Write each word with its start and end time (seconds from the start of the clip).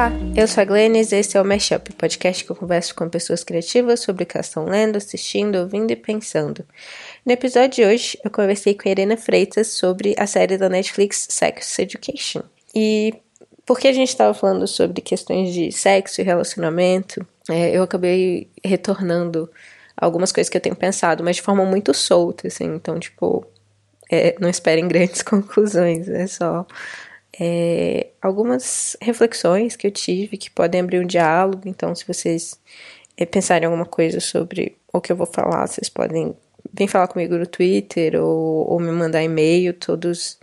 Olá, 0.00 0.12
eu 0.34 0.48
sou 0.48 0.62
a 0.62 0.64
Glennis 0.64 1.12
e 1.12 1.16
esse 1.16 1.36
é 1.36 1.42
o 1.42 1.44
Mashup, 1.44 1.92
podcast 1.92 2.42
que 2.42 2.50
eu 2.50 2.56
converso 2.56 2.94
com 2.94 3.06
pessoas 3.06 3.44
criativas 3.44 4.00
sobre 4.00 4.22
o 4.22 4.26
que 4.26 4.34
elas 4.34 4.46
estão 4.46 4.64
lendo, 4.64 4.96
assistindo, 4.96 5.56
ouvindo 5.56 5.90
e 5.90 5.96
pensando. 5.96 6.64
No 7.22 7.30
episódio 7.30 7.68
de 7.68 7.84
hoje, 7.84 8.18
eu 8.24 8.30
conversei 8.30 8.72
com 8.74 8.88
a 8.88 8.92
Irena 8.92 9.18
Freitas 9.18 9.66
sobre 9.66 10.14
a 10.18 10.26
série 10.26 10.56
da 10.56 10.70
Netflix 10.70 11.26
Sex 11.28 11.78
Education. 11.78 12.40
E 12.74 13.12
porque 13.66 13.88
a 13.88 13.92
gente 13.92 14.08
estava 14.08 14.32
falando 14.32 14.66
sobre 14.66 15.02
questões 15.02 15.52
de 15.52 15.70
sexo 15.70 16.22
e 16.22 16.24
relacionamento, 16.24 17.20
é, 17.50 17.76
eu 17.76 17.82
acabei 17.82 18.48
retornando 18.64 19.50
algumas 19.94 20.32
coisas 20.32 20.48
que 20.48 20.56
eu 20.56 20.62
tenho 20.62 20.76
pensado, 20.76 21.22
mas 21.22 21.36
de 21.36 21.42
forma 21.42 21.66
muito 21.66 21.92
solta, 21.92 22.48
assim. 22.48 22.74
Então, 22.74 22.98
tipo, 22.98 23.46
é, 24.10 24.34
não 24.40 24.48
esperem 24.48 24.88
grandes 24.88 25.20
conclusões, 25.20 26.08
é 26.08 26.26
só 26.26 26.66
é, 27.42 28.08
algumas 28.20 28.98
reflexões 29.00 29.74
que 29.74 29.86
eu 29.86 29.90
tive 29.90 30.36
que 30.36 30.50
podem 30.50 30.82
abrir 30.82 31.00
um 31.00 31.06
diálogo. 31.06 31.62
Então, 31.64 31.94
se 31.94 32.06
vocês 32.06 32.60
é, 33.16 33.24
pensarem 33.24 33.64
alguma 33.64 33.86
coisa 33.86 34.20
sobre 34.20 34.76
o 34.92 35.00
que 35.00 35.10
eu 35.10 35.16
vou 35.16 35.26
falar, 35.26 35.66
vocês 35.66 35.88
podem 35.88 36.36
vir 36.70 36.86
falar 36.86 37.08
comigo 37.08 37.38
no 37.38 37.46
Twitter 37.46 38.22
ou, 38.22 38.70
ou 38.70 38.78
me 38.78 38.92
mandar 38.92 39.22
e-mail. 39.22 39.72
Todos 39.72 40.38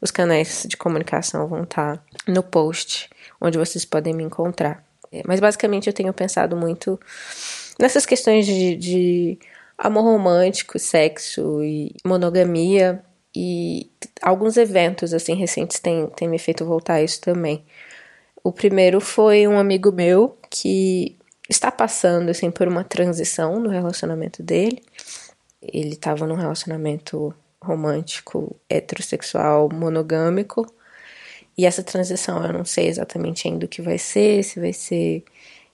os 0.00 0.10
canais 0.10 0.66
de 0.66 0.76
comunicação 0.76 1.46
vão 1.46 1.62
estar 1.62 2.04
no 2.26 2.42
post 2.42 3.08
onde 3.40 3.56
vocês 3.56 3.84
podem 3.84 4.12
me 4.12 4.24
encontrar. 4.24 4.84
É, 5.12 5.22
mas 5.24 5.38
basicamente 5.38 5.86
eu 5.86 5.92
tenho 5.92 6.12
pensado 6.12 6.56
muito 6.56 6.98
nessas 7.78 8.04
questões 8.04 8.44
de, 8.44 8.74
de 8.74 9.38
amor 9.78 10.02
romântico, 10.02 10.80
sexo 10.80 11.62
e 11.62 11.94
monogamia 12.04 13.04
e 13.34 13.90
alguns 14.20 14.56
eventos 14.56 15.14
assim 15.14 15.34
recentes 15.34 15.78
têm, 15.78 16.06
têm 16.08 16.28
me 16.28 16.38
feito 16.38 16.64
voltar 16.64 16.94
a 16.94 17.02
isso 17.02 17.20
também. 17.20 17.64
O 18.42 18.52
primeiro 18.52 19.00
foi 19.00 19.46
um 19.46 19.58
amigo 19.58 19.92
meu 19.92 20.36
que 20.50 21.16
está 21.48 21.70
passando 21.70 22.30
assim 22.30 22.50
por 22.50 22.66
uma 22.66 22.84
transição 22.84 23.60
no 23.60 23.68
relacionamento 23.68 24.42
dele. 24.42 24.82
Ele 25.62 25.90
estava 25.94 26.26
num 26.26 26.34
relacionamento 26.34 27.34
romântico, 27.62 28.56
heterossexual, 28.68 29.68
monogâmico. 29.72 30.66
E 31.56 31.66
essa 31.66 31.82
transição 31.82 32.44
eu 32.44 32.52
não 32.52 32.64
sei 32.64 32.88
exatamente 32.88 33.46
ainda 33.46 33.66
o 33.66 33.68
que 33.68 33.82
vai 33.82 33.98
ser, 33.98 34.42
se 34.42 34.58
vai 34.58 34.72
ser 34.72 35.24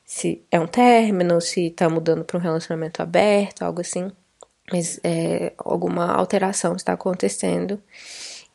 se 0.05 0.43
é 0.51 0.61
um 0.61 0.67
término, 0.67 1.41
se 1.41 1.71
tá 1.71 1.89
mudando 1.89 2.25
para 2.25 2.39
um 2.39 2.41
relacionamento 2.41 3.03
aberto, 3.03 3.63
algo 3.63 3.81
assim 3.81 4.11
mas 4.71 5.01
é, 5.05 5.53
alguma 5.59 6.07
alteração 6.13 6.75
está 6.75 6.93
acontecendo. 6.93 7.81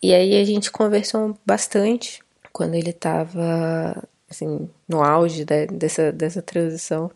E 0.02 0.14
aí 0.14 0.40
a 0.40 0.44
gente 0.44 0.72
conversou 0.72 1.38
bastante 1.46 2.22
quando 2.52 2.76
ele 2.76 2.90
estava 2.90 4.04
assim 4.30 4.70
no 4.88 5.04
auge 5.04 5.46
de, 5.46 5.68
dessa 5.68 6.12
dessa 6.12 6.42
transição. 6.42 7.12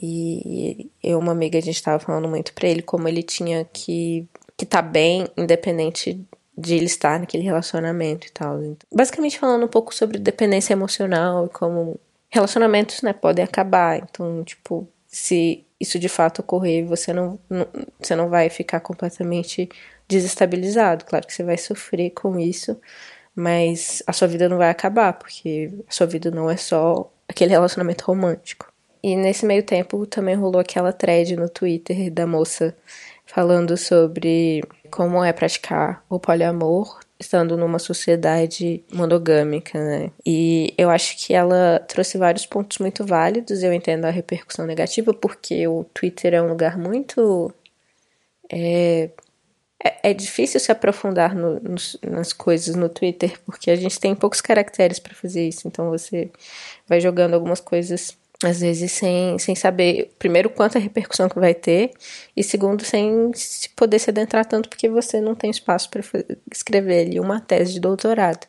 E 0.00 0.90
eu 1.02 1.18
uma 1.18 1.32
amiga 1.32 1.58
a 1.58 1.62
gente 1.62 1.76
estava 1.76 1.98
falando 1.98 2.28
muito 2.28 2.52
para 2.54 2.68
ele 2.68 2.82
como 2.82 3.08
ele 3.08 3.22
tinha 3.22 3.64
que 3.64 4.26
que 4.56 4.66
tá 4.66 4.82
bem 4.82 5.26
independente 5.36 6.24
de 6.56 6.74
ele 6.74 6.84
estar 6.84 7.18
naquele 7.18 7.42
relacionamento 7.42 8.26
e 8.26 8.30
tal. 8.30 8.58
Basicamente 8.92 9.38
falando 9.38 9.64
um 9.64 9.68
pouco 9.68 9.94
sobre 9.94 10.18
dependência 10.18 10.74
emocional 10.74 11.46
e 11.46 11.48
como 11.48 11.98
relacionamentos, 12.28 13.02
né, 13.02 13.12
podem 13.12 13.44
acabar. 13.44 13.98
Então, 13.98 14.44
tipo, 14.44 14.86
se 15.06 15.64
isso 15.80 15.98
de 15.98 16.08
fato 16.08 16.40
ocorrer, 16.40 16.84
você 16.84 17.12
não, 17.12 17.38
não, 17.48 17.66
você 17.98 18.14
não 18.14 18.28
vai 18.28 18.50
ficar 18.50 18.80
completamente 18.80 19.68
desestabilizado. 20.06 21.04
Claro 21.04 21.26
que 21.26 21.32
você 21.32 21.42
vai 21.42 21.56
sofrer 21.56 22.10
com 22.10 22.38
isso, 22.38 22.78
mas 23.34 24.02
a 24.06 24.12
sua 24.12 24.28
vida 24.28 24.48
não 24.48 24.58
vai 24.58 24.70
acabar, 24.70 25.14
porque 25.14 25.72
a 25.88 25.92
sua 25.92 26.06
vida 26.06 26.30
não 26.30 26.50
é 26.50 26.56
só 26.56 27.10
aquele 27.28 27.52
relacionamento 27.52 28.04
romântico. 28.04 28.70
E 29.02 29.16
nesse 29.16 29.46
meio 29.46 29.62
tempo 29.62 30.06
também 30.06 30.34
rolou 30.34 30.60
aquela 30.60 30.92
thread 30.92 31.34
no 31.36 31.48
Twitter 31.48 32.10
da 32.10 32.26
moça 32.26 32.76
falando 33.24 33.76
sobre 33.76 34.62
como 34.90 35.24
é 35.24 35.32
praticar 35.32 36.04
o 36.08 36.18
poliamor 36.18 37.00
estando 37.20 37.56
numa 37.56 37.78
sociedade 37.78 38.82
monogâmica, 38.92 39.78
né? 39.78 40.10
E 40.24 40.72
eu 40.78 40.88
acho 40.88 41.16
que 41.18 41.34
ela 41.34 41.78
trouxe 41.86 42.16
vários 42.16 42.46
pontos 42.46 42.78
muito 42.78 43.04
válidos. 43.04 43.62
Eu 43.62 43.72
entendo 43.74 44.06
a 44.06 44.10
repercussão 44.10 44.66
negativa, 44.66 45.12
porque 45.12 45.68
o 45.68 45.84
Twitter 45.92 46.32
é 46.34 46.42
um 46.42 46.48
lugar 46.48 46.78
muito. 46.78 47.52
É, 48.50 49.10
é, 49.84 50.10
é 50.10 50.14
difícil 50.14 50.58
se 50.58 50.72
aprofundar 50.72 51.34
no, 51.34 51.60
nos, 51.60 51.98
nas 52.02 52.32
coisas 52.32 52.74
no 52.74 52.88
Twitter, 52.88 53.38
porque 53.44 53.70
a 53.70 53.76
gente 53.76 54.00
tem 54.00 54.14
poucos 54.14 54.40
caracteres 54.40 54.98
para 54.98 55.14
fazer 55.14 55.46
isso. 55.46 55.68
Então 55.68 55.90
você 55.90 56.30
vai 56.88 57.00
jogando 57.00 57.34
algumas 57.34 57.60
coisas 57.60 58.16
às 58.42 58.60
vezes 58.60 58.92
sem, 58.92 59.38
sem 59.38 59.54
saber, 59.54 60.12
primeiro, 60.18 60.48
quanta 60.48 60.78
repercussão 60.78 61.28
que 61.28 61.38
vai 61.38 61.54
ter, 61.54 61.90
e 62.34 62.42
segundo, 62.42 62.84
sem 62.84 63.30
poder 63.76 63.98
se 63.98 64.10
adentrar 64.10 64.46
tanto 64.46 64.68
porque 64.68 64.88
você 64.88 65.20
não 65.20 65.34
tem 65.34 65.50
espaço 65.50 65.90
para 65.90 66.02
escrever 66.50 67.06
ali 67.06 67.20
uma 67.20 67.40
tese 67.40 67.74
de 67.74 67.80
doutorado, 67.80 68.46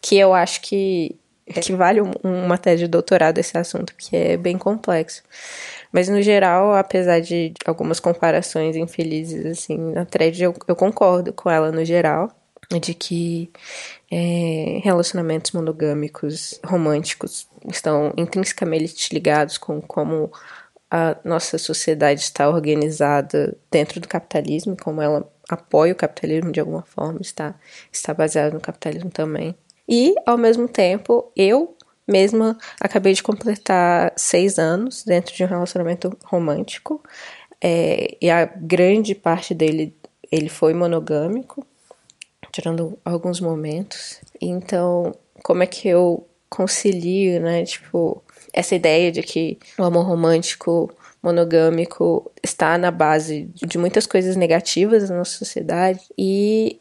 que 0.00 0.16
eu 0.16 0.32
acho 0.32 0.62
que, 0.62 1.16
que 1.46 1.72
vale 1.74 2.00
uma 2.22 2.56
tese 2.56 2.84
de 2.84 2.88
doutorado 2.88 3.38
esse 3.38 3.56
assunto, 3.58 3.94
porque 3.94 4.16
é 4.16 4.36
bem 4.36 4.56
complexo. 4.56 5.22
Mas 5.92 6.08
no 6.08 6.20
geral, 6.22 6.74
apesar 6.74 7.20
de 7.20 7.52
algumas 7.64 8.00
comparações 8.00 8.74
infelizes, 8.74 9.44
assim, 9.46 9.76
na 9.92 10.04
thread 10.04 10.42
eu, 10.42 10.54
eu 10.66 10.76
concordo 10.76 11.32
com 11.32 11.50
ela 11.50 11.70
no 11.70 11.84
geral, 11.84 12.30
de 12.70 12.94
que 12.94 13.50
é, 14.10 14.80
relacionamentos 14.82 15.52
monogâmicos 15.52 16.58
românticos 16.64 17.48
estão 17.70 18.12
intrinsecamente 18.16 19.12
ligados 19.14 19.56
com 19.56 19.80
como 19.80 20.32
a 20.90 21.16
nossa 21.24 21.58
sociedade 21.58 22.20
está 22.20 22.48
organizada 22.48 23.56
dentro 23.70 24.00
do 24.00 24.08
capitalismo, 24.08 24.76
como 24.80 25.02
ela 25.02 25.28
apoia 25.48 25.92
o 25.92 25.96
capitalismo 25.96 26.52
de 26.52 26.60
alguma 26.60 26.82
forma, 26.82 27.20
está, 27.20 27.54
está 27.92 28.14
baseada 28.14 28.54
no 28.54 28.60
capitalismo 28.60 29.10
também. 29.10 29.54
E, 29.88 30.14
ao 30.24 30.36
mesmo 30.36 30.68
tempo, 30.68 31.30
eu 31.36 31.76
mesma 32.06 32.56
acabei 32.80 33.12
de 33.12 33.22
completar 33.22 34.12
seis 34.16 34.58
anos 34.58 35.04
dentro 35.04 35.34
de 35.34 35.42
um 35.44 35.48
relacionamento 35.48 36.16
romântico, 36.24 37.02
é, 37.60 38.16
e 38.20 38.30
a 38.30 38.44
grande 38.44 39.14
parte 39.14 39.54
dele 39.54 39.96
ele 40.30 40.48
foi 40.48 40.74
monogâmico, 40.74 41.66
tirando 42.56 42.98
alguns 43.04 43.38
momentos. 43.38 44.18
Então, 44.40 45.14
como 45.42 45.62
é 45.62 45.66
que 45.66 45.86
eu 45.86 46.26
concilio, 46.48 47.38
né, 47.40 47.64
tipo, 47.64 48.22
essa 48.50 48.74
ideia 48.74 49.12
de 49.12 49.22
que 49.22 49.58
o 49.78 49.84
amor 49.84 50.06
romântico 50.06 50.90
monogâmico 51.22 52.30
está 52.42 52.78
na 52.78 52.90
base 52.90 53.50
de 53.54 53.76
muitas 53.76 54.06
coisas 54.06 54.36
negativas 54.36 55.10
na 55.10 55.18
nossa 55.18 55.36
sociedade 55.36 56.00
e 56.16 56.78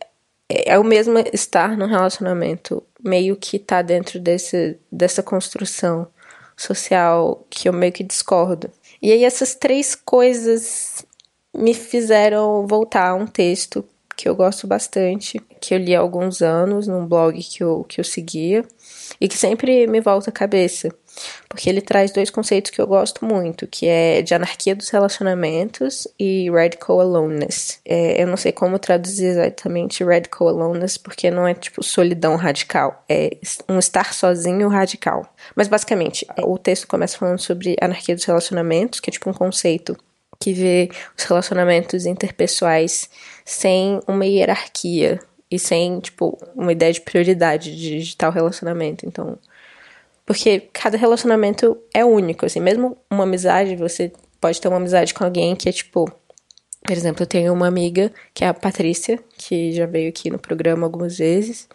é 0.47 0.77
o 0.79 0.83
mesmo 0.83 1.17
estar 1.33 1.75
num 1.75 1.87
relacionamento 1.87 2.81
meio 3.03 3.35
que 3.35 3.59
tá 3.59 3.81
dentro 3.81 4.19
desse, 4.19 4.77
dessa 4.89 5.23
construção 5.23 6.07
social 6.55 7.45
que 7.49 7.67
eu 7.67 7.73
meio 7.73 7.91
que 7.91 8.03
discordo. 8.03 8.69
E 9.01 9.11
aí 9.11 9.25
essas 9.25 9.55
três 9.55 9.93
coisas 9.93 11.03
me 11.53 11.73
fizeram 11.73 12.65
voltar 12.65 13.09
a 13.09 13.15
um 13.15 13.25
texto 13.25 13.83
que 14.15 14.29
eu 14.29 14.35
gosto 14.35 14.65
bastante, 14.65 15.39
que 15.59 15.73
eu 15.73 15.77
li 15.77 15.95
há 15.95 15.99
alguns 15.99 16.41
anos 16.41 16.87
num 16.87 17.05
blog 17.05 17.41
que 17.43 17.63
eu, 17.63 17.83
que 17.83 17.99
eu 17.99 18.03
seguia 18.03 18.63
e 19.19 19.27
que 19.27 19.37
sempre 19.37 19.87
me 19.87 19.99
volta 19.99 20.29
à 20.29 20.33
cabeça, 20.33 20.89
porque 21.49 21.69
ele 21.69 21.81
traz 21.81 22.11
dois 22.11 22.29
conceitos 22.29 22.71
que 22.71 22.81
eu 22.81 22.87
gosto 22.87 23.25
muito, 23.25 23.67
que 23.67 23.87
é 23.87 24.21
de 24.21 24.33
anarquia 24.33 24.75
dos 24.75 24.89
relacionamentos 24.89 26.07
e 26.19 26.49
radical 26.49 26.99
aloneness. 26.99 27.79
É, 27.85 28.21
eu 28.21 28.27
não 28.27 28.37
sei 28.37 28.51
como 28.51 28.79
traduzir 28.79 29.27
exatamente 29.27 30.03
radical 30.03 30.47
aloneness, 30.47 30.97
porque 30.97 31.29
não 31.29 31.47
é 31.47 31.53
tipo 31.53 31.83
solidão 31.83 32.35
radical, 32.35 33.03
é 33.09 33.37
um 33.67 33.79
estar 33.79 34.13
sozinho 34.13 34.67
radical. 34.67 35.25
Mas 35.55 35.67
basicamente, 35.67 36.25
o 36.43 36.57
texto 36.57 36.87
começa 36.87 37.17
falando 37.17 37.39
sobre 37.39 37.75
anarquia 37.81 38.15
dos 38.15 38.25
relacionamentos, 38.25 38.99
que 38.99 39.09
é 39.09 39.13
tipo 39.13 39.29
um 39.29 39.33
conceito 39.33 39.97
que 40.39 40.53
vê 40.53 40.89
os 41.17 41.23
relacionamentos 41.23 42.05
interpessoais 42.05 43.09
sem 43.43 43.99
uma 44.07 44.25
hierarquia 44.25 45.19
e 45.49 45.59
sem, 45.59 45.99
tipo, 45.99 46.37
uma 46.55 46.71
ideia 46.71 46.91
de 46.91 47.01
prioridade 47.01 47.75
de, 47.75 48.03
de 48.03 48.17
tal 48.17 48.31
relacionamento. 48.31 49.05
Então, 49.05 49.37
porque 50.25 50.61
cada 50.73 50.97
relacionamento 50.97 51.77
é 51.93 52.03
único, 52.03 52.45
assim, 52.45 52.59
mesmo 52.59 52.97
uma 53.09 53.23
amizade, 53.23 53.75
você 53.75 54.11
pode 54.41 54.59
ter 54.59 54.67
uma 54.67 54.77
amizade 54.77 55.13
com 55.13 55.23
alguém 55.23 55.55
que 55.55 55.69
é 55.69 55.71
tipo, 55.71 56.11
por 56.81 56.91
exemplo, 56.91 57.23
eu 57.23 57.27
tenho 57.27 57.53
uma 57.53 57.67
amiga 57.67 58.11
que 58.33 58.43
é 58.43 58.47
a 58.47 58.53
Patrícia, 58.53 59.19
que 59.37 59.71
já 59.71 59.85
veio 59.85 60.09
aqui 60.09 60.29
no 60.29 60.39
programa 60.39 60.85
algumas 60.85 61.17
vezes, 61.17 61.67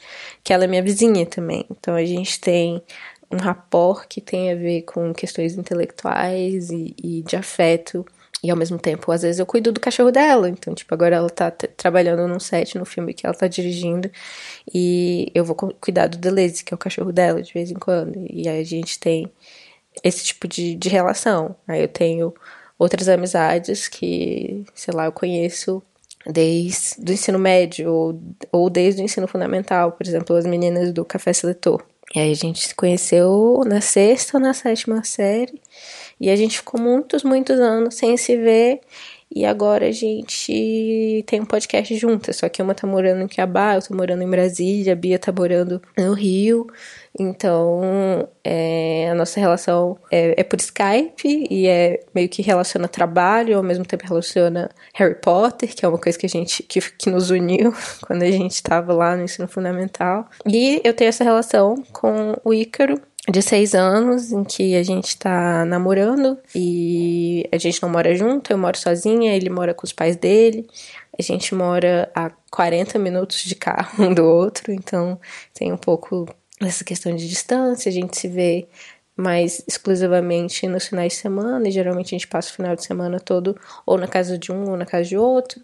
que 0.43 0.53
ela 0.53 0.65
é 0.65 0.67
minha 0.67 0.83
vizinha 0.83 1.27
também. 1.27 1.65
Então 1.71 1.95
a 1.95 2.05
gente 2.05 2.41
tem 2.41 2.83
um 3.31 3.37
rapport 3.37 4.07
que 4.09 4.21
tem 4.21 4.51
a 4.51 4.57
ver 4.57 4.83
com 4.83 5.13
questões 5.15 5.57
intelectuais 5.57 6.71
e, 6.71 6.95
e 7.03 7.23
de 7.23 7.37
afeto 7.37 8.05
E 8.43 8.51
ao 8.51 8.57
mesmo 8.57 8.79
tempo, 8.79 9.13
às 9.13 9.23
vezes 9.23 9.39
eu 9.39 9.45
cuido 9.45 9.71
do 9.71 9.81
cachorro 9.81 10.11
dela. 10.11 10.49
Então, 10.49 10.75
tipo, 10.75 10.93
agora 10.95 11.17
ela 11.17 11.29
tá 11.29 11.51
trabalhando 11.51 12.27
num 12.27 12.41
set 12.41 12.79
no 12.79 12.87
filme 12.87 13.13
que 13.13 13.27
ela 13.27 13.35
tá 13.35 13.47
dirigindo. 13.47 14.11
E 14.73 15.31
eu 15.35 15.45
vou 15.45 15.55
cuidar 15.55 16.07
do 16.07 16.17
Deleuze, 16.17 16.65
que 16.65 16.73
é 16.73 16.77
o 16.77 16.79
cachorro 16.79 17.13
dela, 17.13 17.43
de 17.43 17.53
vez 17.53 17.71
em 17.71 17.75
quando. 17.75 18.25
E 18.31 18.49
aí 18.49 18.61
a 18.61 18.65
gente 18.65 18.99
tem 18.99 19.31
esse 20.03 20.25
tipo 20.25 20.49
de, 20.49 20.75
de 20.75 20.89
relação. 20.89 21.55
Aí 21.69 21.83
eu 21.83 21.89
tenho 21.89 22.35
outras 22.79 23.09
amizades 23.09 23.89
que, 23.89 24.65
sei 24.75 24.95
lá, 24.95 25.05
eu 25.05 25.13
conheço 25.13 25.83
desde 26.27 27.11
o 27.11 27.13
ensino 27.13 27.39
médio 27.39 27.93
ou, 27.93 28.21
ou 28.51 28.71
desde 28.71 29.03
o 29.03 29.05
ensino 29.05 29.29
fundamental. 29.29 29.93
Por 29.93 30.07
exemplo, 30.07 30.35
as 30.35 30.47
meninas 30.47 30.93
do 30.93 31.05
Café 31.05 31.33
Seletor. 31.33 31.83
E 32.15 32.19
aí 32.19 32.33
a 32.33 32.35
gente 32.35 32.67
se 32.67 32.75
conheceu 32.75 33.63
na 33.67 33.81
sexta 33.81 34.37
ou 34.37 34.43
na 34.43 34.53
sétima 34.53 35.05
série. 35.05 35.61
E 36.21 36.29
a 36.29 36.37
gente 36.37 36.59
ficou 36.59 36.81
muitos, 36.81 37.25
muitos 37.25 37.59
anos 37.59 37.95
sem 37.95 38.17
se 38.17 38.37
ver. 38.37 38.81
E 39.33 39.45
agora 39.45 39.87
a 39.87 39.93
gente 39.93 41.25
tem 41.25 41.41
um 41.41 41.45
podcast 41.45 41.97
juntas. 41.97 42.37
Só 42.37 42.49
que 42.49 42.61
uma 42.61 42.75
tá 42.75 42.85
morando 42.85 43.23
em 43.23 43.29
Cuiabá, 43.29 43.77
eu 43.77 43.83
tô 43.83 43.95
morando 43.95 44.23
em 44.23 44.29
Brasília, 44.29 44.93
a 44.93 44.97
Bia 44.97 45.21
tá 45.21 45.31
morando 45.31 45.81
no 45.97 46.13
Rio. 46.15 46.67
Então, 47.17 48.29
é, 48.43 49.09
a 49.09 49.15
nossa 49.15 49.39
relação 49.39 49.97
é, 50.11 50.41
é, 50.41 50.43
por 50.43 50.59
Skype 50.59 51.47
e 51.49 51.69
é 51.69 52.01
meio 52.13 52.29
que 52.29 52.43
relaciona 52.43 52.89
trabalho, 52.89 53.57
ao 53.57 53.63
mesmo 53.63 53.85
tempo 53.85 54.05
relaciona 54.05 54.69
Harry 54.95 55.15
Potter, 55.15 55.75
que 55.75 55.85
é 55.85 55.89
uma 55.89 55.99
coisa 55.99 56.19
que 56.19 56.27
a 56.27 56.29
gente 56.29 56.65
que, 56.65 56.81
que 56.81 57.09
nos 57.09 57.31
uniu 57.31 57.73
quando 58.07 58.23
a 58.23 58.31
gente 58.31 58.55
estava 58.55 58.93
lá 58.93 59.17
no 59.17 59.23
ensino 59.23 59.47
fundamental. 59.47 60.29
E 60.45 60.81
eu 60.83 60.93
tenho 60.93 61.09
essa 61.09 61.23
relação 61.23 61.77
com 61.93 62.37
o 62.45 62.53
Ícaro, 62.53 63.01
de 63.31 63.43
seis 63.43 63.75
anos, 63.75 64.33
em 64.33 64.45
que 64.45 64.75
a 64.75 64.83
gente 64.83 65.17
tá 65.17 65.65
namorando 65.65 66.39
e 66.55 67.49
a 67.53 67.59
gente 67.59 67.83
não 67.83 67.89
mora 67.89 68.15
junto, 68.15 68.53
eu 68.53 68.59
moro 68.59 68.77
sozinha, 68.77 69.35
ele 69.35 69.49
mora 69.49 69.75
com 69.75 69.85
os 69.85 69.93
pais 69.93 70.17
dele. 70.17 70.67
A 71.19 71.23
gente 71.23 71.55
mora 71.55 72.11
a 72.15 72.31
40 72.51 72.99
minutos 72.99 73.43
de 73.43 73.55
carro 73.55 74.05
um 74.05 74.15
do 74.15 74.25
outro, 74.25 74.73
então 74.73 75.21
tem 75.55 75.73
um 75.73 75.77
pouco 75.77 76.27
essa 76.61 76.85
questão 76.85 77.15
de 77.15 77.29
distância, 77.29 77.89
a 77.89 77.93
gente 77.93 78.19
se 78.19 78.29
vê 78.29 78.69
mais 79.17 79.63
exclusivamente 79.67 80.67
nos 80.67 80.87
finais 80.87 81.13
de 81.13 81.19
semana, 81.19 81.69
e 81.69 81.71
geralmente 81.71 82.15
a 82.15 82.19
gente 82.19 82.29
passa 82.29 82.51
o 82.51 82.55
final 82.55 82.75
de 82.75 82.85
semana 82.85 83.21
todo 83.21 83.57
ou 83.85 83.99
na 83.99 84.09
casa 84.09 84.39
de 84.39 84.51
um 84.51 84.71
ou 84.71 84.77
na 84.77 84.87
casa 84.87 85.05
de 85.05 85.17
outro. 85.17 85.61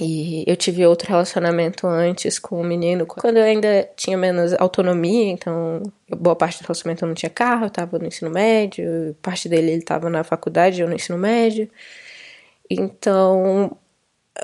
E 0.00 0.44
eu 0.46 0.56
tive 0.56 0.86
outro 0.86 1.08
relacionamento 1.08 1.86
antes 1.86 2.38
com 2.38 2.60
um 2.60 2.64
menino, 2.64 3.06
quando 3.06 3.38
eu 3.38 3.44
ainda 3.44 3.88
tinha 3.96 4.16
menos 4.16 4.52
autonomia, 4.54 5.30
então 5.30 5.82
boa 6.08 6.36
parte 6.36 6.58
do 6.58 6.66
relacionamento 6.66 7.04
eu 7.04 7.08
não 7.08 7.14
tinha 7.14 7.30
carro, 7.30 7.66
eu 7.66 7.70
tava 7.70 7.98
no 7.98 8.06
ensino 8.06 8.30
médio, 8.30 9.16
parte 9.22 9.48
dele 9.48 9.70
ele 9.72 9.82
tava 9.82 10.10
na 10.10 10.22
faculdade, 10.24 10.80
eu 10.80 10.88
no 10.88 10.94
ensino 10.94 11.16
médio. 11.18 11.68
Então, 12.70 13.76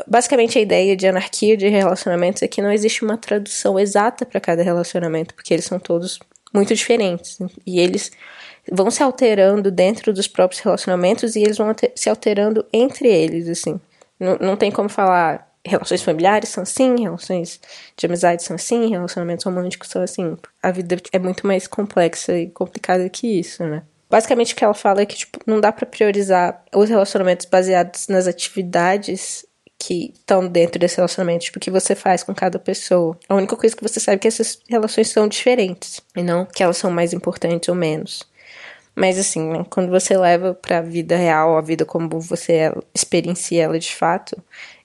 basicamente 0.06 0.58
a 0.58 0.62
ideia 0.62 0.96
de 0.96 1.06
anarquia 1.06 1.56
de 1.56 1.68
relacionamentos 1.68 2.42
é 2.42 2.48
que 2.48 2.62
não 2.62 2.72
existe 2.72 3.04
uma 3.04 3.18
tradução 3.18 3.78
exata 3.78 4.24
para 4.24 4.40
cada 4.40 4.62
relacionamento, 4.62 5.34
porque 5.34 5.52
eles 5.52 5.64
são 5.64 5.78
todos 5.78 6.18
muito 6.54 6.74
diferentes 6.74 7.38
e 7.66 7.80
eles 7.80 8.10
vão 8.70 8.90
se 8.90 9.02
alterando 9.02 9.70
dentro 9.70 10.12
dos 10.12 10.28
próprios 10.28 10.60
relacionamentos 10.62 11.36
e 11.36 11.40
eles 11.40 11.58
vão 11.58 11.74
se 11.94 12.08
alterando 12.08 12.64
entre 12.72 13.08
eles, 13.08 13.48
assim. 13.48 13.80
Não, 14.18 14.56
tem 14.56 14.70
como 14.70 14.88
falar 14.88 15.50
relações 15.64 16.02
familiares 16.02 16.48
são 16.48 16.62
assim, 16.62 17.02
relações 17.02 17.60
de 17.96 18.06
amizade 18.06 18.42
são 18.42 18.56
assim, 18.56 18.88
relacionamentos 18.88 19.44
românticos 19.44 19.88
são 19.88 20.02
assim. 20.02 20.36
A 20.62 20.70
vida 20.70 20.96
é 21.12 21.18
muito 21.18 21.46
mais 21.46 21.66
complexa 21.66 22.36
e 22.36 22.48
complicada 22.48 23.08
que 23.08 23.26
isso, 23.26 23.64
né? 23.64 23.82
Basicamente 24.10 24.52
o 24.52 24.56
que 24.56 24.64
ela 24.64 24.74
fala 24.74 25.02
é 25.02 25.06
que 25.06 25.16
tipo, 25.16 25.38
não 25.46 25.60
dá 25.60 25.72
para 25.72 25.86
priorizar 25.86 26.62
os 26.74 26.88
relacionamentos 26.88 27.46
baseados 27.46 28.08
nas 28.08 28.26
atividades 28.26 29.46
que 29.78 30.12
estão 30.14 30.46
dentro 30.46 30.78
desse 30.78 30.96
relacionamento, 30.96 31.44
tipo, 31.44 31.58
o 31.58 31.60
que 31.60 31.70
você 31.70 31.94
faz 31.94 32.22
com 32.22 32.32
cada 32.32 32.58
pessoa. 32.58 33.18
A 33.28 33.34
única 33.34 33.56
coisa 33.56 33.74
que 33.74 33.82
você 33.82 33.98
sabe 33.98 34.16
é 34.16 34.18
que 34.18 34.28
essas 34.28 34.60
relações 34.68 35.08
são 35.08 35.26
diferentes, 35.26 36.00
e 36.16 36.22
não 36.22 36.44
que 36.44 36.62
elas 36.62 36.76
são 36.76 36.90
mais 36.90 37.12
importantes 37.12 37.68
ou 37.68 37.74
menos. 37.74 38.22
Mas 38.94 39.18
assim, 39.18 39.48
né, 39.48 39.64
quando 39.70 39.90
você 39.90 40.16
leva 40.16 40.54
para 40.54 40.78
a 40.78 40.82
vida 40.82 41.16
real, 41.16 41.56
a 41.56 41.60
vida 41.60 41.84
como 41.84 42.20
você 42.20 42.72
experiencia 42.94 43.64
ela 43.64 43.78
de 43.78 43.94
fato, 43.94 44.36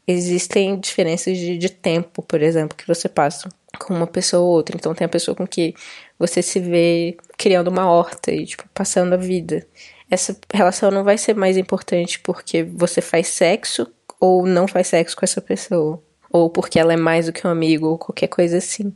existem 0.08 0.80
diferenças 0.80 1.38
de, 1.38 1.58
de 1.58 1.70
tempo, 1.70 2.22
por 2.24 2.42
exemplo, 2.42 2.78
que 2.78 2.88
você 2.88 3.10
passa 3.10 3.50
com 3.80 3.94
uma 3.94 4.08
pessoa 4.08 4.42
ou 4.42 4.50
outra. 4.50 4.76
Então 4.76 4.96
tem 4.96 5.06
a 5.06 5.10
pessoa 5.10 5.36
com 5.36 5.46
que 5.46 5.74
você 6.18 6.42
se 6.42 6.60
vê 6.60 7.18
criando 7.38 7.68
uma 7.68 7.90
horta 7.90 8.32
e 8.32 8.46
tipo 8.46 8.64
passando 8.74 9.14
a 9.14 9.18
vida. 9.18 9.68
Essa 10.10 10.38
relação 10.54 10.90
não 10.90 11.04
vai 11.04 11.18
ser 11.18 11.36
mais 11.36 11.58
importante 11.58 12.20
porque 12.20 12.64
você 12.64 13.02
faz 13.02 13.28
sexo 13.28 13.88
ou 14.20 14.46
não 14.46 14.68
faz 14.68 14.88
sexo 14.88 15.16
com 15.16 15.26
essa 15.26 15.42
pessoa, 15.42 16.02
ou 16.32 16.50
porque 16.50 16.80
ela 16.80 16.94
é 16.94 16.98
mais 16.98 17.28
do 17.28 17.34
que 17.34 17.46
um 17.46 17.50
amigo, 17.50 17.88
ou 17.88 17.98
qualquer 17.98 18.28
coisa 18.28 18.58
assim. 18.58 18.94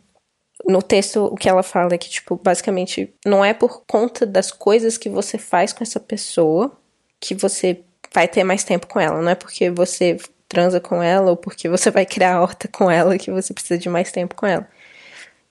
No 0.68 0.81
texto, 0.81 1.25
o 1.25 1.36
que 1.36 1.50
ela 1.50 1.63
fala 1.63 1.94
é 1.94 1.98
que, 1.98 2.10
tipo, 2.10 2.40
basicamente, 2.42 3.13
não 3.25 3.44
é 3.44 3.54
por 3.54 3.84
conta 3.86 4.25
das 4.25 4.52
coisas 4.52 4.98
que 4.98 5.10
você 5.10 5.38
faz 5.38 5.74
com 5.74 5.84
essa 5.84 6.00
pessoa 6.00 6.72
que 7.19 7.34
você 7.34 7.84
vai 8.13 8.28
ter 8.28 8.44
mais 8.44 8.63
tempo 8.63 8.88
com 8.88 9.00
ela. 9.00 9.22
Não 9.22 9.30
é 9.30 9.36
porque 9.36 9.69
você 9.69 10.18
transa 10.48 10.80
com 10.80 11.02
ela 11.02 11.31
ou 11.31 11.38
porque 11.38 11.69
você 11.69 11.90
vai 11.90 12.06
criar 12.06 12.36
a 12.36 12.42
horta 12.42 12.68
com 12.68 12.92
ela 12.92 13.18
que 13.18 13.31
você 13.31 13.54
precisa 13.54 13.78
de 13.78 13.88
mais 13.88 14.12
tempo 14.12 14.36
com 14.36 14.46
ela. 14.46 14.68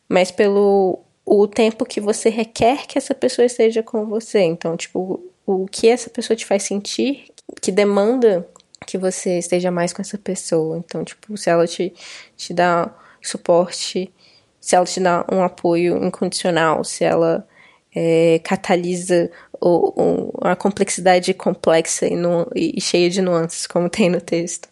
Mas 0.09 0.31
pelo 0.31 1.01
o 1.25 1.47
tempo 1.47 1.87
que 1.87 2.01
você 2.01 2.29
requer 2.29 2.87
que 2.87 2.99
essa 2.99 3.15
pessoa 3.15 3.47
esteja 3.47 3.83
com 3.83 4.05
você. 4.07 4.41
Então, 4.41 4.77
tipo, 4.77 5.23
o 5.47 5.67
que 5.67 5.89
essa 5.89 6.11
pessoa 6.11 6.37
te 6.37 6.45
faz 6.45 6.65
sentir, 6.65 7.27
que 7.61 7.71
demanda 7.71 8.47
que 8.87 8.99
você 8.99 9.39
esteja 9.39 9.71
mais 9.71 9.93
com 9.93 10.03
essa 10.03 10.19
pessoa. 10.19 10.79
Então, 10.79 11.05
tipo, 11.05 11.37
se 11.37 11.49
ela 11.49 11.67
te, 11.67 11.95
te 12.37 12.53
dá 12.53 12.93
suporte, 13.23 14.13
se 14.61 14.77
ela 14.77 14.85
te 14.85 15.01
dá 15.01 15.25
um 15.33 15.43
apoio 15.43 16.05
incondicional, 16.05 16.85
se 16.85 17.05
ela 17.05 17.47
é, 17.95 18.41
catalisa 18.45 19.31
o, 19.61 20.33
a 20.43 20.57
complexidade 20.57 21.35
complexa 21.35 22.07
e, 22.07 22.77
e 22.77 22.81
cheia 22.81 23.11
de 23.11 23.21
nuances, 23.21 23.67
como 23.67 23.89
tem 23.89 24.09
no 24.09 24.21
texto. 24.21 24.69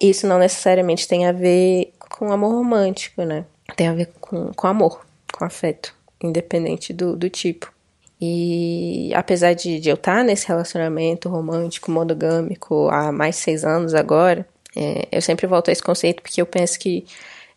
Isso 0.00 0.26
não 0.26 0.38
necessariamente 0.38 1.08
tem 1.08 1.26
a 1.26 1.32
ver 1.32 1.92
com 1.98 2.32
amor 2.32 2.52
romântico, 2.52 3.22
né? 3.22 3.44
Tem 3.76 3.88
a 3.88 3.94
ver 3.94 4.10
com, 4.20 4.52
com 4.52 4.66
amor, 4.66 5.04
com 5.32 5.44
afeto, 5.44 5.94
independente 6.22 6.92
do, 6.92 7.16
do 7.16 7.28
tipo. 7.28 7.72
E 8.20 9.12
apesar 9.14 9.54
de, 9.54 9.78
de 9.78 9.88
eu 9.88 9.94
estar 9.94 10.24
nesse 10.24 10.46
relacionamento 10.46 11.28
romântico, 11.28 11.90
monogâmico 11.90 12.88
há 12.88 13.12
mais 13.12 13.36
seis 13.36 13.64
anos 13.64 13.94
agora, 13.94 14.46
é, 14.76 15.06
eu 15.12 15.22
sempre 15.22 15.46
volto 15.46 15.68
a 15.68 15.72
esse 15.72 15.82
conceito 15.82 16.22
porque 16.22 16.40
eu 16.40 16.46
penso 16.46 16.78
que, 16.78 17.04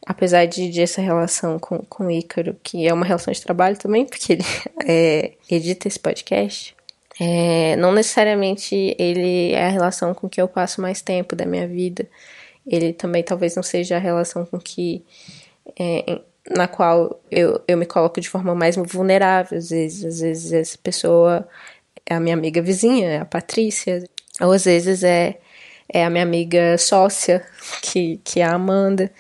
apesar 0.06 0.46
de, 0.46 0.70
de 0.70 0.82
essa 0.82 1.02
relação 1.02 1.60
com, 1.60 1.80
com 1.80 2.06
o 2.06 2.12
Ícaro, 2.12 2.56
que 2.64 2.88
é 2.88 2.94
uma 2.94 3.06
relação 3.06 3.32
de 3.32 3.42
trabalho 3.42 3.78
também, 3.78 4.06
porque 4.06 4.34
ele 4.34 4.46
é, 4.86 5.34
edita 5.50 5.88
esse 5.88 6.00
podcast, 6.00 6.76
é, 7.20 7.76
não 7.76 7.92
necessariamente 7.92 8.96
ele 8.98 9.54
é 9.54 9.66
a 9.66 9.70
relação 9.70 10.14
com 10.14 10.28
que 10.28 10.42
eu 10.42 10.48
passo 10.48 10.82
mais 10.82 11.02
tempo 11.02 11.36
da 11.36 11.46
minha 11.46 11.68
vida. 11.68 12.08
Ele 12.66 12.94
também 12.94 13.24
talvez 13.24 13.56
não 13.56 13.64
seja 13.64 13.98
a 13.98 14.00
relação 14.00 14.46
com 14.46 14.60
que 14.60 15.04
é, 15.80 16.22
na 16.50 16.68
qual 16.68 17.22
eu, 17.30 17.62
eu 17.68 17.78
me 17.78 17.86
coloco 17.86 18.20
de 18.20 18.30
forma 18.30 18.56
mais 18.56 18.76
vulnerável, 18.76 19.58
às 19.58 19.70
vezes. 19.70 20.06
Às 20.06 20.20
vezes 20.22 20.54
essa 20.54 20.78
pessoa 20.78 21.48
é 22.06 22.16
a 22.16 22.20
minha 22.20 22.36
amiga 22.36 22.62
vizinha, 22.62 23.10
é 23.10 23.18
a 23.20 23.26
Patrícia, 23.26 24.04
ou 24.40 24.52
às 24.52 24.66
vezes 24.66 25.04
é, 25.04 25.38
é 25.92 26.04
a 26.04 26.10
minha 26.10 26.24
amiga 26.24 26.78
sócia, 26.78 27.46
que, 27.82 28.20
que 28.24 28.40
é 28.40 28.44
a 28.46 28.54
Amanda, 28.54 29.12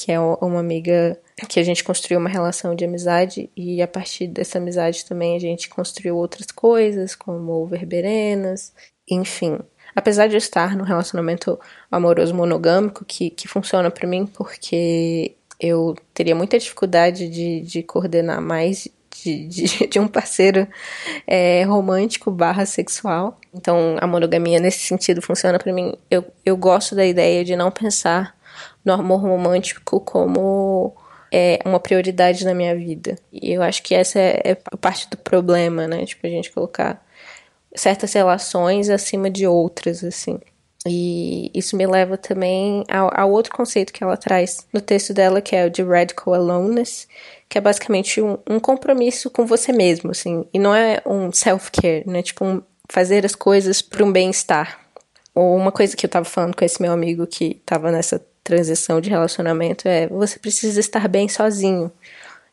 que 0.00 0.10
é 0.10 0.18
uma 0.18 0.60
amiga 0.60 1.20
que 1.46 1.60
a 1.60 1.62
gente 1.62 1.84
construiu 1.84 2.18
uma 2.18 2.28
relação 2.30 2.74
de 2.74 2.86
amizade 2.86 3.50
e 3.54 3.82
a 3.82 3.86
partir 3.86 4.28
dessa 4.28 4.56
amizade 4.56 5.04
também 5.04 5.36
a 5.36 5.38
gente 5.38 5.68
construiu 5.68 6.16
outras 6.16 6.46
coisas, 6.46 7.14
como 7.14 7.66
verberenas, 7.66 8.72
enfim. 9.06 9.58
Apesar 9.94 10.26
de 10.26 10.36
eu 10.36 10.38
estar 10.38 10.74
no 10.74 10.84
relacionamento 10.84 11.60
amoroso 11.90 12.34
monogâmico, 12.34 13.04
que, 13.04 13.28
que 13.28 13.46
funciona 13.46 13.90
para 13.90 14.08
mim 14.08 14.24
porque 14.24 15.36
eu 15.60 15.94
teria 16.14 16.34
muita 16.34 16.58
dificuldade 16.58 17.28
de, 17.28 17.60
de 17.60 17.82
coordenar 17.82 18.40
mais 18.40 18.88
de, 19.22 19.46
de, 19.48 19.64
de, 19.86 20.00
um 20.00 20.08
parceiro 20.08 20.66
é, 21.26 21.62
romântico 21.64 22.30
barra 22.30 22.64
sexual. 22.64 23.38
Então, 23.52 23.98
a 24.00 24.06
monogamia 24.06 24.58
nesse 24.60 24.78
sentido 24.78 25.20
funciona 25.20 25.58
para 25.58 25.74
mim. 25.74 25.94
Eu, 26.10 26.24
eu 26.42 26.56
gosto 26.56 26.94
da 26.94 27.04
ideia 27.04 27.44
de 27.44 27.54
não 27.54 27.70
pensar 27.70 28.39
no 28.84 28.92
amor 28.92 29.20
romântico 29.20 30.00
como 30.00 30.94
é, 31.32 31.58
uma 31.64 31.78
prioridade 31.78 32.44
na 32.44 32.54
minha 32.54 32.74
vida. 32.74 33.16
E 33.32 33.52
eu 33.52 33.62
acho 33.62 33.82
que 33.82 33.94
essa 33.94 34.18
é, 34.18 34.40
é 34.44 34.54
parte 34.54 35.08
do 35.08 35.16
problema, 35.16 35.86
né? 35.86 36.04
Tipo, 36.04 36.26
a 36.26 36.30
gente 36.30 36.50
colocar 36.50 37.04
certas 37.74 38.12
relações 38.12 38.88
acima 38.88 39.30
de 39.30 39.46
outras, 39.46 40.02
assim. 40.02 40.38
E 40.86 41.50
isso 41.54 41.76
me 41.76 41.86
leva 41.86 42.16
também 42.16 42.84
ao, 42.88 43.10
ao, 43.14 43.30
outro 43.30 43.52
conceito 43.52 43.92
que 43.92 44.02
ela 44.02 44.16
traz 44.16 44.66
no 44.72 44.80
texto 44.80 45.12
dela, 45.12 45.42
que 45.42 45.54
é 45.54 45.66
o 45.66 45.70
de 45.70 45.82
radical 45.82 46.32
aloneness, 46.32 47.06
que 47.48 47.58
é 47.58 47.60
basicamente 47.60 48.20
um, 48.22 48.38
um 48.48 48.58
compromisso 48.58 49.30
com 49.30 49.44
você 49.44 49.72
mesmo, 49.72 50.10
assim, 50.10 50.46
e 50.54 50.58
não 50.58 50.74
é 50.74 51.02
um 51.04 51.30
self-care, 51.30 52.04
né? 52.06 52.22
Tipo, 52.22 52.44
um, 52.46 52.62
fazer 52.90 53.26
as 53.26 53.34
coisas 53.34 53.82
para 53.82 54.02
um 54.02 54.10
bem-estar. 54.10 54.80
uma 55.34 55.70
coisa 55.70 55.94
que 55.94 56.06
eu 56.06 56.10
tava 56.10 56.24
falando 56.24 56.56
com 56.56 56.64
esse 56.64 56.80
meu 56.80 56.92
amigo 56.92 57.26
que 57.26 57.60
tava 57.66 57.92
nessa 57.92 58.18
transição 58.50 59.00
de 59.00 59.08
relacionamento 59.08 59.86
é 59.86 60.08
você 60.08 60.36
precisa 60.36 60.80
estar 60.80 61.06
bem 61.06 61.28
sozinho. 61.28 61.92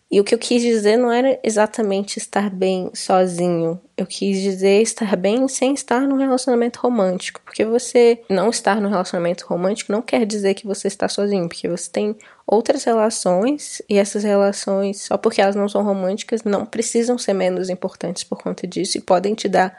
E 0.09 0.21
o 0.21 0.23
que 0.23 0.33
eu 0.33 0.39
quis 0.39 0.61
dizer 0.61 0.95
não 0.95 1.11
era 1.11 1.37
exatamente 1.43 2.17
estar 2.17 2.49
bem 2.49 2.89
sozinho. 2.93 3.81
Eu 3.97 4.05
quis 4.05 4.39
dizer 4.39 4.81
estar 4.81 5.17
bem 5.17 5.45
sem 5.49 5.73
estar 5.73 6.01
num 6.01 6.17
relacionamento 6.17 6.79
romântico. 6.79 7.41
Porque 7.43 7.65
você 7.65 8.21
não 8.29 8.49
estar 8.49 8.79
num 8.79 8.89
relacionamento 8.89 9.45
romântico 9.47 9.91
não 9.91 10.01
quer 10.01 10.25
dizer 10.25 10.53
que 10.53 10.65
você 10.65 10.87
está 10.87 11.09
sozinho. 11.09 11.49
Porque 11.49 11.67
você 11.67 11.89
tem 11.89 12.15
outras 12.45 12.85
relações 12.85 13.81
e 13.89 13.97
essas 13.97 14.23
relações, 14.23 15.01
só 15.01 15.17
porque 15.17 15.41
elas 15.41 15.57
não 15.57 15.67
são 15.67 15.83
românticas, 15.83 16.43
não 16.43 16.65
precisam 16.65 17.17
ser 17.17 17.33
menos 17.33 17.69
importantes 17.69 18.23
por 18.23 18.41
conta 18.41 18.65
disso 18.65 18.97
e 18.97 19.01
podem 19.01 19.33
te 19.33 19.49
dar 19.49 19.77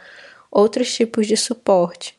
outros 0.51 0.93
tipos 0.95 1.27
de 1.27 1.39
suporte 1.39 2.18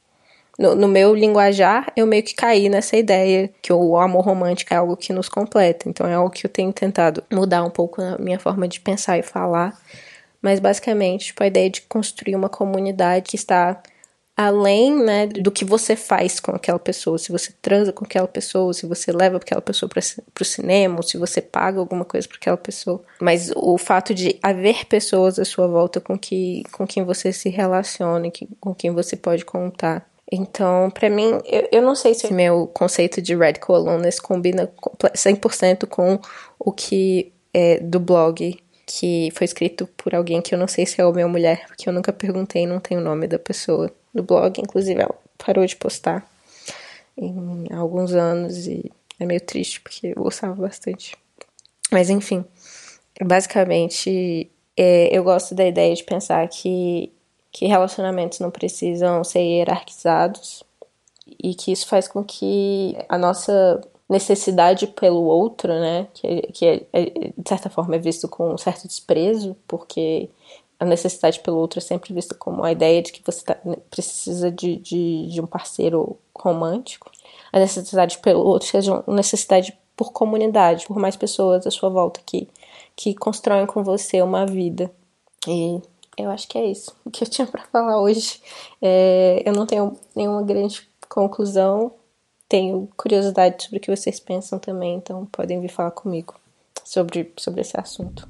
no, 0.60 0.76
no, 0.76 0.88
meu 0.90 1.16
linguajar, 1.16 1.90
eu 1.96 2.06
meio 2.06 2.22
que 2.22 2.36
caí 2.36 2.68
nessa 2.68 2.98
ideia 2.98 3.50
que 3.62 3.72
o 3.72 3.96
amor 3.96 4.26
romântico 4.26 4.74
é 4.74 4.78
algo 4.78 4.98
que 4.98 5.14
nos 5.14 5.30
completa. 5.30 5.88
Então 5.88 6.06
é 6.06 6.14
algo 6.14 6.30
que 6.30 6.46
eu 6.46 6.50
tenho 6.50 6.74
tentado 6.74 7.24
mudar 7.32 7.64
um 7.64 7.70
pouco 7.70 8.02
na 8.02 8.18
minha 8.18 8.38
forma 8.38 8.68
de 8.68 8.82
pensar 8.82 9.18
e 9.18 9.24
falar. 9.24 9.80
Mas 10.42 10.60
basicamente, 10.60 11.28
tipo, 11.28 11.42
a 11.42 11.48
ideia 11.48 11.70
de 11.70 11.82
construir 11.84 12.36
uma 12.36 12.50
comunidade 12.50 13.30
que 13.30 13.38
está 13.38 13.82
além 14.36 14.96
né, 15.04 15.28
do 15.28 15.52
que 15.52 15.66
você 15.66 15.98
faz 15.98 16.40
com 16.40 16.52
aquela 16.52 16.80
pessoa, 16.80 17.18
se 17.18 17.30
você 17.30 17.54
transa 17.62 17.92
com 17.92 18.06
aquela 18.06 18.28
pessoa, 18.28 18.74
se 18.74 18.86
você 18.86 19.12
leva 19.12 19.36
aquela 19.36 19.62
pessoa 19.62 19.90
para 19.90 20.02
o 20.42 20.46
cinema, 20.46 21.04
se 21.04 21.18
você 21.18 21.42
paga 21.42 21.78
alguma 21.78 22.06
coisa 22.06 22.26
para 22.26 22.38
aquela 22.38 22.56
pessoa. 22.56 23.02
Mas 23.20 23.52
o 23.54 23.78
fato 23.78 24.14
de 24.14 24.40
haver 24.42 24.86
pessoas 24.86 25.40
à 25.40 25.44
sua 25.44 25.68
volta 25.68 26.00
com, 26.00 26.18
que, 26.18 26.64
com 26.72 26.88
quem 26.88 27.04
você 27.04 27.34
se 27.34 27.50
relaciona, 27.50 28.32
que, 28.32 28.48
com 28.62 28.74
quem 28.74 28.92
você 28.92 29.18
pode 29.18 29.44
contar. 29.44 30.10
Então, 30.32 30.92
para 30.92 31.10
mim, 31.10 31.40
eu, 31.46 31.68
eu 31.72 31.82
não 31.82 31.96
sei 31.96 32.14
se 32.14 32.32
meu 32.32 32.68
conceito 32.68 33.22
de 33.22 33.36
Radical 33.36 33.76
Aloneness 33.76 34.20
combina 34.20 34.72
100% 35.16 35.88
com 35.88 36.20
o 36.60 36.72
que 36.72 37.32
é 37.54 37.80
do 37.80 38.00
blog 38.00 38.58
que 38.86 39.30
foi 39.36 39.46
escrito 39.46 39.88
por 39.96 40.16
alguém 40.16 40.42
que 40.42 40.54
eu 40.54 40.58
não 40.58 40.68
sei 40.68 40.84
se 40.84 41.00
é 41.00 41.06
homem 41.06 41.24
ou 41.24 41.30
mulher, 41.30 41.68
porque 41.68 41.88
eu 41.88 41.94
nunca 41.94 42.12
perguntei, 42.12 42.66
não 42.66 42.80
tenho 42.80 43.00
o 43.00 43.04
nome 43.04 43.28
da 43.28 43.38
pessoa 43.38 43.92
do 44.12 44.24
blog, 44.24 44.60
inclusive 44.60 45.00
ela 45.00 45.16
parou 45.38 45.64
de 45.64 45.76
postar 45.76 46.28
em 47.16 47.68
alguns 47.72 48.14
anos 48.14 48.66
e 48.66 48.92
é 49.20 49.26
meio 49.26 49.42
triste 49.42 49.80
porque 49.82 50.08
eu 50.08 50.24
gostava 50.24 50.56
bastante. 50.56 51.16
Mas 51.92 52.10
enfim, 52.10 52.44
basicamente 53.22 54.50
é, 54.76 55.16
eu 55.16 55.24
gosto 55.24 55.54
da 55.54 55.68
ideia 55.68 55.94
de 55.94 56.04
pensar 56.04 56.48
que 56.48 57.12
que 57.52 57.66
relacionamentos 57.66 58.40
não 58.40 58.52
precisam 58.52 59.24
ser 59.24 59.42
hierarquizados 59.42 60.64
e 61.42 61.54
que 61.54 61.72
isso 61.72 61.88
faz 61.88 62.08
com 62.08 62.24
que 62.24 62.96
a 63.08 63.18
nossa 63.18 63.82
necessidade 64.10 64.88
pelo 64.88 65.24
outro, 65.24 65.72
né, 65.72 66.08
que, 66.14 66.42
que 66.54 66.66
é, 66.66 66.86
é, 66.92 67.04
de 67.38 67.48
certa 67.48 67.70
forma 67.70 67.96
é 67.96 68.00
visto 68.00 68.28
com 68.28 68.54
um 68.54 68.58
certo 68.58 68.88
desprezo, 68.88 69.56
porque 69.68 70.30
a 70.80 70.86
necessidade 70.86 71.40
pelo 71.42 71.58
outro 71.58 71.80
é 71.80 71.82
sempre 71.82 72.14
vista 72.14 72.34
como 72.34 72.64
a 72.64 72.72
ideia 72.72 73.02
de 73.02 73.12
que 73.12 73.22
você 73.24 73.44
tá, 73.44 73.58
precisa 73.92 74.50
de, 74.50 74.78
de, 74.78 75.28
de, 75.28 75.42
um 75.42 75.46
parceiro 75.46 76.18
romântico. 76.36 77.12
A 77.52 77.60
necessidade 77.60 78.18
pelo 78.20 78.44
outro 78.44 78.68
seja 78.68 78.94
uma 79.06 79.16
necessidade 79.16 79.78
por 79.96 80.14
comunidade, 80.14 80.88
por 80.88 80.98
mais 80.98 81.18
pessoas 81.18 81.68
à 81.68 81.72
sua 81.72 81.90
volta 81.90 82.22
que, 82.26 82.48
que 82.96 83.14
constroem 83.14 83.66
com 83.66 83.84
você 83.84 84.22
uma 84.22 84.46
vida. 84.46 84.90
E 85.46 85.82
eu 86.24 86.32
acho 86.32 86.48
que 86.48 86.58
é 86.58 86.66
isso 86.66 86.96
o 87.06 87.10
que 87.12 87.24
eu 87.24 87.28
tinha 87.30 87.48
para 87.48 87.64
falar 87.64 88.02
hoje. 88.02 88.42
É, 88.82 89.42
eu 89.46 89.54
não 89.54 89.66
tenho 89.66 89.98
nenhuma 90.16 90.44
grande 90.44 90.88
conclusão. 91.08 91.94
Tenho 92.48 92.90
curiosidade 92.98 93.64
sobre 93.64 93.78
o 93.78 93.80
que 93.80 93.96
vocês 93.96 94.20
pensam 94.20 94.58
também, 94.58 94.96
então 94.96 95.26
podem 95.28 95.62
vir 95.62 95.70
falar 95.70 95.92
comigo 95.92 96.34
sobre, 96.84 97.32
sobre 97.38 97.62
esse 97.62 97.80
assunto. 97.80 98.28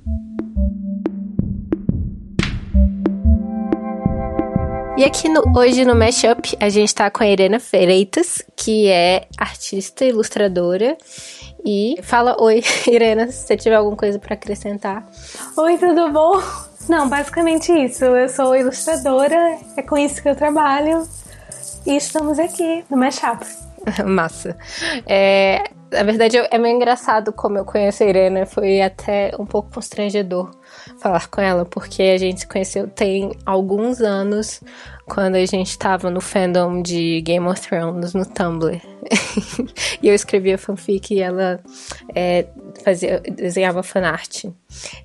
E 4.97 5.05
aqui 5.05 5.29
no, 5.29 5.41
hoje 5.57 5.85
no 5.85 5.95
Mashup 5.95 6.57
a 6.59 6.67
gente 6.67 6.93
tá 6.93 7.09
com 7.09 7.23
a 7.23 7.27
Irena 7.27 7.57
Freitas, 7.57 8.43
que 8.57 8.89
é 8.89 9.29
artista, 9.37 10.03
ilustradora. 10.03 10.97
E 11.65 11.95
fala 12.03 12.35
oi, 12.37 12.61
Irena, 12.85 13.31
se 13.31 13.47
você 13.47 13.55
tiver 13.55 13.75
alguma 13.75 13.95
coisa 13.95 14.19
para 14.19 14.33
acrescentar. 14.33 15.09
Oi, 15.55 15.77
tudo 15.77 16.11
bom? 16.11 16.41
Não, 16.89 17.07
basicamente 17.07 17.71
isso. 17.71 18.03
Eu 18.03 18.27
sou 18.27 18.55
ilustradora, 18.55 19.59
é 19.77 19.81
com 19.83 19.95
isso 19.95 20.23
que 20.23 20.27
eu 20.27 20.35
trabalho. 20.35 21.07
E 21.85 21.95
estamos 21.95 22.39
aqui 22.39 22.83
no 22.89 22.97
Mashup. 22.97 23.45
Massa. 24.05 24.57
É, 25.05 25.69
na 25.91 26.01
verdade, 26.03 26.37
é 26.37 26.57
meio 26.57 26.75
engraçado 26.75 27.31
como 27.31 27.59
eu 27.59 27.63
conheço 27.63 28.01
a 28.01 28.07
Irena. 28.07 28.43
Foi 28.47 28.81
até 28.81 29.31
um 29.39 29.45
pouco 29.45 29.71
constrangedor 29.71 30.49
falar 30.99 31.27
com 31.27 31.39
ela, 31.39 31.63
porque 31.63 32.01
a 32.01 32.17
gente 32.17 32.41
se 32.41 32.47
conheceu 32.47 32.87
tem 32.87 33.31
alguns 33.45 34.01
anos, 34.01 34.59
quando 35.05 35.35
a 35.35 35.45
gente 35.45 35.77
tava 35.77 36.09
no 36.09 36.19
fandom 36.19 36.81
de 36.81 37.21
Game 37.21 37.47
of 37.47 37.61
Thrones 37.61 38.15
no 38.15 38.25
Tumblr. 38.25 38.81
e 40.01 40.07
eu 40.07 40.15
escrevia 40.15 40.57
fanfic 40.57 41.13
e 41.13 41.21
ela 41.21 41.59
é, 42.15 42.47
fazia, 42.83 43.19
desenhava 43.19 43.83
fanart. 43.83 44.45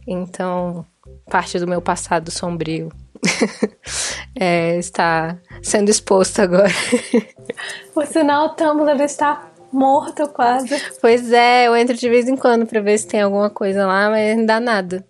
Então, 0.07 0.85
parte 1.31 1.59
do 1.59 1.67
meu 1.67 1.81
passado 1.81 2.31
sombrio 2.31 2.91
é, 4.39 4.77
está 4.77 5.39
sendo 5.63 5.91
exposto 5.91 6.41
agora. 6.41 6.73
Por 7.93 8.07
sinal, 8.07 8.47
o 8.47 8.49
Tumblr 8.51 9.03
está 9.03 9.51
morto 9.73 10.29
quase. 10.29 10.81
Pois 11.01 11.33
é, 11.33 11.67
eu 11.67 11.77
entro 11.77 11.97
de 11.97 12.09
vez 12.09 12.29
em 12.29 12.37
quando 12.37 12.67
para 12.67 12.81
ver 12.81 12.99
se 12.99 13.07
tem 13.07 13.23
alguma 13.23 13.51
coisa 13.51 13.87
lá, 13.87 14.11
mas 14.11 14.37
não 14.37 14.47
dá 14.47 14.61
nada. 14.61 15.05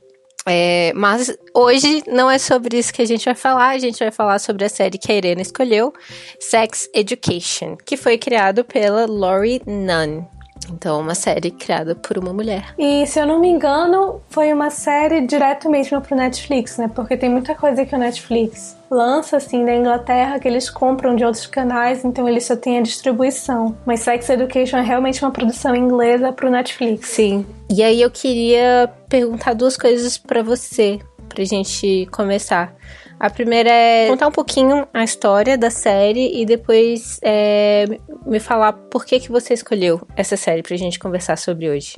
É, 0.47 0.93
mas 0.95 1.35
hoje 1.55 2.03
não 2.07 2.31
é 2.31 2.39
sobre 2.39 2.79
isso 2.79 2.93
que 2.93 3.01
a 3.01 3.07
gente 3.07 3.25
vai 3.25 3.35
falar, 3.35 3.71
a 3.71 3.79
gente 3.79 3.99
vai 3.99 4.11
falar 4.11 4.39
sobre 4.39 4.65
a 4.65 4.69
série 4.69 4.99
que 4.99 5.11
a 5.11 5.15
Irena 5.15 5.41
escolheu, 5.41 5.93
Sex 6.39 6.89
Education, 6.95 7.77
que 7.77 7.97
foi 7.97 8.19
criado 8.19 8.63
pela 8.63 9.07
Laurie 9.07 9.63
Nunn. 9.67 10.27
Então, 10.71 11.01
uma 11.01 11.15
série 11.15 11.51
criada 11.51 11.95
por 11.95 12.17
uma 12.17 12.33
mulher. 12.33 12.75
E, 12.79 13.07
se 13.07 13.19
eu 13.19 13.27
não 13.27 13.41
me 13.41 13.49
engano, 13.49 14.21
foi 14.29 14.53
uma 14.53 14.71
série 14.71 15.27
direto 15.27 15.69
mesmo 15.69 16.01
pro 16.01 16.17
Netflix, 16.17 16.79
né? 16.79 16.91
Porque 16.95 17.17
tem 17.17 17.29
muita 17.29 17.55
coisa 17.55 17.85
que 17.85 17.95
o 17.95 17.99
Netflix 17.99 18.77
lança, 18.91 19.37
assim, 19.37 19.65
da 19.65 19.75
Inglaterra, 19.75 20.39
que 20.39 20.47
eles 20.47 20.71
compram 20.71 21.17
de 21.17 21.25
outros 21.25 21.47
canais, 21.47 22.05
então 22.05 22.29
eles 22.29 22.45
só 22.45 22.57
têm 22.57 22.79
a 22.79 22.83
distribuição. 22.83 23.77
Mas 23.85 24.01
Sex 24.01 24.29
Education 24.29 24.79
é 24.79 24.83
realmente 24.83 25.23
uma 25.23 25.31
produção 25.31 25.75
inglesa 25.75 26.33
pro 26.33 26.51
Netflix. 26.51 27.09
Sim. 27.09 27.45
E 27.69 27.83
aí 27.83 28.01
eu 28.01 28.11
queria 28.11 28.91
perguntar 29.09 29.55
duas 29.55 29.77
coisas 29.77 30.17
para 30.17 30.43
você, 30.43 31.01
pra 31.29 31.45
gente 31.45 32.07
começar. 32.13 32.75
A 33.25 33.31
primeira 33.31 33.71
é 33.71 34.09
contar 34.09 34.28
um 34.28 34.31
pouquinho 34.31 34.87
a 34.93 35.02
história 35.02 35.57
da 35.57 35.71
série 35.71 36.43
e 36.43 36.45
depois 36.45 37.19
é, 37.23 37.87
me 38.26 38.38
falar 38.38 38.75
por 38.75 39.07
que, 39.07 39.19
que 39.19 39.33
você 39.33 39.54
escolheu 39.54 40.02
essa 40.14 40.37
série 40.37 40.62
pra 40.62 40.76
gente 40.76 40.99
conversar 40.99 41.38
sobre 41.38 41.71
hoje. 41.71 41.97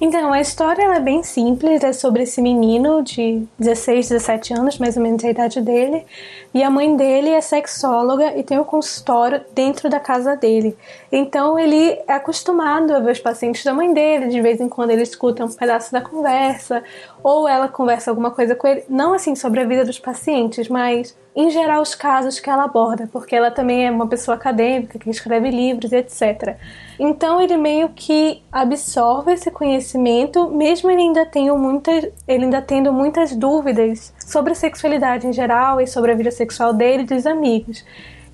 Então, 0.00 0.32
a 0.32 0.40
história 0.40 0.82
é 0.82 1.00
bem 1.00 1.22
simples, 1.22 1.84
é 1.84 1.92
sobre 1.92 2.22
esse 2.22 2.40
menino 2.40 3.02
de 3.02 3.42
16, 3.58 4.08
17 4.08 4.54
anos, 4.54 4.78
mais 4.78 4.96
ou 4.96 5.02
menos 5.02 5.22
a 5.22 5.28
idade 5.28 5.60
dele, 5.60 6.02
e 6.54 6.62
a 6.62 6.70
mãe 6.70 6.96
dele 6.96 7.28
é 7.28 7.42
sexóloga 7.42 8.34
e 8.34 8.42
tem 8.42 8.58
um 8.58 8.64
consultório 8.64 9.42
dentro 9.54 9.90
da 9.90 10.00
casa 10.00 10.34
dele. 10.34 10.74
Então, 11.16 11.56
ele 11.56 11.96
é 12.08 12.12
acostumado 12.14 12.92
a 12.92 12.98
ver 12.98 13.12
os 13.12 13.20
pacientes 13.20 13.62
da 13.62 13.72
mãe 13.72 13.94
dele, 13.94 14.26
de 14.26 14.40
vez 14.40 14.60
em 14.60 14.68
quando 14.68 14.90
ele 14.90 15.02
escuta 15.02 15.44
um 15.44 15.48
pedaço 15.48 15.92
da 15.92 16.00
conversa, 16.00 16.82
ou 17.22 17.46
ela 17.46 17.68
conversa 17.68 18.10
alguma 18.10 18.32
coisa 18.32 18.56
com 18.56 18.66
ele, 18.66 18.82
não 18.88 19.14
assim 19.14 19.36
sobre 19.36 19.60
a 19.60 19.64
vida 19.64 19.84
dos 19.84 20.00
pacientes, 20.00 20.68
mas 20.68 21.16
em 21.36 21.50
geral 21.50 21.82
os 21.82 21.94
casos 21.94 22.40
que 22.40 22.50
ela 22.50 22.64
aborda, 22.64 23.08
porque 23.12 23.36
ela 23.36 23.48
também 23.52 23.86
é 23.86 23.92
uma 23.92 24.08
pessoa 24.08 24.36
acadêmica 24.36 24.98
que 24.98 25.08
escreve 25.08 25.50
livros 25.50 25.92
etc. 25.92 26.56
Então 26.98 27.40
ele 27.40 27.56
meio 27.56 27.90
que 27.90 28.42
absorve 28.50 29.34
esse 29.34 29.52
conhecimento, 29.52 30.50
mesmo 30.50 30.90
ele 30.90 31.02
ainda 31.02 31.24
tendo 31.24 31.56
muitas, 31.56 32.08
ele 32.26 32.44
ainda 32.44 32.60
tendo 32.60 32.92
muitas 32.92 33.36
dúvidas 33.36 34.12
sobre 34.18 34.50
a 34.50 34.56
sexualidade 34.56 35.28
em 35.28 35.32
geral 35.32 35.80
e 35.80 35.86
sobre 35.86 36.10
a 36.10 36.14
vida 36.16 36.32
sexual 36.32 36.72
dele 36.72 37.04
e 37.04 37.06
dos 37.06 37.24
amigos. 37.24 37.84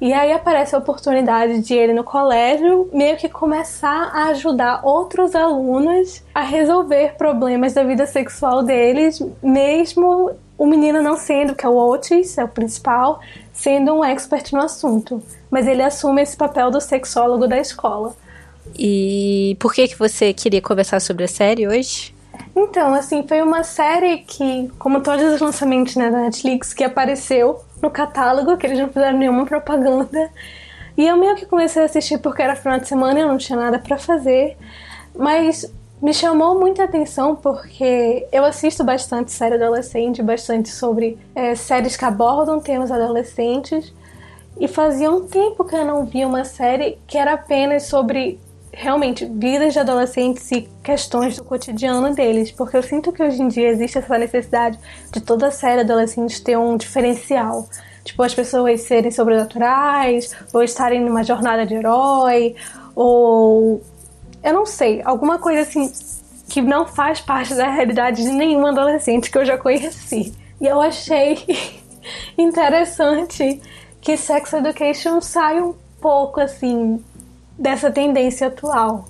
E 0.00 0.14
aí 0.14 0.32
aparece 0.32 0.74
a 0.74 0.78
oportunidade 0.78 1.60
de 1.60 1.74
ele 1.74 1.92
no 1.92 2.02
colégio 2.02 2.88
meio 2.90 3.18
que 3.18 3.28
começar 3.28 4.10
a 4.14 4.28
ajudar 4.28 4.80
outros 4.82 5.34
alunos 5.34 6.22
a 6.34 6.40
resolver 6.40 7.16
problemas 7.18 7.74
da 7.74 7.84
vida 7.84 8.06
sexual 8.06 8.62
deles, 8.62 9.22
mesmo 9.42 10.32
o 10.56 10.66
menino 10.66 11.02
não 11.02 11.18
sendo, 11.18 11.54
que 11.54 11.66
é 11.66 11.68
o 11.68 11.76
Otis, 11.76 12.38
é 12.38 12.44
o 12.44 12.48
principal, 12.48 13.20
sendo 13.52 13.92
um 13.92 14.04
expert 14.04 14.52
no 14.52 14.62
assunto. 14.62 15.22
Mas 15.50 15.66
ele 15.66 15.82
assume 15.82 16.22
esse 16.22 16.36
papel 16.36 16.70
do 16.70 16.80
sexólogo 16.80 17.46
da 17.46 17.58
escola. 17.58 18.14
E 18.78 19.56
por 19.60 19.74
que 19.74 19.88
que 19.88 19.98
você 19.98 20.32
queria 20.32 20.62
conversar 20.62 21.00
sobre 21.00 21.24
a 21.24 21.28
série 21.28 21.68
hoje? 21.68 22.14
Então, 22.56 22.94
assim, 22.94 23.26
foi 23.26 23.42
uma 23.42 23.62
série 23.62 24.18
que, 24.18 24.70
como 24.78 25.00
todos 25.00 25.34
os 25.34 25.40
lançamentos 25.40 25.96
né, 25.96 26.10
da 26.10 26.22
Netflix, 26.22 26.72
que 26.72 26.84
apareceu 26.84 27.60
no 27.82 27.90
catálogo, 27.90 28.56
que 28.56 28.66
eles 28.66 28.78
não 28.78 28.88
fizeram 28.88 29.18
nenhuma 29.18 29.46
propaganda. 29.46 30.30
E 30.96 31.06
eu 31.06 31.16
meio 31.16 31.34
que 31.36 31.46
comecei 31.46 31.82
a 31.82 31.84
assistir 31.86 32.18
porque 32.18 32.42
era 32.42 32.56
final 32.56 32.78
de 32.78 32.88
semana 32.88 33.18
e 33.18 33.22
eu 33.22 33.28
não 33.28 33.38
tinha 33.38 33.58
nada 33.58 33.78
para 33.78 33.96
fazer. 33.96 34.56
Mas 35.16 35.70
me 36.02 36.14
chamou 36.14 36.58
muita 36.58 36.84
atenção 36.84 37.36
porque 37.36 38.26
eu 38.32 38.44
assisto 38.44 38.82
bastante 38.82 39.32
série 39.32 39.54
adolescente, 39.54 40.22
bastante 40.22 40.70
sobre 40.70 41.18
é, 41.34 41.54
séries 41.54 41.96
que 41.96 42.04
abordam 42.04 42.60
temas 42.60 42.90
adolescentes. 42.90 43.92
E 44.58 44.68
fazia 44.68 45.10
um 45.10 45.26
tempo 45.26 45.64
que 45.64 45.74
eu 45.74 45.84
não 45.84 46.04
via 46.04 46.26
uma 46.26 46.44
série 46.44 46.98
que 47.06 47.16
era 47.16 47.34
apenas 47.34 47.84
sobre 47.84 48.38
realmente 48.72 49.24
vidas 49.24 49.72
de 49.72 49.78
adolescentes 49.78 50.50
e 50.52 50.68
questões 50.82 51.36
do 51.36 51.44
cotidiano 51.44 52.14
deles, 52.14 52.52
porque 52.52 52.76
eu 52.76 52.82
sinto 52.82 53.12
que 53.12 53.22
hoje 53.22 53.42
em 53.42 53.48
dia 53.48 53.68
existe 53.68 53.98
essa 53.98 54.16
necessidade 54.16 54.78
de 55.12 55.20
toda 55.20 55.50
série 55.50 55.80
adolescente 55.80 56.42
ter 56.42 56.56
um 56.56 56.76
diferencial. 56.76 57.68
Tipo, 58.04 58.22
as 58.22 58.34
pessoas 58.34 58.80
serem 58.82 59.10
sobrenaturais, 59.10 60.34
ou 60.52 60.62
estarem 60.62 61.00
numa 61.00 61.22
jornada 61.22 61.66
de 61.66 61.74
herói, 61.74 62.54
ou. 62.94 63.82
Eu 64.42 64.54
não 64.54 64.64
sei, 64.64 65.02
alguma 65.04 65.38
coisa 65.38 65.62
assim 65.62 65.92
que 66.48 66.62
não 66.62 66.86
faz 66.86 67.20
parte 67.20 67.54
da 67.54 67.68
realidade 67.68 68.22
de 68.22 68.30
nenhum 68.30 68.66
adolescente 68.66 69.30
que 69.30 69.38
eu 69.38 69.44
já 69.44 69.58
conheci. 69.58 70.34
E 70.60 70.66
eu 70.66 70.80
achei 70.80 71.38
interessante 72.36 73.60
que 74.00 74.16
Sex 74.16 74.54
Education 74.54 75.20
sai 75.20 75.60
um 75.60 75.74
pouco 76.00 76.40
assim 76.40 77.02
dessa 77.60 77.90
tendência 77.90 78.46
atual. 78.46 79.04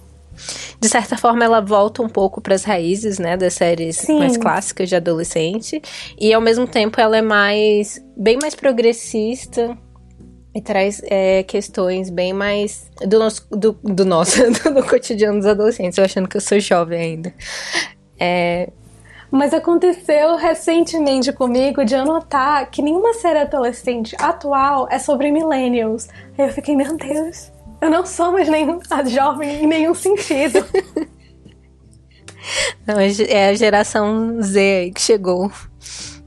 De 0.80 0.88
certa 0.88 1.16
forma, 1.16 1.44
ela 1.44 1.60
volta 1.60 2.02
um 2.02 2.08
pouco 2.08 2.40
para 2.40 2.54
as 2.54 2.64
raízes, 2.64 3.18
né, 3.18 3.36
das 3.36 3.54
séries 3.54 3.96
Sim. 3.96 4.18
mais 4.18 4.36
clássicas 4.36 4.88
de 4.88 4.96
adolescente, 4.96 5.80
e 6.18 6.32
ao 6.32 6.40
mesmo 6.40 6.66
tempo 6.66 7.00
ela 7.00 7.16
é 7.16 7.22
mais 7.22 8.02
bem 8.16 8.38
mais 8.40 8.54
progressista 8.54 9.76
e 10.54 10.60
traz 10.60 11.00
é, 11.04 11.42
questões 11.42 12.10
bem 12.10 12.32
mais 12.32 12.90
do 13.06 13.18
nosso 13.18 13.46
do, 13.50 13.72
do 13.84 14.04
nosso 14.04 14.42
do, 14.72 14.82
cotidiano 14.84 15.38
dos 15.38 15.46
adolescentes. 15.46 15.98
Eu 15.98 16.04
achando 16.04 16.28
que 16.28 16.36
eu 16.36 16.40
sou 16.40 16.58
jovem 16.58 17.00
ainda. 17.00 17.34
É, 18.18 18.70
mas 19.30 19.54
aconteceu 19.54 20.36
recentemente 20.36 21.32
comigo 21.32 21.84
de 21.84 21.94
eu 21.94 22.04
notar 22.04 22.68
que 22.68 22.82
nenhuma 22.82 23.14
série 23.14 23.38
adolescente 23.38 24.16
atual 24.18 24.88
é 24.90 24.98
sobre 24.98 25.30
millennials. 25.30 26.08
Aí 26.36 26.46
eu 26.46 26.52
fiquei, 26.52 26.74
meu 26.74 26.96
Deus, 26.96 27.52
eu 27.80 27.90
não 27.90 28.04
sou 28.04 28.32
mais 28.32 28.48
nenhum 28.48 28.80
jovem 29.06 29.64
em 29.64 29.66
nenhum 29.66 29.94
sentido. 29.94 30.64
Não, 32.86 32.96
é 32.98 33.50
a 33.50 33.54
geração 33.54 34.40
Z 34.40 34.58
aí 34.58 34.92
que 34.92 35.00
chegou. 35.00 35.52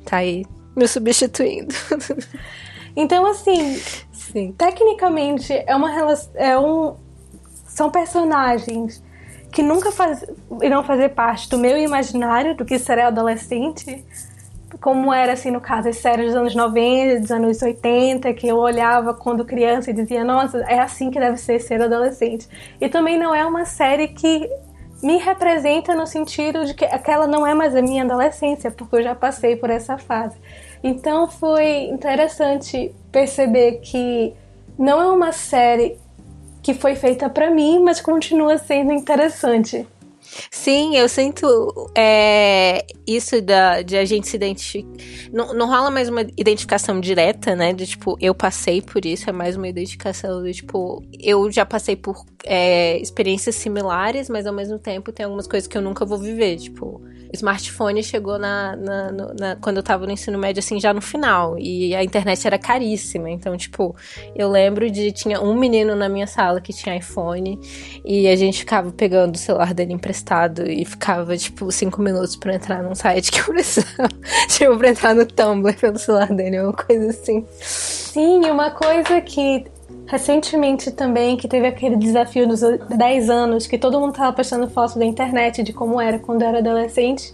Tá 0.05 0.17
aí 0.17 0.45
me 0.75 0.87
substituindo. 0.87 1.73
Então, 2.95 3.25
assim, 3.25 3.81
Sim. 4.11 4.51
tecnicamente 4.51 5.51
é 5.51 5.75
uma 5.75 5.89
relação. 5.89 6.31
É 6.35 6.57
um, 6.57 6.95
são 7.67 7.89
personagens 7.89 9.03
que 9.51 9.63
nunca 9.63 9.91
faz, 9.91 10.23
irão 10.61 10.83
fazer 10.83 11.09
parte 11.09 11.49
do 11.49 11.57
meu 11.57 11.77
imaginário 11.77 12.55
do 12.55 12.65
que 12.65 12.77
será 12.77 13.07
adolescente, 13.07 14.05
como 14.79 15.13
era 15.13 15.33
assim 15.33 15.51
no 15.51 15.61
caso 15.61 15.89
as 15.89 15.97
séries 15.97 16.27
dos 16.27 16.35
anos 16.35 16.55
90, 16.55 17.19
dos 17.19 17.31
anos 17.31 17.61
80, 17.61 18.33
que 18.33 18.47
eu 18.47 18.57
olhava 18.57 19.13
quando 19.13 19.45
criança 19.45 19.91
e 19.91 19.93
dizia, 19.93 20.23
nossa, 20.23 20.59
é 20.59 20.79
assim 20.79 21.09
que 21.09 21.19
deve 21.19 21.37
ser 21.37 21.59
ser 21.59 21.81
adolescente. 21.81 22.47
E 22.79 22.89
também 22.89 23.17
não 23.17 23.33
é 23.33 23.45
uma 23.45 23.65
série 23.65 24.09
que 24.09 24.49
me 25.01 25.17
representa 25.17 25.93
no 25.93 26.07
sentido 26.07 26.65
de 26.65 26.73
que 26.73 26.85
aquela 26.85 27.27
não 27.27 27.45
é 27.45 27.53
mais 27.53 27.75
a 27.75 27.81
minha 27.81 28.03
adolescência, 28.03 28.71
porque 28.71 28.95
eu 28.95 29.03
já 29.03 29.13
passei 29.13 29.55
por 29.55 29.69
essa 29.69 29.97
fase. 29.97 30.37
Então 30.83 31.27
foi 31.27 31.85
interessante 31.85 32.93
perceber 33.11 33.79
que 33.81 34.33
não 34.77 35.01
é 35.01 35.07
uma 35.07 35.31
série 35.31 35.97
que 36.61 36.73
foi 36.73 36.95
feita 36.95 37.29
para 37.29 37.51
mim, 37.51 37.81
mas 37.83 37.99
continua 37.99 38.57
sendo 38.57 38.93
interessante. 38.93 39.85
Sim, 40.51 40.95
eu 40.95 41.07
sinto 41.09 41.45
é, 41.95 42.85
isso 43.05 43.41
da, 43.41 43.81
de 43.81 43.97
a 43.97 44.05
gente 44.05 44.27
se 44.27 44.35
identificar. 44.35 44.89
Não, 45.31 45.53
não 45.53 45.67
rola 45.67 45.91
mais 45.91 46.09
uma 46.09 46.21
identificação 46.37 46.99
direta, 46.99 47.55
né? 47.55 47.73
De 47.73 47.85
tipo, 47.85 48.17
eu 48.21 48.33
passei 48.33 48.81
por 48.81 49.05
isso, 49.05 49.29
é 49.29 49.33
mais 49.33 49.55
uma 49.55 49.67
identificação 49.67 50.41
do 50.41 50.51
tipo, 50.51 51.03
eu 51.19 51.51
já 51.51 51.65
passei 51.65 51.95
por 51.95 52.25
é, 52.45 52.97
experiências 52.99 53.55
similares, 53.55 54.29
mas 54.29 54.45
ao 54.45 54.53
mesmo 54.53 54.79
tempo 54.79 55.11
tem 55.11 55.25
algumas 55.25 55.47
coisas 55.47 55.67
que 55.67 55.77
eu 55.77 55.81
nunca 55.81 56.05
vou 56.05 56.17
viver. 56.17 56.57
Tipo, 56.57 57.01
smartphone 57.33 58.03
chegou 58.03 58.37
na, 58.37 58.75
na, 58.75 59.11
na, 59.11 59.55
quando 59.55 59.77
eu 59.77 59.83
tava 59.83 60.05
no 60.05 60.11
ensino 60.11 60.37
médio, 60.37 60.59
assim, 60.59 60.79
já 60.79 60.93
no 60.93 61.01
final. 61.01 61.57
E 61.57 61.95
a 61.95 62.03
internet 62.03 62.45
era 62.45 62.57
caríssima. 62.57 63.29
Então, 63.29 63.57
tipo, 63.57 63.95
eu 64.35 64.49
lembro 64.49 64.89
de. 64.89 65.11
Tinha 65.11 65.41
um 65.41 65.55
menino 65.55 65.95
na 65.95 66.07
minha 66.07 66.27
sala 66.27 66.61
que 66.61 66.71
tinha 66.71 66.95
iPhone. 66.95 67.59
E 68.05 68.27
a 68.27 68.35
gente 68.35 68.59
ficava 68.59 68.91
pegando 68.91 69.35
o 69.35 69.37
celular 69.37 69.73
dele 69.73 69.93
emprestado. 69.93 70.69
E 70.69 70.85
ficava, 70.85 71.35
tipo, 71.35 71.71
cinco 71.71 72.01
minutos 72.01 72.35
pra 72.35 72.55
entrar 72.55 72.83
num 72.83 72.95
site 72.95 73.31
que 73.31 73.39
eu 73.41 73.45
precisava. 73.45 74.09
tipo, 74.49 74.77
pra 74.77 74.89
entrar 74.89 75.15
no 75.15 75.25
Tumblr 75.25 75.75
pelo 75.79 75.97
celular 75.97 76.31
dele, 76.31 76.61
uma 76.61 76.73
coisa 76.73 77.09
assim. 77.09 77.45
Sim, 77.59 78.49
uma 78.49 78.69
coisa 78.69 79.19
que 79.21 79.65
recentemente 80.05 80.91
também, 80.91 81.37
que 81.37 81.47
teve 81.47 81.67
aquele 81.67 81.95
desafio 81.95 82.47
dos 82.47 82.61
10 82.61 83.29
anos, 83.29 83.67
que 83.67 83.77
todo 83.77 83.99
mundo 83.99 84.13
tava 84.13 84.33
postando 84.33 84.69
fotos 84.69 84.95
da 84.95 85.05
internet 85.05 85.63
de 85.63 85.73
como 85.73 85.99
era 85.99 86.19
quando 86.19 86.41
eu 86.41 86.47
era 86.49 86.59
adolescente. 86.59 87.33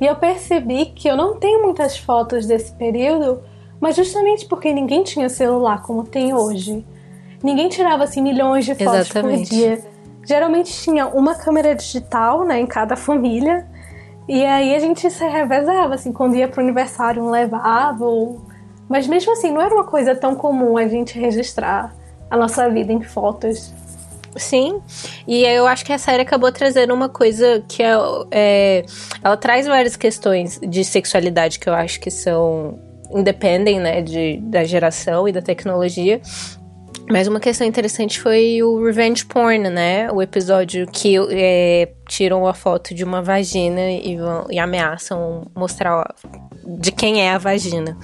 E 0.00 0.06
eu 0.06 0.16
percebi 0.16 0.86
que 0.86 1.08
eu 1.08 1.16
não 1.16 1.36
tenho 1.36 1.62
muitas 1.62 1.96
fotos 1.96 2.46
desse 2.46 2.72
período, 2.72 3.40
mas 3.80 3.96
justamente 3.96 4.46
porque 4.46 4.72
ninguém 4.72 5.02
tinha 5.02 5.28
celular 5.28 5.82
como 5.82 6.04
tem 6.04 6.34
hoje. 6.34 6.84
Ninguém 7.42 7.68
tirava 7.68 8.04
assim 8.04 8.20
milhões 8.20 8.64
de 8.64 8.74
fotos 8.74 9.10
Exatamente. 9.10 9.48
por 9.48 9.54
dia. 9.54 9.84
Geralmente 10.24 10.72
tinha 10.72 11.06
uma 11.06 11.34
câmera 11.34 11.74
digital, 11.74 12.44
né, 12.44 12.60
em 12.60 12.66
cada 12.66 12.96
família. 12.96 13.66
E 14.28 14.44
aí 14.44 14.74
a 14.74 14.78
gente 14.78 15.08
se 15.10 15.24
revezava, 15.24 15.94
assim, 15.94 16.12
quando 16.12 16.36
ia 16.36 16.48
pro 16.48 16.60
aniversário 16.60 17.22
um 17.22 17.30
levava, 17.30 18.04
ou... 18.04 18.40
mas 18.88 19.06
mesmo 19.06 19.32
assim 19.32 19.50
não 19.50 19.60
era 19.60 19.74
uma 19.74 19.84
coisa 19.84 20.14
tão 20.14 20.34
comum 20.34 20.76
a 20.76 20.86
gente 20.86 21.18
registrar 21.18 21.94
a 22.30 22.36
nossa 22.36 22.68
vida 22.70 22.92
em 22.92 23.02
fotos. 23.02 23.72
Sim, 24.36 24.80
e 25.26 25.44
eu 25.44 25.66
acho 25.66 25.84
que 25.84 25.92
a 25.92 25.98
série 25.98 26.22
acabou 26.22 26.52
trazendo 26.52 26.94
uma 26.94 27.08
coisa 27.08 27.62
que 27.66 27.82
é, 27.82 27.92
é, 28.30 28.84
ela 29.22 29.36
traz 29.36 29.66
várias 29.66 29.96
questões 29.96 30.60
de 30.62 30.84
sexualidade 30.84 31.58
que 31.58 31.68
eu 31.68 31.74
acho 31.74 31.98
que 31.98 32.10
são 32.10 32.78
independem, 33.10 33.80
né, 33.80 34.02
de, 34.02 34.36
da 34.42 34.64
geração 34.64 35.26
e 35.26 35.32
da 35.32 35.40
tecnologia. 35.40 36.20
Mas 37.10 37.26
uma 37.26 37.40
questão 37.40 37.66
interessante 37.66 38.20
foi 38.20 38.62
o 38.62 38.84
revenge 38.84 39.24
porn, 39.24 39.70
né? 39.70 40.12
O 40.12 40.20
episódio 40.20 40.86
que 40.86 41.16
é, 41.30 41.88
tiram 42.06 42.46
a 42.46 42.52
foto 42.52 42.94
de 42.94 43.02
uma 43.02 43.22
vagina 43.22 43.90
e, 43.90 44.16
vão, 44.16 44.46
e 44.50 44.58
ameaçam 44.58 45.46
mostrar 45.56 46.14
de 46.66 46.92
quem 46.92 47.22
é 47.22 47.32
a 47.32 47.38
vagina. 47.38 47.96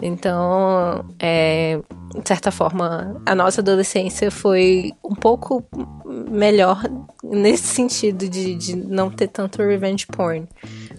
Então, 0.00 1.04
é, 1.18 1.80
de 2.20 2.28
certa 2.28 2.50
forma, 2.50 3.20
a 3.26 3.34
nossa 3.34 3.60
adolescência 3.60 4.30
foi 4.30 4.92
um 5.04 5.14
pouco 5.14 5.64
melhor 6.30 6.82
nesse 7.22 7.66
sentido 7.66 8.28
de, 8.28 8.54
de 8.54 8.76
não 8.76 9.10
ter 9.10 9.28
tanto 9.28 9.62
revenge 9.62 10.06
porn. 10.06 10.46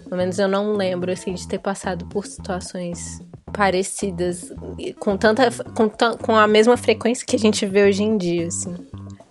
Pelo 0.04 0.16
menos 0.16 0.38
eu 0.38 0.48
não 0.48 0.74
lembro, 0.74 1.10
assim, 1.10 1.32
de 1.32 1.48
ter 1.48 1.58
passado 1.58 2.04
por 2.06 2.26
situações 2.26 3.20
parecidas 3.52 4.52
com 4.98 5.16
tanta 5.16 5.50
com, 5.74 5.90
com 6.18 6.36
a 6.36 6.46
mesma 6.46 6.76
frequência 6.76 7.26
que 7.26 7.36
a 7.36 7.38
gente 7.38 7.66
vê 7.66 7.88
hoje 7.88 8.02
em 8.02 8.16
dia, 8.16 8.46
assim. 8.46 8.74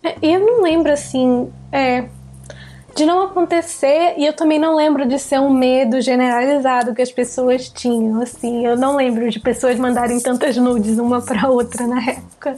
É, 0.04 0.16
eu 0.22 0.40
não 0.40 0.62
lembro 0.62 0.92
assim, 0.92 1.50
é, 1.72 2.10
de 2.96 3.06
não 3.06 3.22
acontecer 3.24 4.16
e 4.18 4.26
eu 4.26 4.34
também 4.34 4.60
não 4.60 4.76
lembro 4.76 5.08
de 5.08 5.18
ser 5.20 5.40
um 5.40 5.50
medo 5.50 6.02
generalizado 6.02 6.94
que 6.94 7.02
as 7.02 7.12
pessoas 7.12 7.70
tinham, 7.70 8.22
assim. 8.22 8.66
Eu 8.66 8.76
não 8.76 8.96
lembro 8.96 9.30
de 9.30 9.40
pessoas 9.40 9.78
mandarem 9.78 10.20
tantas 10.20 10.58
nudes 10.58 10.98
uma 10.98 11.22
para 11.22 11.50
outra 11.50 11.88
na 11.88 12.02
época. 12.02 12.58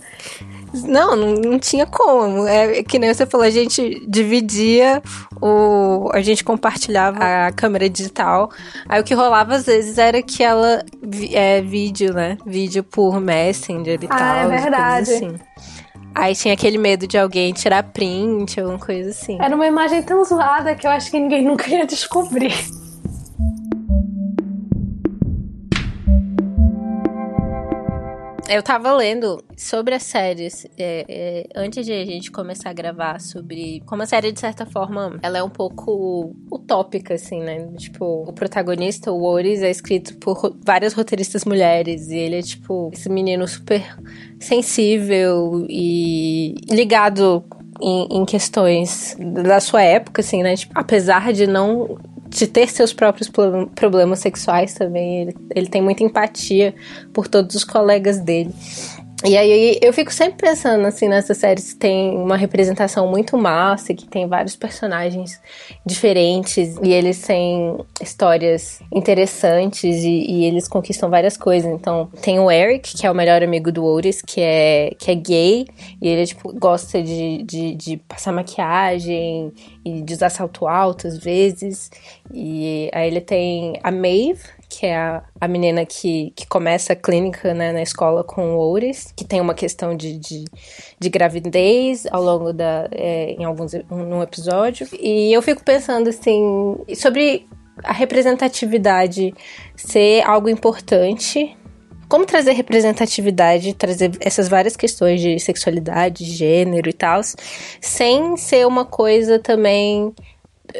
Não, 0.73 1.15
não, 1.15 1.33
não, 1.33 1.59
tinha 1.59 1.85
como. 1.85 2.47
É 2.47 2.81
que 2.83 2.97
nem 2.97 3.13
você 3.13 3.25
falou, 3.25 3.45
a 3.45 3.49
gente 3.49 4.01
dividia 4.07 5.01
o. 5.41 6.09
A 6.13 6.21
gente 6.21 6.43
compartilhava 6.43 7.19
a 7.47 7.51
câmera 7.51 7.89
digital. 7.89 8.49
Aí 8.87 9.01
o 9.01 9.03
que 9.03 9.13
rolava 9.13 9.55
às 9.55 9.65
vezes 9.65 9.97
era 9.97 10.21
que 10.21 10.41
ela. 10.41 10.83
É 11.33 11.61
vídeo, 11.61 12.13
né? 12.13 12.37
Vídeo 12.45 12.83
por 12.83 13.19
Messenger 13.19 13.99
e 14.01 14.07
ah, 14.09 14.17
tal. 14.17 14.51
É 14.51 14.61
verdade. 14.61 15.13
Assim. 15.13 15.35
Aí 16.13 16.35
tinha 16.35 16.53
aquele 16.53 16.77
medo 16.77 17.07
de 17.07 17.17
alguém 17.17 17.53
tirar 17.53 17.83
print, 17.83 18.59
alguma 18.59 18.79
coisa 18.79 19.11
assim. 19.11 19.37
Era 19.41 19.55
uma 19.55 19.65
imagem 19.65 20.03
tão 20.03 20.23
zoada 20.23 20.75
que 20.75 20.85
eu 20.85 20.91
acho 20.91 21.09
que 21.09 21.19
ninguém 21.19 21.43
nunca 21.45 21.69
ia 21.69 21.85
descobrir. 21.85 22.53
Eu 28.53 28.61
tava 28.61 28.91
lendo 28.91 29.41
sobre 29.55 29.95
as 29.95 30.03
séries 30.03 30.67
é, 30.77 31.05
é, 31.07 31.47
antes 31.55 31.85
de 31.85 31.93
a 31.93 32.03
gente 32.03 32.29
começar 32.29 32.69
a 32.69 32.73
gravar 32.73 33.21
sobre 33.21 33.81
como 33.85 34.03
a 34.03 34.05
série, 34.05 34.29
de 34.29 34.41
certa 34.41 34.65
forma, 34.65 35.17
ela 35.23 35.37
é 35.37 35.43
um 35.43 35.49
pouco 35.49 36.35
utópica, 36.51 37.13
assim, 37.13 37.39
né? 37.39 37.69
Tipo, 37.77 38.25
o 38.27 38.33
protagonista, 38.33 39.09
o 39.09 39.23
Oris, 39.23 39.63
é 39.63 39.71
escrito 39.71 40.17
por 40.17 40.53
várias 40.65 40.91
roteiristas 40.91 41.45
mulheres 41.45 42.09
e 42.09 42.17
ele 42.17 42.39
é, 42.39 42.41
tipo, 42.41 42.91
esse 42.93 43.07
menino 43.07 43.47
super 43.47 43.97
sensível 44.37 45.65
e 45.69 46.55
ligado 46.69 47.45
em, 47.79 48.19
em, 48.19 48.25
questões 48.25 49.15
da 49.45 49.61
sua 49.61 49.81
época, 49.81 50.19
assim, 50.19 50.43
né? 50.43 50.57
Tipo, 50.57 50.73
apesar 50.75 51.31
de 51.31 51.47
não 51.47 51.97
de 52.31 52.47
ter 52.47 52.69
seus 52.69 52.93
próprios 52.93 53.29
problemas 53.75 54.19
sexuais 54.19 54.73
também. 54.73 55.21
Ele, 55.21 55.35
ele 55.53 55.67
tem 55.67 55.81
muita 55.81 56.03
empatia 56.03 56.73
por 57.13 57.27
todos 57.27 57.55
os 57.55 57.63
colegas 57.63 58.19
dele. 58.19 58.53
E 59.23 59.37
aí 59.37 59.77
eu 59.81 59.93
fico 59.93 60.11
sempre 60.11 60.49
pensando 60.49 60.85
assim 60.87 61.07
nessa 61.07 61.35
série 61.35 61.61
se 61.61 61.75
tem 61.75 62.17
uma 62.17 62.35
representação 62.35 63.07
muito 63.07 63.37
massa, 63.37 63.93
que 63.93 64.07
tem 64.07 64.27
vários 64.27 64.55
personagens 64.55 65.39
diferentes 65.85 66.75
e 66.81 66.91
eles 66.91 67.21
têm 67.21 67.77
histórias 68.01 68.81
interessantes 68.91 70.03
e, 70.03 70.25
e, 70.27 70.45
eles 70.45 70.67
conquistam 70.67 71.07
várias 71.09 71.37
coisas. 71.37 71.71
Então 71.71 72.09
tem 72.21 72.39
o 72.39 72.49
Eric, 72.49 72.97
que 72.97 73.05
é 73.05 73.11
o 73.11 73.15
melhor 73.15 73.43
amigo 73.43 73.71
do 73.71 73.85
Otis, 73.85 74.23
que 74.23 74.41
é, 74.41 74.95
que 74.97 75.11
é 75.11 75.15
gay 75.15 75.67
e 76.01 76.07
ele 76.07 76.25
tipo, 76.25 76.51
gosta 76.53 77.01
de, 77.01 77.43
de, 77.43 77.75
de 77.75 77.97
passar 77.97 78.31
maquiagem 78.31 79.53
e 79.85 80.01
de 80.01 80.13
usar 80.13 80.29
salto 80.29 80.67
alto 80.67 81.07
às 81.07 81.19
vezes. 81.19 81.91
E 82.33 82.89
aí 82.91 83.07
ele 83.07 83.21
tem 83.21 83.79
a 83.83 83.91
Maeve, 83.91 84.60
que 84.71 84.85
é 84.85 84.95
a, 84.95 85.21
a 85.39 85.47
menina 85.49 85.85
que, 85.85 86.31
que 86.33 86.47
começa 86.47 86.93
a 86.93 86.95
clínica 86.95 87.53
né, 87.53 87.73
na 87.73 87.81
escola 87.81 88.23
com 88.23 88.55
o 88.55 88.57
Oures, 88.57 89.13
que 89.17 89.25
tem 89.25 89.41
uma 89.41 89.53
questão 89.53 89.95
de, 89.95 90.17
de, 90.17 90.45
de 90.97 91.09
gravidez 91.09 92.07
ao 92.09 92.23
longo 92.23 92.53
da. 92.53 92.87
É, 92.91 93.33
em 93.33 93.43
alguns 93.43 93.73
num 93.89 94.23
episódio. 94.23 94.87
E 94.97 95.33
eu 95.33 95.41
fico 95.41 95.61
pensando 95.61 96.09
assim 96.09 96.77
sobre 96.95 97.45
a 97.83 97.91
representatividade 97.91 99.33
ser 99.75 100.21
algo 100.21 100.47
importante. 100.47 101.57
Como 102.07 102.25
trazer 102.25 102.53
representatividade, 102.53 103.73
trazer 103.73 104.11
essas 104.21 104.47
várias 104.47 104.75
questões 104.77 105.19
de 105.19 105.37
sexualidade, 105.39 106.23
gênero 106.25 106.89
e 106.89 106.93
tal, 106.93 107.21
sem 107.81 108.37
ser 108.37 108.65
uma 108.67 108.85
coisa 108.85 109.37
também 109.37 110.13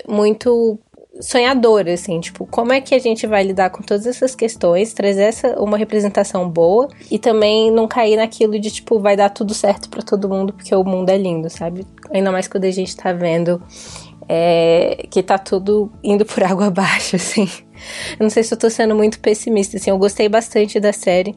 muito 0.08 0.80
sonhadora, 1.20 1.94
assim, 1.94 2.20
tipo, 2.20 2.46
como 2.46 2.72
é 2.72 2.80
que 2.80 2.96
a 2.96 3.00
gente 3.00 3.28
vai 3.28 3.44
lidar 3.44 3.70
com 3.70 3.84
todas 3.84 4.06
essas 4.06 4.34
questões, 4.34 4.94
trazer 4.94 5.24
essa, 5.24 5.60
uma 5.62 5.78
representação 5.78 6.50
boa 6.50 6.88
e 7.10 7.20
também 7.20 7.70
não 7.72 7.88
cair 7.88 8.16
naquilo 8.16 8.60
de, 8.60 8.72
tipo, 8.72 9.00
vai 9.00 9.18
dar 9.18 9.30
tudo 9.30 9.54
certo 9.54 9.90
para 9.90 10.02
todo 10.02 10.30
mundo 10.30 10.54
porque 10.54 10.74
o 10.74 10.84
mundo 10.84 11.10
é 11.10 11.18
lindo, 11.18 11.50
sabe? 11.50 11.86
Ainda 12.12 12.32
mais 12.32 12.48
quando 12.48 12.66
a 12.66 12.72
gente 12.72 12.96
tá 12.96 13.12
vendo 13.12 13.62
é, 14.30 15.06
que 15.10 15.22
tá 15.22 15.38
tudo 15.38 15.92
indo 16.04 16.26
por 16.26 16.44
água 16.44 16.68
abaixo, 16.68 17.18
assim. 17.18 17.50
Eu 18.20 18.24
não 18.24 18.30
sei 18.30 18.44
se 18.44 18.54
eu 18.54 18.58
tô 18.58 18.70
sendo 18.70 18.96
muito 18.96 19.20
pessimista, 19.20 19.78
assim, 19.78 19.90
eu 19.90 19.98
gostei 19.98 20.28
bastante 20.30 20.80
da 20.80 20.94
série, 20.94 21.36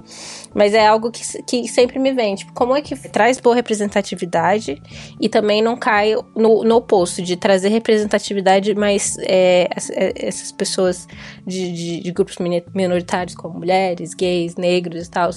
mas 0.55 0.75
é 0.75 0.87
algo 0.87 1.11
que, 1.11 1.43
que 1.43 1.69
sempre 1.69 1.99
me 1.99 2.13
vem, 2.13 2.35
tipo, 2.35 2.53
como 2.53 2.77
é 2.77 2.83
que 2.83 2.97
traz 3.09 3.41
boa 3.41 3.55
representatividade 3.55 4.81
e 5.21 5.29
também 5.29 5.63
não 5.63 5.77
cai 5.77 6.15
no, 6.37 6.65
no 6.65 6.77
oposto, 6.77 7.23
de 7.23 7.37
trazer 7.37 7.69
representatividade, 7.69 8.75
mas 8.75 9.17
é, 9.21 9.69
é 9.93 10.27
essas 10.27 10.53
pessoas 10.53 11.07
de, 11.47 11.73
de, 11.73 12.01
de, 12.01 12.13
grupos 12.13 12.37
minoritários, 12.75 13.35
como 13.35 13.59
mulheres, 13.59 14.15
gays, 14.15 14.57
negros 14.57 15.07
e 15.07 15.11
tal, 15.11 15.31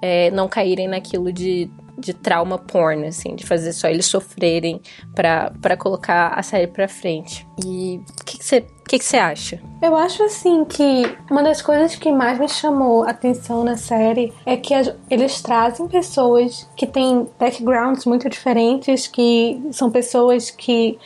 é, 0.00 0.30
não 0.30 0.48
caírem 0.48 0.88
naquilo 0.88 1.32
de 1.32 1.70
de 1.98 2.14
trauma 2.14 2.58
porn, 2.58 3.06
assim, 3.06 3.34
de 3.34 3.44
fazer 3.44 3.72
só 3.72 3.88
eles 3.88 4.06
sofrerem 4.06 4.80
para 5.14 5.76
colocar 5.76 6.28
a 6.28 6.42
série 6.42 6.68
pra 6.68 6.86
frente. 6.86 7.46
E 7.64 8.00
o 8.20 8.24
que 8.24 8.42
você 8.42 8.64
que 8.88 8.98
que 8.98 9.04
você 9.04 9.18
acha? 9.18 9.60
Eu 9.80 9.94
acho 9.94 10.22
assim 10.24 10.64
que 10.64 11.02
uma 11.30 11.42
das 11.42 11.60
coisas 11.62 11.94
que 11.94 12.10
mais 12.10 12.38
me 12.38 12.48
chamou 12.48 13.04
a 13.04 13.10
atenção 13.10 13.62
na 13.62 13.76
série 13.76 14.32
é 14.44 14.56
que 14.56 14.72
eles 15.10 15.40
trazem 15.42 15.86
pessoas 15.86 16.66
que 16.74 16.86
têm 16.86 17.28
backgrounds 17.38 18.06
muito 18.06 18.28
diferentes, 18.28 19.06
que 19.06 19.60
são 19.70 19.90
pessoas 19.90 20.50
que 20.50 20.98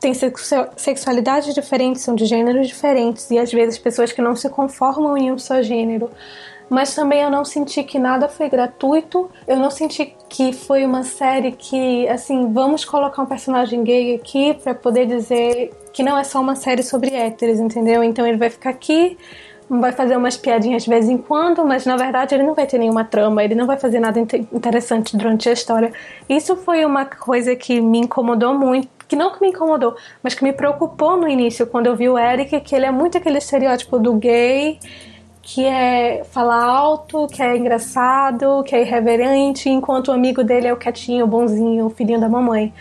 têm 0.00 0.12
sexualidades 0.76 1.52
diferentes, 1.54 2.02
são 2.02 2.14
de 2.14 2.24
gêneros 2.24 2.68
diferentes 2.68 3.28
e 3.30 3.38
às 3.38 3.52
vezes 3.52 3.78
pessoas 3.78 4.12
que 4.12 4.22
não 4.22 4.36
se 4.36 4.48
conformam 4.48 5.18
em 5.18 5.32
um 5.32 5.38
só 5.38 5.60
gênero 5.60 6.08
mas 6.70 6.94
também 6.94 7.22
eu 7.22 7.30
não 7.30 7.46
senti 7.46 7.82
que 7.82 7.98
nada 7.98 8.28
foi 8.28 8.48
gratuito. 8.48 9.30
Eu 9.46 9.56
não 9.56 9.70
senti 9.70 10.14
que 10.28 10.52
foi 10.52 10.84
uma 10.84 11.02
série 11.02 11.52
que, 11.52 12.06
assim, 12.08 12.52
vamos 12.52 12.84
colocar 12.84 13.22
um 13.22 13.26
personagem 13.26 13.82
gay 13.82 14.14
aqui 14.14 14.52
para 14.52 14.74
poder 14.74 15.06
dizer 15.06 15.72
que 15.98 16.02
não 16.04 16.16
é 16.16 16.22
só 16.22 16.40
uma 16.40 16.54
série 16.54 16.84
sobre 16.84 17.12
héteros, 17.12 17.58
entendeu? 17.58 18.04
Então 18.04 18.24
ele 18.24 18.36
vai 18.36 18.48
ficar 18.48 18.70
aqui, 18.70 19.18
vai 19.68 19.90
fazer 19.90 20.16
umas 20.16 20.36
piadinhas 20.36 20.84
de 20.84 20.88
vez 20.88 21.08
em 21.08 21.18
quando, 21.18 21.66
mas 21.66 21.84
na 21.84 21.96
verdade 21.96 22.36
ele 22.36 22.44
não 22.44 22.54
vai 22.54 22.68
ter 22.68 22.78
nenhuma 22.78 23.02
trama, 23.02 23.42
ele 23.42 23.56
não 23.56 23.66
vai 23.66 23.76
fazer 23.76 23.98
nada 23.98 24.20
interessante 24.20 25.16
durante 25.16 25.48
a 25.48 25.52
história. 25.52 25.92
Isso 26.28 26.54
foi 26.54 26.84
uma 26.84 27.04
coisa 27.04 27.56
que 27.56 27.80
me 27.80 27.98
incomodou 27.98 28.54
muito 28.56 28.88
que 29.08 29.16
não 29.16 29.32
que 29.32 29.40
me 29.40 29.48
incomodou, 29.48 29.96
mas 30.22 30.34
que 30.34 30.44
me 30.44 30.52
preocupou 30.52 31.16
no 31.16 31.26
início, 31.26 31.66
quando 31.66 31.86
eu 31.86 31.96
vi 31.96 32.08
o 32.08 32.16
Eric, 32.16 32.60
que 32.60 32.76
ele 32.76 32.86
é 32.86 32.92
muito 32.92 33.18
aquele 33.18 33.38
estereótipo 33.38 33.98
do 33.98 34.12
gay 34.12 34.78
que 35.42 35.64
é 35.64 36.22
falar 36.30 36.62
alto, 36.62 37.26
que 37.26 37.42
é 37.42 37.56
engraçado, 37.56 38.62
que 38.62 38.76
é 38.76 38.82
irreverente, 38.82 39.68
enquanto 39.68 40.08
o 40.08 40.12
amigo 40.12 40.44
dele 40.44 40.68
é 40.68 40.72
o 40.72 40.76
quietinho, 40.76 41.24
o 41.24 41.28
bonzinho, 41.28 41.86
o 41.86 41.90
filhinho 41.90 42.20
da 42.20 42.28
mamãe. 42.28 42.72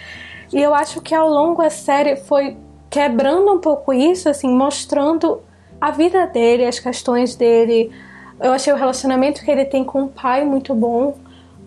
E 0.53 0.61
eu 0.61 0.75
acho 0.75 1.01
que 1.01 1.15
ao 1.15 1.27
longo 1.27 1.63
da 1.63 1.69
série 1.69 2.15
foi 2.15 2.55
quebrando 2.89 3.51
um 3.53 3.59
pouco 3.59 3.93
isso, 3.93 4.29
assim, 4.29 4.49
mostrando 4.49 5.41
a 5.79 5.91
vida 5.91 6.25
dele, 6.27 6.65
as 6.65 6.79
questões 6.79 7.35
dele. 7.35 7.91
Eu 8.39 8.53
achei 8.53 8.71
o 8.71 8.75
relacionamento 8.75 9.43
que 9.43 9.51
ele 9.51 9.65
tem 9.65 9.83
com 9.83 10.03
o 10.03 10.07
pai 10.09 10.43
muito 10.45 10.73
bom, 10.73 11.15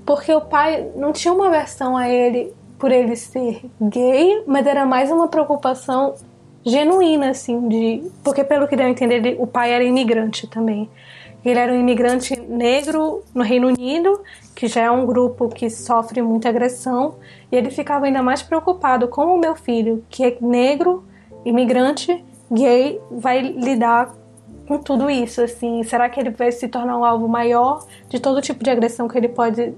porque 0.05 0.33
o 0.33 0.41
pai 0.41 0.89
não 0.97 1.13
tinha 1.13 1.33
uma 1.33 1.51
versão 1.51 1.97
a 1.97 2.09
ele 2.09 2.53
por 2.79 2.91
ele 2.91 3.15
ser 3.15 3.63
gay, 3.81 4.43
mas 4.47 4.67
era 4.67 4.87
mais 4.87 5.11
uma 5.11 5.29
preocupação 5.29 6.15
genuína, 6.65 7.31
assim, 7.31 7.69
de. 7.69 8.11
Porque 8.25 8.43
pelo 8.43 8.67
que 8.67 8.77
deu 8.77 8.87
a 8.87 8.91
entender, 8.91 9.37
o 9.39 9.47
pai 9.47 9.73
era 9.73 9.85
imigrante 9.85 10.47
também. 10.47 10.89
Ele 11.45 11.59
era 11.59 11.73
um 11.73 11.81
imigrante 11.81 12.39
negro 12.39 13.23
no 13.35 13.43
Reino 13.43 13.69
Unido, 13.69 14.21
que 14.55 14.67
já 14.67 14.83
é 14.83 14.91
um 14.91 15.07
grupo 15.07 15.49
que 15.49 15.71
sofre 15.71 16.21
muita 16.21 16.51
agressão, 16.51 17.15
e 17.51 17.57
ele 17.57 17.71
ficava 17.71 18.07
ainda 18.07 18.23
mais 18.23 18.43
preocupado 18.43 19.09
com 19.09 19.35
o 19.35 19.39
meu 19.39 19.57
filho, 19.57 20.05
que 20.11 20.23
é 20.23 20.37
negro, 20.41 21.03
imigrante, 21.45 22.25
gay, 22.51 23.01
vai 23.11 23.41
lidar 23.41 24.15
com 24.67 24.79
tudo 24.79 25.11
isso, 25.11 25.43
assim. 25.43 25.83
Será 25.83 26.09
que 26.09 26.21
ele 26.21 26.31
vai 26.31 26.53
se 26.53 26.69
tornar 26.69 26.97
um 26.97 27.05
alvo 27.05 27.29
maior 27.29 27.85
de 28.09 28.21
todo 28.21 28.41
tipo 28.41 28.63
de 28.63 28.71
agressão 28.71 29.09
que 29.09 29.19
ele 29.19 29.29
pode 29.29 29.75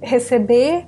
receber? 0.00 0.84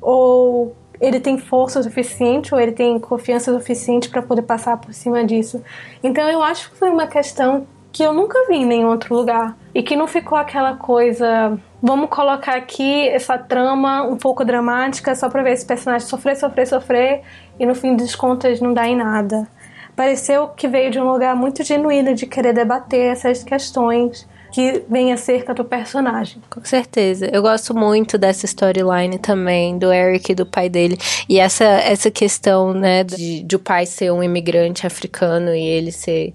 Ou 0.00 0.74
ele 1.00 1.18
tem 1.18 1.38
força 1.38 1.82
suficiente 1.82 2.54
ou 2.54 2.60
ele 2.60 2.72
tem 2.72 2.98
confiança 2.98 3.52
suficiente 3.52 4.08
para 4.08 4.22
poder 4.22 4.42
passar 4.42 4.76
por 4.76 4.92
cima 4.92 5.24
disso. 5.24 5.62
Então 6.02 6.28
eu 6.28 6.42
acho 6.42 6.70
que 6.70 6.76
foi 6.76 6.90
uma 6.90 7.06
questão 7.06 7.66
que 7.92 8.02
eu 8.02 8.12
nunca 8.12 8.46
vi 8.46 8.56
em 8.56 8.66
nenhum 8.66 8.88
outro 8.88 9.14
lugar 9.14 9.56
e 9.74 9.82
que 9.82 9.96
não 9.96 10.06
ficou 10.06 10.38
aquela 10.38 10.76
coisa 10.76 11.58
vamos 11.82 12.10
colocar 12.10 12.56
aqui 12.56 13.08
essa 13.08 13.38
trama 13.38 14.02
um 14.02 14.16
pouco 14.16 14.44
dramática 14.44 15.14
só 15.14 15.28
para 15.28 15.42
ver 15.42 15.52
esse 15.52 15.64
personagem 15.64 16.06
sofrer, 16.06 16.36
sofrer, 16.36 16.66
sofrer 16.66 17.22
e 17.60 17.66
no 17.66 17.74
fim 17.74 17.94
das 17.94 18.16
contas 18.16 18.60
não 18.60 18.72
dá 18.72 18.88
em 18.88 18.96
nada. 18.96 19.46
Pareceu 19.94 20.48
que 20.48 20.66
veio 20.66 20.90
de 20.90 20.98
um 20.98 21.12
lugar 21.12 21.36
muito 21.36 21.62
genuíno 21.62 22.14
de 22.14 22.26
querer 22.26 22.54
debater 22.54 23.12
essas 23.12 23.44
questões 23.44 24.26
que 24.50 24.82
vem 24.88 25.12
acerca 25.12 25.52
do 25.52 25.64
personagem. 25.64 26.42
Com 26.48 26.64
certeza. 26.64 27.28
Eu 27.30 27.42
gosto 27.42 27.74
muito 27.74 28.16
dessa 28.16 28.46
storyline 28.46 29.18
também, 29.18 29.78
do 29.78 29.92
Eric 29.92 30.32
e 30.32 30.34
do 30.34 30.46
pai 30.46 30.68
dele. 30.68 30.98
E 31.28 31.38
essa, 31.38 31.64
essa 31.64 32.10
questão, 32.10 32.72
né, 32.72 33.04
de, 33.04 33.42
de 33.42 33.56
o 33.56 33.58
pai 33.58 33.84
ser 33.84 34.10
um 34.10 34.22
imigrante 34.22 34.86
africano 34.86 35.54
e 35.54 35.62
ele 35.62 35.92
ser 35.92 36.34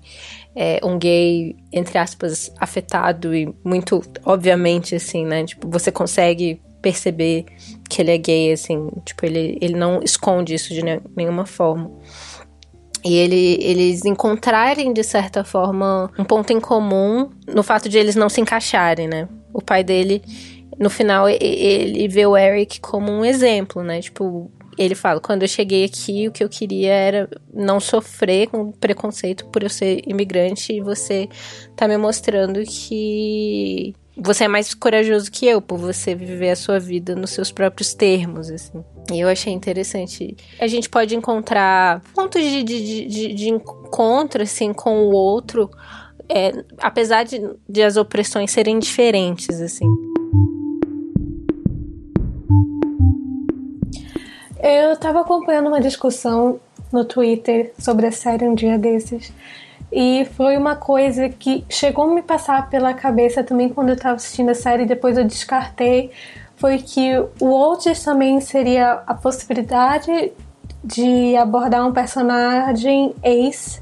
é, 0.55 0.79
um 0.83 0.97
gay, 0.97 1.55
entre 1.73 1.97
aspas, 1.97 2.51
afetado 2.59 3.35
e 3.35 3.53
muito, 3.63 4.01
obviamente, 4.23 4.95
assim, 4.95 5.25
né? 5.25 5.43
Tipo, 5.43 5.67
você 5.67 5.91
consegue 5.91 6.61
perceber 6.81 7.45
que 7.89 8.01
ele 8.01 8.11
é 8.11 8.17
gay, 8.17 8.51
assim, 8.51 8.89
tipo, 9.05 9.25
ele, 9.25 9.57
ele 9.61 9.75
não 9.75 10.01
esconde 10.01 10.53
isso 10.53 10.73
de 10.73 10.81
nenhuma 11.15 11.45
forma 11.45 11.91
e 13.05 13.13
ele, 13.13 13.59
eles 13.61 14.03
encontrarem, 14.03 14.91
de 14.91 15.03
certa 15.03 15.43
forma, 15.43 16.11
um 16.17 16.23
ponto 16.23 16.51
em 16.51 16.59
comum 16.59 17.29
no 17.47 17.61
fato 17.61 17.87
de 17.87 17.99
eles 17.99 18.15
não 18.15 18.27
se 18.27 18.41
encaixarem, 18.41 19.07
né? 19.07 19.29
O 19.53 19.61
pai 19.61 19.83
dele, 19.83 20.23
no 20.79 20.89
final, 20.89 21.29
ele 21.29 22.07
vê 22.07 22.25
o 22.25 22.35
Eric 22.35 22.79
como 22.81 23.11
um 23.11 23.23
exemplo, 23.23 23.83
né? 23.83 24.01
Tipo, 24.01 24.51
ele 24.75 24.95
fala: 24.95 25.19
quando 25.19 25.43
eu 25.43 25.47
cheguei 25.47 25.85
aqui, 25.85 26.27
o 26.27 26.31
que 26.31 26.43
eu 26.43 26.49
queria 26.49 26.91
era 26.91 27.29
não 27.53 27.79
sofrer 27.79 28.47
com 28.47 28.71
preconceito 28.71 29.45
por 29.49 29.61
eu 29.61 29.69
ser 29.69 30.01
imigrante 30.07 30.73
e 30.73 30.81
você 30.81 31.29
tá 31.75 31.87
me 31.87 31.97
mostrando 31.97 32.63
que 32.63 33.93
você 34.17 34.45
é 34.45 34.47
mais 34.47 34.73
corajoso 34.73 35.29
que 35.29 35.45
eu 35.45 35.61
por 35.61 35.77
você 35.77 36.15
viver 36.15 36.51
a 36.51 36.55
sua 36.55 36.79
vida 36.79 37.15
nos 37.15 37.31
seus 37.31 37.51
próprios 37.51 37.93
termos, 37.93 38.49
assim. 38.49 38.83
E 39.11 39.19
eu 39.19 39.27
achei 39.27 39.53
interessante. 39.53 40.35
A 40.59 40.67
gente 40.67 40.89
pode 40.89 41.15
encontrar 41.15 42.01
pontos 42.13 42.41
de, 42.41 42.63
de, 42.63 43.05
de, 43.05 43.33
de 43.33 43.49
encontro, 43.49 44.41
assim, 44.41 44.73
com 44.73 45.05
o 45.05 45.11
outro, 45.11 45.69
é, 46.29 46.51
apesar 46.79 47.23
de, 47.23 47.41
de 47.67 47.83
as 47.83 47.97
opressões 47.97 48.51
serem 48.51 48.79
diferentes, 48.79 49.61
assim. 49.61 49.87
Eu 54.63 54.95
tava 54.97 55.21
acompanhando 55.21 55.67
uma 55.67 55.79
discussão 55.79 56.59
no 56.91 57.05
Twitter 57.05 57.73
sobre 57.77 58.07
a 58.07 58.11
série 58.11 58.47
um 58.47 58.55
dia 58.55 58.77
desses. 58.77 59.31
E 59.97 60.25
foi 60.35 60.57
uma 60.57 60.75
coisa 60.75 61.29
que 61.29 61.63
chegou 61.69 62.03
a 62.03 62.13
me 62.13 62.21
passar 62.21 62.69
pela 62.69 62.93
cabeça 62.93 63.45
também 63.45 63.69
quando 63.69 63.91
eu 63.91 63.95
tava 63.95 64.15
assistindo 64.15 64.49
a 64.49 64.53
série, 64.53 64.85
depois 64.85 65.17
eu 65.17 65.23
descartei. 65.23 66.11
Foi 66.57 66.79
que 66.79 67.17
o 67.39 67.45
Walters 67.45 68.03
também 68.03 68.41
seria 68.41 69.03
a 69.07 69.13
possibilidade 69.13 70.33
de 70.83 71.37
abordar 71.37 71.87
um 71.87 71.93
personagem 71.93 73.15
ex 73.23 73.81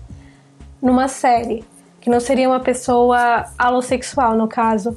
numa 0.79 1.07
série, 1.07 1.65
que 1.99 2.11
não 2.11 2.19
seria 2.19 2.47
uma 2.47 2.59
pessoa 2.59 3.45
alossexual, 3.57 4.37
no 4.37 4.47
caso. 4.47 4.95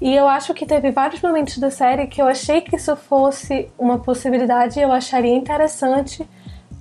E 0.00 0.16
eu 0.16 0.26
acho 0.26 0.54
que 0.54 0.64
teve 0.64 0.90
vários 0.90 1.20
momentos 1.20 1.58
da 1.58 1.70
série 1.70 2.06
que 2.06 2.22
eu 2.22 2.26
achei 2.26 2.62
que 2.62 2.74
isso 2.74 2.96
fosse 2.96 3.68
uma 3.78 3.98
possibilidade, 3.98 4.80
eu 4.80 4.90
acharia 4.90 5.36
interessante, 5.36 6.26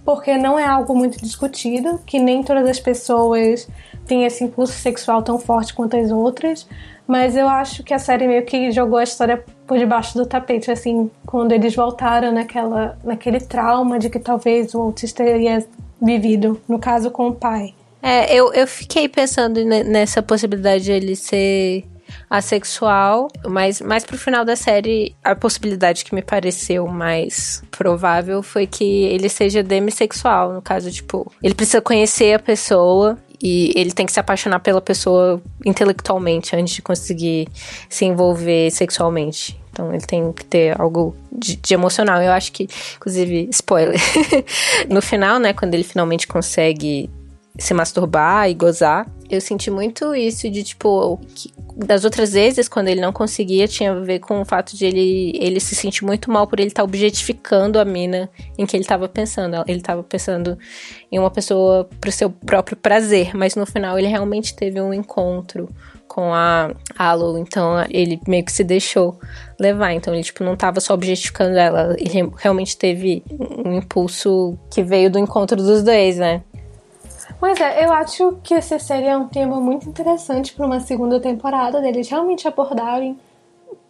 porque 0.05 0.37
não 0.37 0.59
é 0.59 0.65
algo 0.65 0.95
muito 0.95 1.19
discutido, 1.21 1.99
que 2.05 2.19
nem 2.19 2.43
todas 2.43 2.69
as 2.69 2.79
pessoas 2.79 3.67
têm 4.05 4.25
esse 4.25 4.43
impulso 4.43 4.73
sexual 4.73 5.21
tão 5.21 5.39
forte 5.39 5.73
quanto 5.73 5.95
as 5.95 6.11
outras, 6.11 6.67
mas 7.07 7.35
eu 7.35 7.47
acho 7.47 7.83
que 7.83 7.93
a 7.93 7.99
série 7.99 8.27
meio 8.27 8.45
que 8.45 8.71
jogou 8.71 8.97
a 8.97 9.03
história 9.03 9.43
por 9.67 9.77
debaixo 9.77 10.17
do 10.17 10.25
tapete, 10.25 10.71
assim, 10.71 11.09
quando 11.25 11.51
eles 11.51 11.75
voltaram 11.75 12.31
naquela, 12.31 12.97
naquele 13.03 13.39
trauma 13.39 13.99
de 13.99 14.09
que 14.09 14.19
talvez 14.19 14.73
o 14.73 14.87
Otis 14.87 15.11
teria 15.11 15.65
vivido, 16.01 16.59
no 16.67 16.79
caso 16.79 17.09
com 17.11 17.29
o 17.29 17.35
pai. 17.35 17.73
É, 18.01 18.33
eu, 18.35 18.53
eu 18.53 18.67
fiquei 18.67 19.07
pensando 19.07 19.63
nessa 19.63 20.21
possibilidade 20.21 20.83
de 20.83 20.91
ele 20.91 21.15
ser 21.15 21.85
assexual, 22.29 23.27
mas 23.45 23.81
mais 23.81 24.03
pro 24.03 24.17
final 24.17 24.43
da 24.43 24.55
série, 24.55 25.15
a 25.23 25.35
possibilidade 25.35 26.03
que 26.05 26.15
me 26.15 26.21
pareceu 26.21 26.87
mais 26.87 27.63
provável 27.71 28.41
foi 28.41 28.67
que 28.67 28.83
ele 28.83 29.29
seja 29.29 29.61
demissexual, 29.61 30.53
no 30.53 30.61
caso, 30.61 30.91
tipo, 30.91 31.31
ele 31.41 31.53
precisa 31.53 31.81
conhecer 31.81 32.33
a 32.33 32.39
pessoa 32.39 33.17
e 33.41 33.73
ele 33.75 33.91
tem 33.91 34.05
que 34.05 34.11
se 34.13 34.19
apaixonar 34.19 34.59
pela 34.59 34.79
pessoa 34.79 35.41
intelectualmente 35.65 36.55
antes 36.55 36.75
de 36.75 36.81
conseguir 36.81 37.49
se 37.89 38.05
envolver 38.05 38.71
sexualmente. 38.71 39.59
Então 39.69 39.91
ele 39.91 40.05
tem 40.05 40.31
que 40.31 40.45
ter 40.45 40.79
algo 40.79 41.15
de, 41.31 41.57
de 41.57 41.73
emocional. 41.73 42.21
Eu 42.21 42.31
acho 42.31 42.51
que, 42.51 42.69
inclusive, 42.95 43.49
spoiler. 43.51 43.99
no 44.87 45.01
final, 45.01 45.39
né, 45.39 45.51
quando 45.51 45.73
ele 45.73 45.83
finalmente 45.83 46.27
consegue 46.27 47.09
se 47.57 47.73
masturbar 47.73 48.49
e 48.49 48.53
gozar. 48.53 49.07
Eu 49.29 49.41
senti 49.41 49.69
muito 49.69 50.15
isso 50.15 50.49
de, 50.49 50.63
tipo, 50.63 51.19
das 51.75 52.05
outras 52.05 52.33
vezes, 52.33 52.67
quando 52.67 52.87
ele 52.87 53.01
não 53.01 53.11
conseguia, 53.11 53.67
tinha 53.67 53.91
a 53.91 53.99
ver 53.99 54.19
com 54.19 54.41
o 54.41 54.45
fato 54.45 54.77
de 54.77 54.85
ele, 54.85 55.33
ele 55.39 55.59
se 55.59 55.73
sentir 55.75 56.05
muito 56.05 56.29
mal 56.29 56.47
por 56.47 56.59
ele 56.59 56.69
estar 56.69 56.81
tá 56.81 56.83
objetificando 56.83 57.79
a 57.79 57.85
mina 57.85 58.29
em 58.57 58.65
que 58.65 58.75
ele 58.75 58.83
estava 58.83 59.07
pensando. 59.09 59.63
Ele 59.67 59.79
estava 59.79 60.03
pensando 60.03 60.57
em 61.11 61.17
uma 61.17 61.31
pessoa 61.31 61.89
pro 61.99 62.11
seu 62.11 62.29
próprio 62.29 62.77
prazer, 62.77 63.35
mas 63.35 63.55
no 63.55 63.65
final 63.65 63.97
ele 63.97 64.07
realmente 64.07 64.55
teve 64.55 64.79
um 64.79 64.93
encontro 64.93 65.67
com 66.07 66.31
a 66.31 66.69
Alo, 66.95 67.39
então 67.39 67.83
ele 67.89 68.21
meio 68.27 68.45
que 68.45 68.51
se 68.51 68.63
deixou 68.63 69.19
levar, 69.59 69.93
então 69.93 70.13
ele 70.13 70.23
tipo 70.23 70.43
não 70.43 70.53
estava 70.53 70.79
só 70.79 70.93
objetificando 70.93 71.57
ela, 71.57 71.95
ele 71.97 72.31
realmente 72.37 72.77
teve 72.77 73.23
um 73.65 73.73
impulso 73.77 74.55
que 74.71 74.83
veio 74.83 75.09
do 75.09 75.17
encontro 75.17 75.57
dos 75.57 75.81
dois, 75.81 76.17
né? 76.17 76.43
Pois 77.43 77.59
é, 77.59 77.83
eu 77.83 77.91
acho 77.91 78.37
que 78.41 78.53
esse 78.53 78.79
seria 78.79 79.19
um 79.19 79.27
tema 79.27 79.59
muito 79.59 79.89
interessante 79.89 80.53
para 80.53 80.65
uma 80.65 80.79
segunda 80.79 81.19
temporada 81.19 81.81
deles 81.81 82.07
realmente 82.07 82.47
abordarem, 82.47 83.19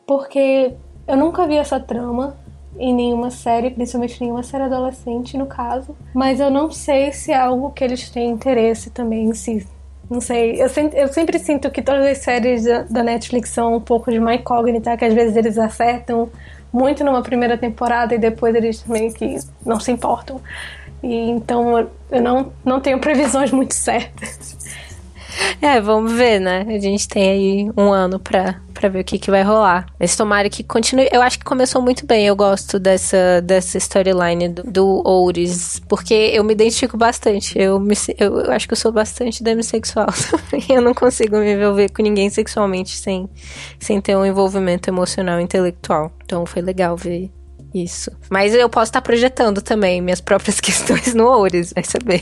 porque 0.07 0.73
eu 1.07 1.15
nunca 1.15 1.45
vi 1.45 1.57
essa 1.57 1.79
trama 1.79 2.35
em 2.79 2.91
nenhuma 2.91 3.29
série, 3.29 3.69
principalmente 3.69 4.19
nenhuma 4.19 4.41
série 4.41 4.63
adolescente, 4.63 5.37
no 5.37 5.45
caso. 5.45 5.95
Mas 6.15 6.39
eu 6.39 6.49
não 6.49 6.71
sei 6.71 7.11
se 7.11 7.31
é 7.31 7.37
algo 7.37 7.69
que 7.69 7.83
eles 7.83 8.09
têm 8.09 8.31
interesse 8.31 8.89
também 8.89 9.25
em 9.25 9.35
si. 9.35 9.67
Não 10.09 10.19
sei, 10.19 10.59
eu, 10.59 10.67
sempre, 10.67 10.99
eu 10.99 11.07
sempre 11.09 11.37
sinto 11.37 11.69
que 11.69 11.83
todas 11.83 12.07
as 12.07 12.17
séries 12.17 12.63
da 12.89 13.03
Netflix 13.03 13.51
são 13.51 13.75
um 13.75 13.79
pouco 13.79 14.09
de 14.09 14.17
uma 14.17 14.33
incógnita, 14.33 14.97
que 14.97 15.05
às 15.05 15.13
vezes 15.13 15.35
eles 15.35 15.59
acertam 15.59 16.27
muito 16.73 17.03
numa 17.03 17.21
primeira 17.21 17.55
temporada 17.55 18.15
e 18.15 18.17
depois 18.17 18.55
eles 18.55 18.83
meio 18.85 19.13
que 19.13 19.37
não 19.63 19.79
se 19.79 19.91
importam. 19.91 20.41
E 21.03 21.13
então 21.29 21.89
eu 22.09 22.21
não, 22.21 22.53
não 22.63 22.79
tenho 22.79 22.97
previsões 22.99 23.51
muito 23.51 23.73
certas. 23.73 24.57
É, 25.61 25.79
vamos 25.81 26.11
ver, 26.13 26.39
né? 26.39 26.65
A 26.67 26.79
gente 26.79 27.07
tem 27.07 27.29
aí 27.29 27.71
um 27.75 27.91
ano 27.91 28.19
pra, 28.19 28.61
pra 28.73 28.89
ver 28.89 29.01
o 29.01 29.03
que, 29.03 29.17
que 29.17 29.31
vai 29.31 29.41
rolar. 29.41 29.87
Mas 29.99 30.15
tomara 30.15 30.49
que 30.49 30.63
continue. 30.63 31.09
Eu 31.11 31.21
acho 31.21 31.39
que 31.39 31.45
começou 31.45 31.81
muito 31.81 32.05
bem. 32.05 32.27
Eu 32.27 32.35
gosto 32.35 32.79
dessa, 32.79 33.41
dessa 33.41 33.77
storyline 33.77 34.49
do, 34.49 34.63
do 34.63 35.07
Ouris, 35.07 35.81
porque 35.87 36.13
eu 36.13 36.43
me 36.43 36.53
identifico 36.53 36.97
bastante. 36.97 37.57
Eu, 37.57 37.79
me, 37.79 37.95
eu, 38.17 38.41
eu 38.41 38.51
acho 38.51 38.67
que 38.67 38.73
eu 38.73 38.77
sou 38.77 38.91
bastante 38.91 39.43
demissexual. 39.43 40.07
eu 40.69 40.81
não 40.81 40.93
consigo 40.93 41.37
me 41.37 41.53
envolver 41.53 41.89
com 41.89 42.03
ninguém 42.03 42.29
sexualmente 42.29 42.95
sem, 42.95 43.29
sem 43.79 43.99
ter 43.99 44.15
um 44.15 44.25
envolvimento 44.25 44.89
emocional 44.89 45.39
e 45.39 45.43
intelectual. 45.43 46.11
Então 46.23 46.45
foi 46.45 46.61
legal 46.61 46.95
ver 46.95 47.31
isso. 47.73 48.11
Mas 48.29 48.53
eu 48.53 48.69
posso 48.69 48.89
estar 48.89 49.01
projetando 49.01 49.61
também 49.61 50.01
minhas 50.01 50.19
próprias 50.21 50.59
questões 50.59 51.13
no 51.13 51.25
Oures, 51.27 51.73
vai 51.73 51.83
saber. 51.83 52.21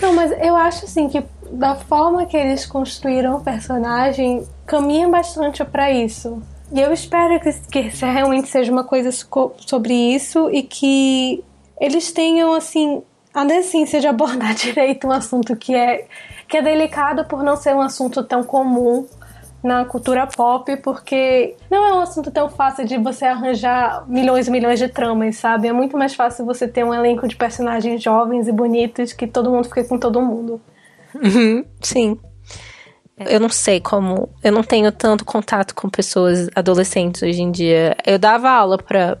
Não, 0.00 0.12
mas 0.12 0.32
eu 0.40 0.56
acho 0.56 0.84
assim 0.84 1.08
que 1.08 1.22
da 1.50 1.74
forma 1.74 2.26
que 2.26 2.36
eles 2.36 2.66
construíram 2.66 3.36
o 3.36 3.40
personagem, 3.40 4.46
caminha 4.66 5.08
bastante 5.08 5.64
para 5.64 5.90
isso. 5.90 6.42
E 6.72 6.80
eu 6.80 6.92
espero 6.92 7.38
que, 7.40 7.52
que 7.70 7.80
realmente 8.04 8.48
seja 8.48 8.72
uma 8.72 8.84
coisa 8.84 9.10
sobre 9.58 9.94
isso 9.94 10.50
e 10.50 10.62
que 10.62 11.44
eles 11.80 12.10
tenham, 12.10 12.52
assim, 12.54 13.02
a 13.32 13.44
decência 13.44 14.00
de 14.00 14.06
abordar 14.06 14.54
direito 14.56 15.06
um 15.06 15.12
assunto 15.12 15.54
que 15.56 15.74
é, 15.74 16.06
que 16.48 16.56
é 16.56 16.62
delicado 16.62 17.24
por 17.26 17.42
não 17.42 17.56
ser 17.56 17.74
um 17.74 17.80
assunto 17.80 18.24
tão 18.24 18.42
comum 18.42 19.06
na 19.62 19.84
cultura 19.84 20.26
pop, 20.26 20.76
porque 20.76 21.56
não 21.70 21.84
é 21.84 21.92
um 21.94 22.00
assunto 22.00 22.30
tão 22.30 22.48
fácil 22.48 22.84
de 22.84 22.96
você 22.98 23.24
arranjar 23.24 24.04
milhões 24.08 24.46
e 24.46 24.50
milhões 24.50 24.78
de 24.78 24.88
tramas, 24.88 25.36
sabe? 25.36 25.68
É 25.68 25.72
muito 25.72 25.96
mais 25.96 26.14
fácil 26.14 26.44
você 26.44 26.68
ter 26.68 26.84
um 26.84 26.94
elenco 26.94 27.26
de 27.26 27.36
personagens 27.36 28.02
jovens 28.02 28.46
e 28.46 28.52
bonitos 28.52 29.12
que 29.12 29.26
todo 29.26 29.50
mundo 29.50 29.64
fica 29.64 29.84
com 29.84 29.98
todo 29.98 30.20
mundo. 30.20 30.60
Uhum, 31.14 31.64
sim. 31.80 32.18
Eu 33.18 33.40
não 33.40 33.48
sei 33.48 33.80
como. 33.80 34.28
Eu 34.44 34.52
não 34.52 34.62
tenho 34.62 34.92
tanto 34.92 35.24
contato 35.24 35.74
com 35.74 35.88
pessoas 35.88 36.48
adolescentes 36.54 37.22
hoje 37.22 37.40
em 37.40 37.50
dia. 37.50 37.96
Eu 38.04 38.18
dava 38.18 38.50
aula 38.50 38.76
para 38.78 39.18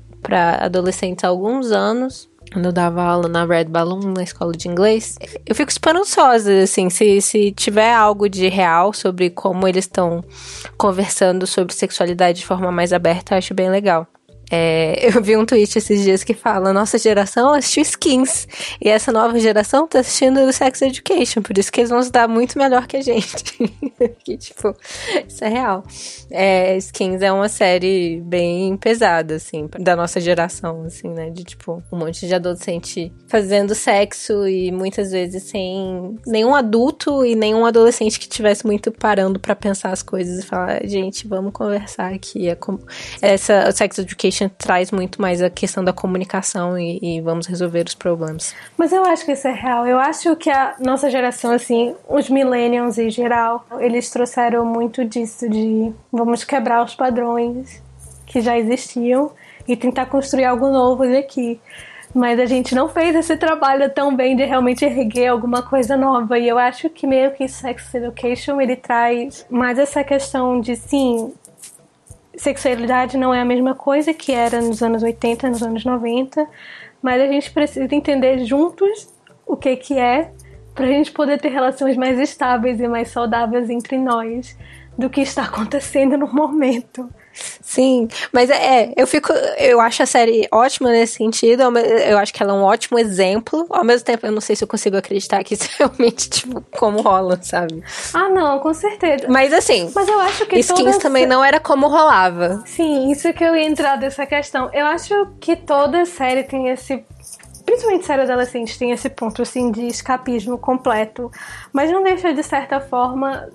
adolescentes 0.60 1.24
há 1.24 1.28
alguns 1.28 1.72
anos 1.72 2.28
quando 2.52 2.66
eu 2.66 2.72
dava 2.72 3.02
aula 3.02 3.28
na 3.28 3.44
Red 3.44 3.66
Balloon, 3.66 4.12
na 4.12 4.22
escola 4.22 4.52
de 4.52 4.68
inglês, 4.68 5.18
eu 5.44 5.54
fico 5.54 5.70
esperançosa, 5.70 6.62
assim, 6.62 6.88
se, 6.88 7.20
se 7.20 7.52
tiver 7.52 7.92
algo 7.92 8.28
de 8.28 8.48
real 8.48 8.92
sobre 8.92 9.30
como 9.30 9.66
eles 9.66 9.84
estão 9.84 10.24
conversando 10.76 11.46
sobre 11.46 11.74
sexualidade 11.74 12.38
de 12.38 12.46
forma 12.46 12.70
mais 12.72 12.92
aberta, 12.92 13.36
acho 13.36 13.54
bem 13.54 13.70
legal. 13.70 14.06
É, 14.50 15.06
eu 15.06 15.22
vi 15.22 15.36
um 15.36 15.44
tweet 15.44 15.76
esses 15.76 16.02
dias 16.02 16.22
que 16.22 16.34
fala: 16.34 16.72
nossa 16.72 16.98
geração 16.98 17.52
assistiu 17.52 17.82
Skins 17.82 18.46
e 18.80 18.88
essa 18.88 19.12
nova 19.12 19.38
geração 19.38 19.86
tá 19.86 20.00
assistindo 20.00 20.52
Sex 20.52 20.82
Education, 20.82 21.42
por 21.42 21.56
isso 21.56 21.70
que 21.72 21.80
eles 21.80 21.90
vão 21.90 22.02
se 22.02 22.10
dar 22.10 22.28
muito 22.28 22.58
melhor 22.58 22.86
que 22.86 22.96
a 22.96 23.02
gente. 23.02 23.36
que, 24.24 24.36
tipo, 24.36 24.74
isso 25.26 25.44
é 25.44 25.48
real. 25.48 25.84
É, 26.30 26.76
Skins 26.76 27.22
é 27.22 27.32
uma 27.32 27.48
série 27.48 28.20
bem 28.24 28.76
pesada, 28.76 29.36
assim, 29.36 29.68
da 29.78 29.96
nossa 29.96 30.20
geração, 30.20 30.82
assim, 30.84 31.08
né? 31.08 31.30
De 31.30 31.44
tipo, 31.44 31.82
um 31.92 31.98
monte 31.98 32.26
de 32.26 32.34
adolescente 32.34 33.12
fazendo 33.28 33.74
sexo 33.74 34.46
e 34.46 34.70
muitas 34.70 35.10
vezes 35.10 35.44
sem 35.44 36.18
nenhum 36.26 36.54
adulto 36.54 37.24
e 37.24 37.34
nenhum 37.34 37.64
adolescente 37.64 38.18
que 38.18 38.28
tivesse 38.28 38.66
muito 38.66 38.92
parando 38.92 39.38
para 39.38 39.54
pensar 39.54 39.90
as 39.90 40.02
coisas 40.02 40.44
e 40.44 40.46
falar: 40.46 40.86
gente, 40.86 41.26
vamos 41.26 41.52
conversar 41.52 42.12
aqui. 42.12 42.48
É 42.48 42.54
como... 42.54 42.80
Essa 43.20 43.70
Sex 43.72 43.98
Education 43.98 44.35
traz 44.58 44.90
muito 44.90 45.20
mais 45.20 45.42
a 45.42 45.50
questão 45.50 45.84
da 45.84 45.92
comunicação 45.92 46.78
e, 46.78 46.98
e, 47.02 47.20
vamos 47.20 47.46
resolver 47.46 47.84
os 47.86 47.94
problemas. 47.94 48.54
Mas 48.76 48.92
eu 48.92 49.04
acho 49.04 49.24
que 49.24 49.32
isso 49.32 49.48
é 49.48 49.52
real. 49.52 49.86
Eu 49.86 49.98
acho 49.98 50.36
que 50.36 50.50
a 50.50 50.76
nossa 50.78 51.10
geração, 51.10 51.52
assim, 51.52 51.94
os 52.08 52.28
millennials 52.28 52.98
em 52.98 53.10
geral, 53.10 53.64
eles 53.78 54.10
trouxeram 54.10 54.64
muito 54.64 55.04
disso 55.04 55.48
de 55.48 55.92
vamos 56.12 56.44
quebrar 56.44 56.84
os 56.84 56.94
padrões 56.94 57.82
que 58.26 58.40
já 58.40 58.58
existiam 58.58 59.30
e 59.66 59.76
tentar 59.76 60.06
construir 60.06 60.44
algo 60.44 60.68
novo 60.68 61.04
aqui. 61.16 61.60
Mas 62.14 62.40
a 62.40 62.46
gente 62.46 62.74
não 62.74 62.88
fez 62.88 63.14
esse 63.14 63.36
trabalho 63.36 63.92
tão 63.92 64.14
bem 64.14 64.34
de 64.34 64.44
realmente 64.44 64.84
erguer 64.84 65.28
alguma 65.28 65.62
coisa 65.62 65.96
nova. 65.96 66.38
E 66.38 66.48
eu 66.48 66.56
acho 66.56 66.88
que 66.88 67.06
meio 67.06 67.32
que 67.32 67.46
Sex 67.46 67.94
Education 67.94 68.60
ele 68.60 68.76
traz 68.76 69.44
mais 69.50 69.78
essa 69.78 70.02
questão 70.02 70.60
de 70.60 70.76
sim, 70.76 71.34
sexualidade 72.36 73.16
não 73.16 73.32
é 73.32 73.40
a 73.40 73.44
mesma 73.44 73.74
coisa 73.74 74.12
que 74.12 74.32
era 74.32 74.60
nos 74.60 74.82
anos 74.82 75.02
80, 75.02 75.48
nos 75.48 75.62
anos 75.62 75.84
90, 75.84 76.46
mas 77.02 77.20
a 77.20 77.26
gente 77.26 77.50
precisa 77.50 77.94
entender 77.94 78.44
juntos 78.44 79.08
o 79.46 79.56
que 79.56 79.76
que 79.76 79.98
é 79.98 80.32
para 80.74 80.86
a 80.86 80.88
gente 80.88 81.10
poder 81.12 81.40
ter 81.40 81.48
relações 81.48 81.96
mais 81.96 82.18
estáveis 82.18 82.80
e 82.80 82.86
mais 82.86 83.08
saudáveis 83.08 83.70
entre 83.70 83.96
nós 83.96 84.56
do 84.96 85.08
que 85.08 85.20
está 85.20 85.44
acontecendo 85.46 86.16
no 86.16 86.32
momento. 86.32 87.08
Sim, 87.60 88.08
mas 88.32 88.50
é, 88.50 88.54
é, 88.54 88.92
eu 88.96 89.06
fico, 89.06 89.32
eu 89.58 89.80
acho 89.80 90.02
a 90.02 90.06
série 90.06 90.48
ótima 90.52 90.90
nesse 90.90 91.14
sentido, 91.14 91.62
eu 91.78 92.18
acho 92.18 92.32
que 92.32 92.42
ela 92.42 92.52
é 92.52 92.56
um 92.56 92.62
ótimo 92.62 92.98
exemplo, 92.98 93.66
ao 93.70 93.84
mesmo 93.84 94.04
tempo 94.04 94.26
eu 94.26 94.32
não 94.32 94.40
sei 94.40 94.56
se 94.56 94.64
eu 94.64 94.68
consigo 94.68 94.96
acreditar 94.96 95.42
que 95.44 95.54
isso 95.54 95.68
realmente, 95.78 96.30
tipo, 96.30 96.62
como 96.72 97.00
rola, 97.02 97.38
sabe? 97.42 97.82
Ah, 98.14 98.28
não, 98.28 98.58
com 98.58 98.72
certeza. 98.72 99.26
Mas 99.28 99.52
assim, 99.52 99.90
mas 99.94 100.08
eu 100.08 100.18
acho 100.20 100.46
que 100.46 100.58
Skins 100.58 100.78
todas... 100.78 100.98
também 100.98 101.26
não 101.26 101.44
era 101.44 101.60
como 101.60 101.88
rolava. 101.88 102.62
Sim, 102.66 103.10
isso 103.10 103.32
que 103.32 103.44
eu 103.44 103.54
ia 103.54 103.66
entrar 103.66 103.96
dessa 103.96 104.24
questão. 104.26 104.70
Eu 104.72 104.86
acho 104.86 105.28
que 105.40 105.56
toda 105.56 106.04
série 106.04 106.44
tem 106.44 106.68
esse 106.68 107.04
principalmente 107.66 108.06
série 108.06 108.22
adolescente 108.22 108.78
tem 108.78 108.92
esse 108.92 109.10
ponto 109.10 109.42
assim 109.42 109.72
de 109.72 109.88
escapismo 109.88 110.56
completo, 110.56 111.30
mas 111.72 111.90
não 111.90 112.02
deixa 112.02 112.32
de 112.32 112.42
certa 112.42 112.80
forma 112.80 113.48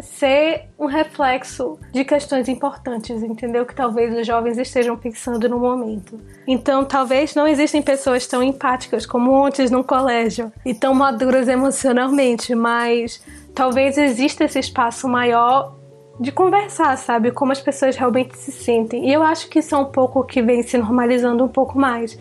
ser 0.00 0.68
um 0.78 0.86
reflexo 0.86 1.78
de 1.92 2.04
questões 2.04 2.48
importantes, 2.48 3.22
entendeu? 3.22 3.66
Que 3.66 3.74
talvez 3.74 4.16
os 4.16 4.26
jovens 4.26 4.58
estejam 4.58 4.96
pensando 4.96 5.48
no 5.48 5.58
momento. 5.58 6.18
Então, 6.46 6.84
talvez 6.84 7.34
não 7.34 7.46
existem 7.46 7.82
pessoas 7.82 8.26
tão 8.26 8.42
empáticas 8.42 9.04
como 9.04 9.44
antes 9.44 9.70
no 9.70 9.84
colégio 9.84 10.52
e 10.64 10.74
tão 10.74 10.94
maduras 10.94 11.48
emocionalmente, 11.48 12.54
mas 12.54 13.22
talvez 13.54 13.98
exista 13.98 14.44
esse 14.44 14.58
espaço 14.58 15.08
maior 15.08 15.76
de 16.20 16.30
conversar, 16.30 16.96
sabe? 16.96 17.30
Como 17.30 17.52
as 17.52 17.60
pessoas 17.60 17.96
realmente 17.96 18.36
se 18.36 18.52
sentem. 18.52 19.08
E 19.08 19.12
eu 19.12 19.22
acho 19.22 19.48
que 19.48 19.58
isso 19.58 19.74
é 19.74 19.78
um 19.78 19.86
pouco 19.86 20.24
que 20.24 20.42
vem 20.42 20.62
se 20.62 20.78
normalizando 20.78 21.44
um 21.44 21.48
pouco 21.48 21.78
mais. 21.78 22.16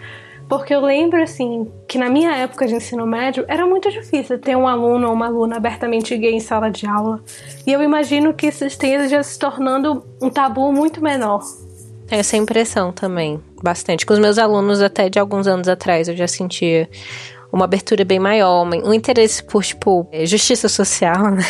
Porque 0.52 0.76
eu 0.76 0.82
lembro, 0.82 1.24
assim, 1.24 1.72
que 1.88 1.98
na 1.98 2.10
minha 2.10 2.36
época 2.36 2.68
de 2.68 2.76
ensino 2.76 3.08
médio 3.08 3.46
era 3.48 3.66
muito 3.66 3.90
difícil 3.90 4.38
ter 4.38 4.54
um 4.58 4.68
aluno 4.68 5.08
ou 5.08 5.14
uma 5.14 5.28
aluna 5.28 5.56
abertamente 5.56 6.18
gay 6.18 6.34
em 6.34 6.42
sala 6.42 6.70
de 6.70 6.86
aula. 6.86 7.24
E 7.66 7.72
eu 7.72 7.82
imagino 7.82 8.34
que 8.34 8.48
isso 8.48 8.66
esteja 8.66 9.24
se 9.24 9.40
tornando 9.40 10.04
um 10.22 10.30
tabu 10.30 10.74
muito 10.74 11.02
menor. 11.02 11.40
Essa 12.10 12.36
impressão 12.36 12.92
também, 12.92 13.40
bastante. 13.64 14.06
Com 14.06 14.12
os 14.12 14.20
meus 14.20 14.38
alunos, 14.38 14.82
até 14.82 15.08
de 15.08 15.18
alguns 15.18 15.48
anos 15.48 15.70
atrás, 15.70 16.10
eu 16.10 16.18
já 16.18 16.28
sentia 16.28 16.90
uma 17.50 17.64
abertura 17.64 18.04
bem 18.04 18.20
maior, 18.20 18.68
um 18.68 18.94
interesse 18.94 19.42
por, 19.42 19.64
tipo, 19.64 20.06
justiça 20.26 20.68
social, 20.68 21.32
né? 21.32 21.46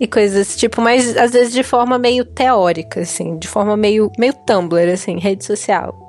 e 0.00 0.08
coisas 0.08 0.56
tipo, 0.56 0.80
mas 0.80 1.16
às 1.16 1.30
vezes 1.30 1.52
de 1.52 1.62
forma 1.62 1.96
meio 2.00 2.24
teórica, 2.24 3.02
assim, 3.02 3.38
de 3.38 3.46
forma 3.46 3.76
meio, 3.76 4.10
meio 4.18 4.32
Tumblr, 4.44 4.92
assim, 4.92 5.20
rede 5.20 5.44
social 5.44 6.07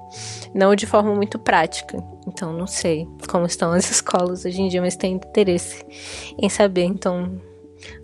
não 0.54 0.76
de 0.76 0.86
forma 0.86 1.14
muito 1.14 1.38
prática. 1.40 2.04
Então, 2.28 2.54
não 2.54 2.68
sei 2.68 3.08
como 3.30 3.46
estão 3.46 3.72
as 3.72 3.90
escolas 3.92 4.46
hoje 4.46 4.62
em 4.62 4.68
dia, 4.68 4.82
mas 4.82 4.96
tenho 4.96 5.16
interesse 5.16 5.86
em 6.38 6.50
saber. 6.50 6.84
Então, 6.84 7.40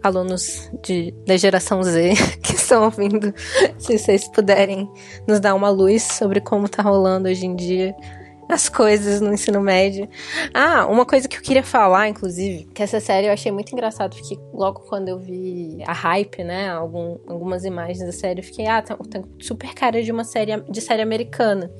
alunos 0.01 0.69
de, 0.83 1.13
da 1.25 1.37
geração 1.37 1.83
Z 1.83 2.13
que 2.41 2.55
estão 2.55 2.85
ouvindo, 2.85 3.33
se 3.77 3.97
vocês 3.97 4.27
puderem 4.29 4.89
nos 5.27 5.39
dar 5.39 5.53
uma 5.53 5.69
luz 5.69 6.03
sobre 6.03 6.39
como 6.41 6.69
tá 6.69 6.81
rolando 6.81 7.29
hoje 7.29 7.45
em 7.45 7.55
dia 7.55 7.95
as 8.47 8.69
coisas 8.69 9.21
no 9.21 9.33
ensino 9.33 9.59
médio. 9.59 10.07
Ah, 10.53 10.85
uma 10.87 11.05
coisa 11.05 11.27
que 11.27 11.37
eu 11.37 11.41
queria 11.41 11.63
falar, 11.63 12.07
inclusive, 12.07 12.65
que 12.73 12.83
essa 12.83 12.99
série 12.99 13.27
eu 13.27 13.33
achei 13.33 13.51
muito 13.51 13.73
engraçado, 13.73 14.15
porque 14.15 14.37
logo 14.53 14.81
quando 14.81 15.09
eu 15.09 15.17
vi 15.17 15.83
a 15.85 15.93
hype, 15.93 16.43
né, 16.43 16.69
algum, 16.69 17.17
algumas 17.27 17.65
imagens 17.65 17.99
da 17.99 18.11
série, 18.11 18.39
eu 18.39 18.43
fiquei, 18.43 18.67
ah, 18.67 18.81
tem, 18.81 18.95
tá, 18.95 19.19
tá 19.19 19.27
super 19.39 19.73
cara 19.73 20.01
de 20.01 20.11
uma 20.11 20.23
série 20.23 20.61
de 20.61 20.81
série 20.81 21.01
americana. 21.01 21.71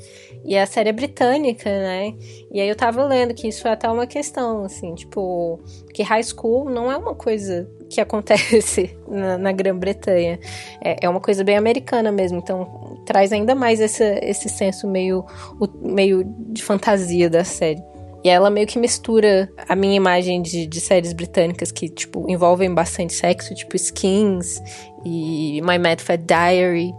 E 0.45 0.55
a 0.55 0.65
série 0.67 0.89
é 0.89 0.93
britânica, 0.93 1.69
né? 1.69 2.13
E 2.51 2.61
aí 2.61 2.69
eu 2.69 2.75
tava 2.75 3.03
lendo 3.03 3.33
que 3.33 3.47
isso 3.47 3.67
é 3.67 3.71
até 3.71 3.89
uma 3.89 4.05
questão, 4.05 4.63
assim, 4.63 4.93
tipo, 4.93 5.59
que 5.91 6.03
high 6.03 6.23
school 6.23 6.69
não 6.69 6.91
é 6.91 6.95
uma 6.95 7.15
coisa 7.15 7.67
que 7.89 7.99
acontece 8.01 8.95
na, 9.07 9.39
na 9.39 9.51
Grã-Bretanha. 9.51 10.39
É, 10.83 10.97
é, 11.01 11.09
uma 11.09 11.19
coisa 11.19 11.43
bem 11.43 11.57
americana 11.57 12.11
mesmo, 12.11 12.37
então 12.37 13.01
traz 13.07 13.33
ainda 13.33 13.55
mais 13.55 13.79
esse, 13.79 14.47
senso 14.49 14.87
meio, 14.87 15.25
o, 15.59 15.67
meio 15.81 16.23
de 16.23 16.61
fantasia 16.61 17.27
da 17.27 17.43
série. 17.43 17.81
E 18.23 18.29
ela 18.29 18.49
meio 18.49 18.65
que 18.67 18.77
mistura 18.77 19.51
a 19.67 19.75
minha 19.75 19.95
imagem 19.95 20.41
de, 20.41 20.65
de 20.67 20.81
séries 20.81 21.13
britânicas 21.13 21.71
que, 21.71 21.89
tipo, 21.89 22.29
envolvem 22.29 22.71
bastante 22.73 23.13
sexo, 23.13 23.53
tipo 23.53 23.75
Skins 23.75 24.61
e 25.05 25.61
My 25.61 25.77
Mad 25.77 26.01
Fat 26.01 26.21
Diary 26.21 26.91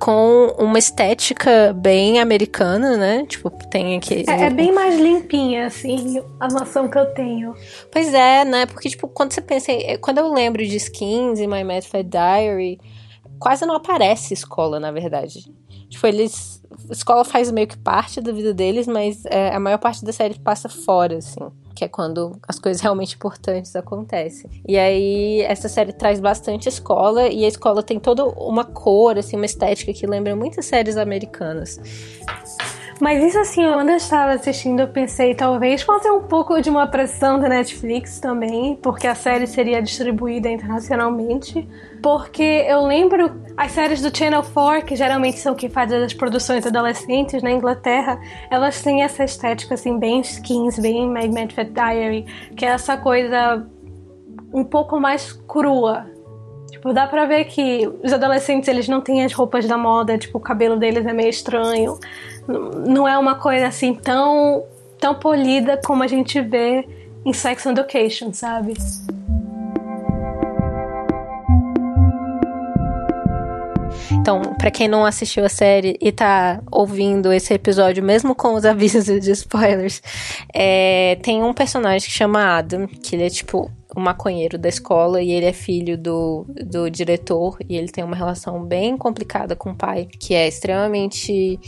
com 0.00 0.54
uma 0.58 0.78
estética 0.78 1.74
bem 1.74 2.18
americana, 2.18 2.96
né? 2.96 3.26
Tipo, 3.26 3.50
tem 3.50 3.98
aqui. 3.98 4.24
É, 4.26 4.46
é, 4.46 4.50
bem 4.50 4.72
mais 4.72 4.98
limpinha, 4.98 5.66
assim, 5.66 6.22
a 6.40 6.48
noção 6.48 6.88
que 6.88 6.98
eu 6.98 7.12
tenho. 7.12 7.54
Pois 7.92 8.12
é, 8.14 8.44
né? 8.44 8.64
Porque, 8.64 8.88
tipo, 8.88 9.06
quando 9.06 9.32
você 9.32 9.42
pensa. 9.42 9.70
Quando 10.00 10.18
eu 10.18 10.32
lembro 10.32 10.66
de 10.66 10.76
skins 10.76 11.38
e 11.38 11.46
My 11.46 11.62
Mad 11.62 11.84
Fat 11.84 12.04
Diary, 12.04 12.80
quase 13.38 13.66
não 13.66 13.74
aparece 13.74 14.32
escola, 14.32 14.80
na 14.80 14.90
verdade. 14.90 15.52
Tipo, 15.90 16.06
eles. 16.06 16.62
A 16.88 16.92
escola 16.92 17.24
faz 17.24 17.50
meio 17.50 17.66
que 17.66 17.76
parte 17.76 18.20
da 18.20 18.32
vida 18.32 18.54
deles, 18.54 18.86
mas 18.86 19.22
é, 19.26 19.54
a 19.54 19.60
maior 19.60 19.78
parte 19.78 20.04
da 20.04 20.12
série 20.12 20.38
passa 20.38 20.68
fora, 20.68 21.18
assim 21.18 21.40
que 21.80 21.84
é 21.84 21.88
quando 21.88 22.38
as 22.46 22.58
coisas 22.58 22.82
realmente 22.82 23.14
importantes 23.14 23.74
acontecem. 23.74 24.50
E 24.68 24.76
aí 24.76 25.40
essa 25.40 25.66
série 25.66 25.94
traz 25.94 26.20
bastante 26.20 26.68
escola 26.68 27.26
e 27.26 27.42
a 27.42 27.48
escola 27.48 27.82
tem 27.82 27.98
toda 27.98 28.22
uma 28.22 28.66
cor, 28.66 29.16
assim, 29.16 29.36
uma 29.36 29.46
estética 29.46 29.90
que 29.90 30.06
lembra 30.06 30.36
muitas 30.36 30.66
séries 30.66 30.98
americanas. 30.98 31.80
Mas 33.00 33.24
isso 33.24 33.38
assim, 33.38 33.62
quando 33.72 33.88
eu 33.88 33.96
estava 33.96 34.32
assistindo, 34.32 34.80
eu 34.80 34.88
pensei 34.88 35.34
talvez 35.34 35.80
fosse 35.80 36.10
um 36.10 36.20
pouco 36.20 36.60
de 36.60 36.68
uma 36.68 36.86
pressão 36.86 37.40
da 37.40 37.48
Netflix 37.48 38.20
também, 38.20 38.76
porque 38.76 39.06
a 39.06 39.14
série 39.14 39.46
seria 39.46 39.80
distribuída 39.80 40.50
internacionalmente. 40.50 41.66
Porque 42.02 42.42
eu 42.42 42.86
lembro 42.86 43.40
as 43.56 43.72
séries 43.72 44.02
do 44.02 44.14
Channel 44.14 44.42
4, 44.42 44.84
que 44.84 44.96
geralmente 44.96 45.38
são 45.38 45.54
que 45.54 45.70
fazem 45.70 46.02
as 46.02 46.12
produções 46.12 46.66
adolescentes 46.66 47.42
na 47.42 47.50
Inglaterra, 47.50 48.20
elas 48.50 48.82
têm 48.82 49.02
essa 49.02 49.24
estética 49.24 49.74
assim, 49.74 49.98
bem 49.98 50.20
skins, 50.20 50.78
bem 50.78 51.08
Mad 51.08 51.32
Mad 51.32 51.52
Fat 51.52 51.70
Diary, 51.70 52.26
que 52.54 52.66
é 52.66 52.68
essa 52.68 52.98
coisa 52.98 53.66
um 54.52 54.64
pouco 54.64 55.00
mais 55.00 55.32
crua, 55.32 56.06
Tipo, 56.80 56.94
dá 56.94 57.06
pra 57.06 57.26
ver 57.26 57.44
que 57.44 57.86
os 58.02 58.12
adolescentes, 58.12 58.68
eles 58.68 58.88
não 58.88 59.00
têm 59.00 59.24
as 59.24 59.32
roupas 59.32 59.66
da 59.66 59.76
moda, 59.76 60.16
tipo, 60.16 60.38
o 60.38 60.40
cabelo 60.40 60.76
deles 60.76 61.04
é 61.04 61.12
meio 61.12 61.28
estranho. 61.28 61.98
Não 62.48 63.06
é 63.06 63.16
uma 63.18 63.36
coisa 63.36 63.66
assim 63.66 63.94
tão, 63.94 64.64
tão 64.98 65.14
polida 65.14 65.80
como 65.84 66.02
a 66.02 66.06
gente 66.06 66.40
vê 66.40 66.86
em 67.24 67.32
Sex 67.32 67.66
Education, 67.66 68.32
sabe? 68.32 68.74
Então, 74.12 74.42
para 74.58 74.70
quem 74.70 74.86
não 74.86 75.06
assistiu 75.06 75.44
a 75.44 75.48
série 75.48 75.96
e 76.00 76.12
tá 76.12 76.60
ouvindo 76.70 77.32
esse 77.32 77.54
episódio, 77.54 78.02
mesmo 78.02 78.34
com 78.34 78.54
os 78.54 78.64
avisos 78.66 79.06
de 79.06 79.30
spoilers, 79.30 80.02
é, 80.52 81.16
tem 81.22 81.42
um 81.42 81.54
personagem 81.54 82.08
que 82.08 82.14
chama 82.14 82.58
Adam, 82.58 82.86
que 82.86 83.16
ele 83.16 83.24
é 83.24 83.30
tipo 83.30 83.70
o 83.94 84.00
maconheiro 84.00 84.58
da 84.58 84.68
escola 84.68 85.22
e 85.22 85.30
ele 85.30 85.46
é 85.46 85.52
filho 85.52 85.96
do, 85.96 86.46
do 86.64 86.90
diretor 86.90 87.58
e 87.68 87.76
ele 87.76 87.88
tem 87.88 88.04
uma 88.04 88.16
relação 88.16 88.64
bem 88.64 88.96
complicada 88.96 89.56
com 89.56 89.70
o 89.70 89.74
pai, 89.74 90.08
que 90.18 90.34
é 90.34 90.46
extremamente 90.46 91.58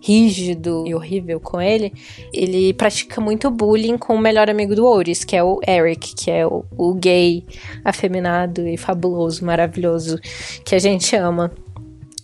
rígido 0.00 0.84
e 0.86 0.94
horrível 0.94 1.40
com 1.40 1.60
ele. 1.60 1.92
Ele 2.32 2.72
pratica 2.74 3.20
muito 3.20 3.50
bullying 3.50 3.98
com 3.98 4.14
o 4.14 4.18
melhor 4.18 4.48
amigo 4.48 4.74
do 4.74 4.86
Oris, 4.86 5.24
que 5.24 5.36
é 5.36 5.42
o 5.42 5.60
Eric, 5.66 6.14
que 6.14 6.30
é 6.30 6.46
o, 6.46 6.64
o 6.76 6.94
gay 6.94 7.44
afeminado 7.84 8.66
e 8.66 8.76
fabuloso, 8.76 9.44
maravilhoso 9.44 10.18
que 10.64 10.74
a 10.74 10.78
gente 10.78 11.16
ama 11.16 11.52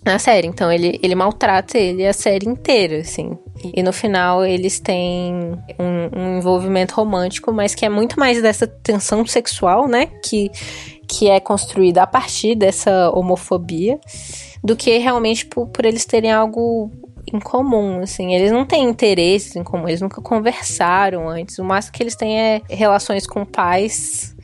na 0.05 0.19
série. 0.19 0.47
Então 0.47 0.71
ele, 0.71 0.99
ele 1.03 1.15
maltrata 1.15 1.79
ele 1.79 2.07
a 2.07 2.13
série 2.13 2.49
inteira, 2.49 2.99
assim. 2.99 3.37
E 3.75 3.83
no 3.83 3.93
final 3.93 4.45
eles 4.45 4.79
têm 4.79 5.35
um, 5.79 6.21
um, 6.21 6.39
envolvimento 6.39 6.95
romântico, 6.95 7.53
mas 7.53 7.75
que 7.75 7.85
é 7.85 7.89
muito 7.89 8.19
mais 8.19 8.41
dessa 8.41 8.67
tensão 8.67 9.27
sexual, 9.27 9.89
né? 9.89 10.07
Que, 10.25 10.51
que 11.09 11.29
é 11.29 11.41
construída 11.41 12.03
a 12.03 12.07
partir 12.07 12.55
dessa 12.55 13.11
homofobia, 13.11 13.99
do 14.63 14.77
que 14.77 14.99
realmente 14.99 15.47
por, 15.47 15.67
por 15.69 15.85
eles 15.85 16.05
terem 16.05 16.33
algo 16.33 16.91
em 17.33 17.39
comum, 17.39 18.01
assim. 18.01 18.35
Eles 18.35 18.53
não 18.53 18.65
têm 18.65 18.85
interesses 18.85 19.55
em 19.57 19.65
comum, 19.65 19.89
eles 19.89 20.01
nunca 20.01 20.21
conversaram 20.21 21.29
antes. 21.29 21.59
O 21.59 21.65
máximo 21.65 21.93
que 21.95 22.03
eles 22.03 22.17
têm 22.17 22.39
é 22.39 22.63
relações 22.69 23.27
com 23.27 23.45
pais 23.45 24.35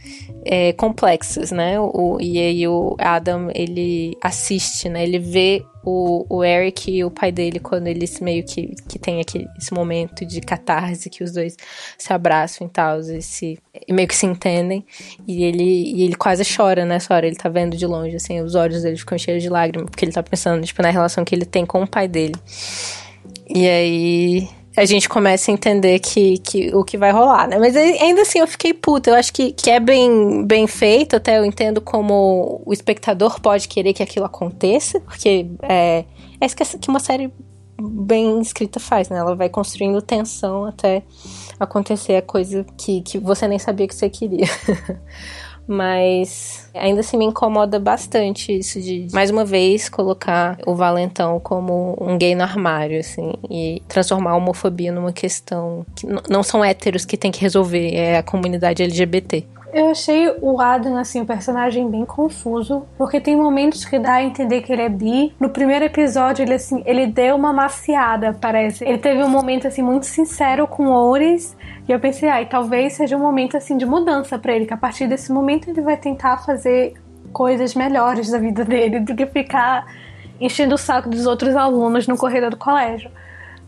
é, 0.44 0.72
complexas, 0.74 1.50
né? 1.50 1.80
O, 1.80 2.18
e 2.20 2.38
aí 2.38 2.68
o 2.68 2.94
Adam, 2.98 3.48
ele 3.54 4.16
assiste, 4.22 4.88
né? 4.88 5.02
Ele 5.02 5.18
vê 5.18 5.64
o, 5.84 6.24
o 6.28 6.42
Eric 6.42 6.90
e 6.90 7.04
o 7.04 7.10
pai 7.10 7.30
dele, 7.30 7.58
quando 7.60 7.86
eles 7.86 8.20
meio 8.20 8.44
que, 8.44 8.74
que 8.88 8.98
tem 8.98 9.20
aquele, 9.20 9.46
esse 9.58 9.72
momento 9.72 10.24
de 10.24 10.40
catarse, 10.40 11.10
que 11.10 11.22
os 11.22 11.32
dois 11.32 11.56
se 11.98 12.12
abraçam 12.12 12.66
e 12.66 12.70
tal, 12.70 13.00
e, 13.00 13.20
se, 13.20 13.58
e 13.86 13.92
meio 13.92 14.08
que 14.08 14.16
se 14.16 14.26
entendem. 14.26 14.84
E 15.26 15.44
ele, 15.44 15.62
e 15.62 16.02
ele 16.02 16.14
quase 16.14 16.42
chora 16.44 16.84
nessa 16.84 17.14
hora, 17.14 17.26
ele 17.26 17.36
tá 17.36 17.48
vendo 17.48 17.76
de 17.76 17.86
longe, 17.86 18.16
assim, 18.16 18.40
os 18.40 18.54
olhos 18.54 18.82
dele 18.82 18.96
ficam 18.96 19.18
cheios 19.18 19.42
de 19.42 19.48
lágrimas, 19.48 19.90
porque 19.90 20.04
ele 20.04 20.12
tá 20.12 20.22
pensando, 20.22 20.64
tipo, 20.64 20.82
na 20.82 20.90
relação 20.90 21.24
que 21.24 21.34
ele 21.34 21.44
tem 21.44 21.66
com 21.66 21.82
o 21.82 21.86
pai 21.86 22.08
dele. 22.08 22.34
E 23.48 23.68
aí 23.68 24.48
a 24.76 24.84
gente 24.84 25.08
começa 25.08 25.50
a 25.50 25.54
entender 25.54 25.98
que, 26.00 26.38
que 26.38 26.74
o 26.74 26.84
que 26.84 26.98
vai 26.98 27.12
rolar, 27.12 27.48
né? 27.48 27.58
Mas 27.58 27.76
ainda 27.76 28.22
assim 28.22 28.40
eu 28.40 28.46
fiquei 28.46 28.74
puta. 28.74 29.10
Eu 29.10 29.14
acho 29.14 29.32
que, 29.32 29.52
que 29.52 29.70
é 29.70 29.78
bem, 29.78 30.44
bem 30.44 30.66
feito, 30.66 31.16
até 31.16 31.38
eu 31.38 31.44
entendo 31.44 31.80
como 31.80 32.60
o 32.66 32.72
espectador 32.72 33.40
pode 33.40 33.68
querer 33.68 33.92
que 33.92 34.02
aquilo 34.02 34.26
aconteça, 34.26 34.98
porque 35.00 35.46
é, 35.62 36.04
é 36.40 36.46
isso 36.46 36.56
que 36.56 36.88
uma 36.88 37.00
série 37.00 37.32
bem 37.80 38.40
escrita 38.40 38.80
faz, 38.80 39.08
né? 39.08 39.18
Ela 39.18 39.34
vai 39.34 39.48
construindo 39.48 40.00
tensão 40.02 40.64
até 40.64 41.02
acontecer 41.58 42.16
a 42.16 42.22
coisa 42.22 42.64
que, 42.76 43.00
que 43.02 43.18
você 43.18 43.46
nem 43.46 43.58
sabia 43.58 43.86
que 43.86 43.94
você 43.94 44.08
queria. 44.08 44.46
Mas 45.66 46.68
ainda 46.74 47.00
assim 47.00 47.16
me 47.16 47.24
incomoda 47.24 47.78
bastante 47.78 48.52
isso 48.52 48.80
de, 48.80 49.06
mais 49.12 49.30
uma 49.30 49.44
vez, 49.44 49.88
colocar 49.88 50.58
o 50.66 50.74
Valentão 50.74 51.40
como 51.40 51.96
um 52.00 52.18
gay 52.18 52.34
no 52.34 52.42
armário, 52.42 53.00
assim, 53.00 53.32
e 53.50 53.82
transformar 53.88 54.32
a 54.32 54.36
homofobia 54.36 54.92
numa 54.92 55.12
questão 55.12 55.86
que 55.96 56.06
não 56.28 56.42
são 56.42 56.64
héteros 56.64 57.04
que 57.04 57.16
tem 57.16 57.30
que 57.30 57.40
resolver, 57.40 57.94
é 57.94 58.18
a 58.18 58.22
comunidade 58.22 58.82
LGBT. 58.82 59.46
Eu 59.74 59.90
achei 59.90 60.32
o 60.40 60.60
Adam, 60.60 60.96
assim, 60.96 61.20
o 61.20 61.26
personagem 61.26 61.90
bem 61.90 62.04
confuso, 62.04 62.86
porque 62.96 63.20
tem 63.20 63.34
momentos 63.34 63.84
que 63.84 63.98
dá 63.98 64.14
a 64.14 64.22
entender 64.22 64.62
que 64.62 64.72
ele 64.72 64.82
é 64.82 64.88
bi. 64.88 65.34
No 65.40 65.48
primeiro 65.48 65.84
episódio, 65.84 66.44
ele, 66.44 66.54
assim, 66.54 66.80
ele 66.86 67.08
deu 67.08 67.34
uma 67.34 67.52
maciada, 67.52 68.32
parece. 68.40 68.84
Ele 68.84 68.98
teve 68.98 69.24
um 69.24 69.28
momento, 69.28 69.66
assim, 69.66 69.82
muito 69.82 70.06
sincero 70.06 70.68
com 70.68 70.86
Ores, 70.86 71.56
e 71.88 71.90
eu 71.90 71.98
pensei, 71.98 72.28
ai, 72.28 72.44
ah, 72.44 72.46
talvez 72.46 72.92
seja 72.92 73.16
um 73.16 73.20
momento, 73.20 73.56
assim, 73.56 73.76
de 73.76 73.84
mudança 73.84 74.38
para 74.38 74.52
ele, 74.52 74.64
que 74.64 74.72
a 74.72 74.76
partir 74.76 75.08
desse 75.08 75.32
momento 75.32 75.68
ele 75.68 75.80
vai 75.80 75.96
tentar 75.96 76.36
fazer 76.44 76.94
coisas 77.32 77.74
melhores 77.74 78.30
da 78.30 78.38
vida 78.38 78.64
dele 78.64 79.00
do 79.00 79.12
que 79.16 79.26
ficar 79.26 79.86
enchendo 80.40 80.76
o 80.76 80.78
saco 80.78 81.08
dos 81.08 81.26
outros 81.26 81.56
alunos 81.56 82.06
no 82.06 82.16
corredor 82.16 82.50
do 82.50 82.56
colégio 82.56 83.10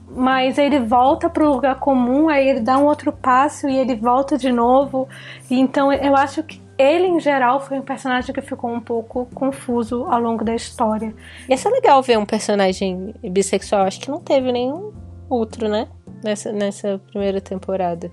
mas 0.09 0.59
ele 0.59 0.79
volta 0.81 1.29
para 1.29 1.45
o 1.45 1.53
lugar 1.53 1.79
comum, 1.81 2.29
aí 2.29 2.49
ele 2.49 2.61
dá 2.61 2.79
um 2.79 2.85
outro 2.85 3.13
passo 3.13 3.69
e 3.69 3.77
ele 3.77 3.95
volta 3.95 4.39
de 4.39 4.53
novo. 4.53 5.09
Então 5.51 5.93
eu 5.93 6.17
acho 6.17 6.43
que 6.43 6.61
ele, 6.79 7.07
em 7.07 7.19
geral, 7.19 7.61
foi 7.61 7.79
um 7.79 7.83
personagem 7.83 8.35
que 8.35 8.41
ficou 8.43 8.71
um 8.71 8.81
pouco 8.81 9.27
confuso 9.35 10.05
ao 10.09 10.21
longo 10.21 10.45
da 10.45 10.55
história. 10.55 11.15
Ia 11.49 11.57
ser 11.57 11.71
legal 11.71 12.03
ver 12.03 12.19
um 12.19 12.27
personagem 12.27 13.15
bissexual. 13.23 13.87
Acho 13.87 14.01
que 14.01 14.11
não 14.11 14.21
teve 14.21 14.53
nenhum 14.53 14.93
outro, 15.29 15.69
né? 15.69 15.89
Nessa, 16.23 16.53
nessa 16.53 17.01
primeira 17.11 17.41
temporada. 17.41 18.11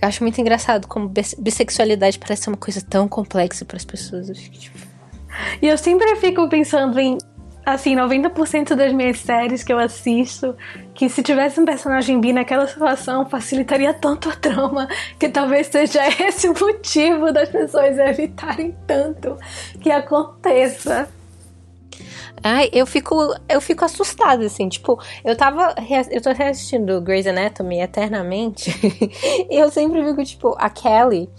Eu 0.00 0.08
acho 0.08 0.22
muito 0.22 0.40
engraçado 0.40 0.86
como 0.86 1.12
bissexualidade 1.38 2.18
parece 2.18 2.42
ser 2.42 2.50
uma 2.50 2.56
coisa 2.56 2.80
tão 2.82 3.08
complexa 3.08 3.64
para 3.64 3.76
as 3.76 3.84
pessoas. 3.84 4.26
Tipo, 4.28 4.78
e 5.60 5.66
eu 5.66 5.76
sempre 5.78 6.14
fico 6.16 6.48
pensando 6.48 6.98
em 6.98 7.18
assim, 7.64 7.96
90% 7.96 8.74
das 8.74 8.92
minhas 8.92 9.18
séries 9.18 9.62
que 9.62 9.72
eu 9.72 9.78
assisto, 9.78 10.54
que 10.94 11.08
se 11.08 11.22
tivesse 11.22 11.60
um 11.60 11.64
personagem 11.64 12.20
bi 12.20 12.32
naquela 12.32 12.66
situação, 12.66 13.28
facilitaria 13.28 13.94
tanto 13.94 14.28
a 14.28 14.36
trama, 14.36 14.88
que 15.18 15.28
talvez 15.28 15.68
seja 15.68 16.00
esse 16.22 16.48
o 16.48 16.54
motivo 16.58 17.32
das 17.32 17.48
pessoas 17.48 17.98
evitarem 17.98 18.76
tanto 18.86 19.36
que 19.80 19.90
aconteça. 19.90 21.08
Ai, 22.42 22.68
eu 22.74 22.86
fico, 22.86 23.34
eu 23.48 23.58
fico 23.58 23.86
assustada, 23.86 24.44
assim, 24.44 24.68
tipo, 24.68 25.00
eu 25.24 25.34
tava, 25.34 25.74
eu 26.10 26.20
tô 26.20 26.30
reassistindo 26.30 27.00
Grey's 27.00 27.26
Anatomy 27.26 27.80
eternamente, 27.80 28.70
e 29.48 29.56
eu 29.56 29.70
sempre 29.70 30.04
fico, 30.04 30.22
tipo, 30.22 30.54
a 30.58 30.68
Kelly, 30.68 31.30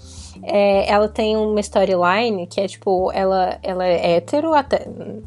é, 0.47 0.89
ela 0.89 1.07
tem 1.07 1.35
uma 1.35 1.59
storyline 1.59 2.47
que 2.47 2.61
é 2.61 2.67
tipo, 2.67 3.11
ela, 3.11 3.57
ela 3.63 3.85
é 3.85 4.15
hétero, 4.15 4.53
até. 4.53 4.85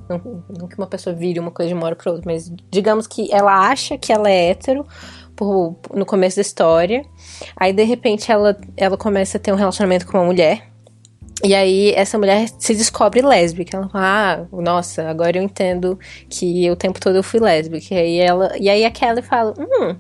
Não, 0.09 0.45
não, 0.49 0.69
que 0.69 0.77
uma 0.79 0.87
pessoa 0.87 1.15
vire 1.15 1.41
uma 1.41 1.51
coisa 1.51 1.69
de 1.69 1.75
uma 1.75 1.87
hora 1.87 1.97
pra 1.97 2.13
outra, 2.13 2.31
mas 2.31 2.53
digamos 2.71 3.07
que 3.07 3.33
ela 3.33 3.69
acha 3.69 3.99
que 3.99 4.13
ela 4.13 4.31
é 4.31 4.51
hétero 4.51 4.87
por, 5.35 5.77
no 5.95 6.07
começo 6.07 6.37
da 6.37 6.43
história. 6.43 7.05
Aí 7.57 7.73
de 7.73 7.85
repente 7.85 8.31
ela, 8.31 8.59
ela 8.77 8.97
começa 8.97 9.39
a 9.39 9.41
ter 9.41 9.53
um 9.53 9.57
relacionamento 9.57 10.07
com 10.07 10.19
uma 10.19 10.27
mulher. 10.27 10.69
E 11.45 11.55
aí 11.55 11.93
essa 11.93 12.19
mulher 12.19 12.49
se 12.59 12.75
descobre 12.75 13.23
lésbica. 13.23 13.77
Ela 13.77 13.89
fala, 13.89 14.05
ah, 14.05 14.47
nossa, 14.53 15.09
agora 15.09 15.39
eu 15.39 15.43
entendo 15.43 15.99
que 16.29 16.69
o 16.71 16.77
tempo 16.77 17.01
todo 17.01 17.17
eu 17.17 17.23
fui 17.23 17.41
lésbica. 17.41 17.95
E 17.95 17.99
aí, 17.99 18.19
ela, 18.19 18.57
e 18.59 18.69
aí 18.69 18.85
a 18.85 18.91
Kelly 18.91 19.23
fala, 19.23 19.55
hum, 19.59 19.97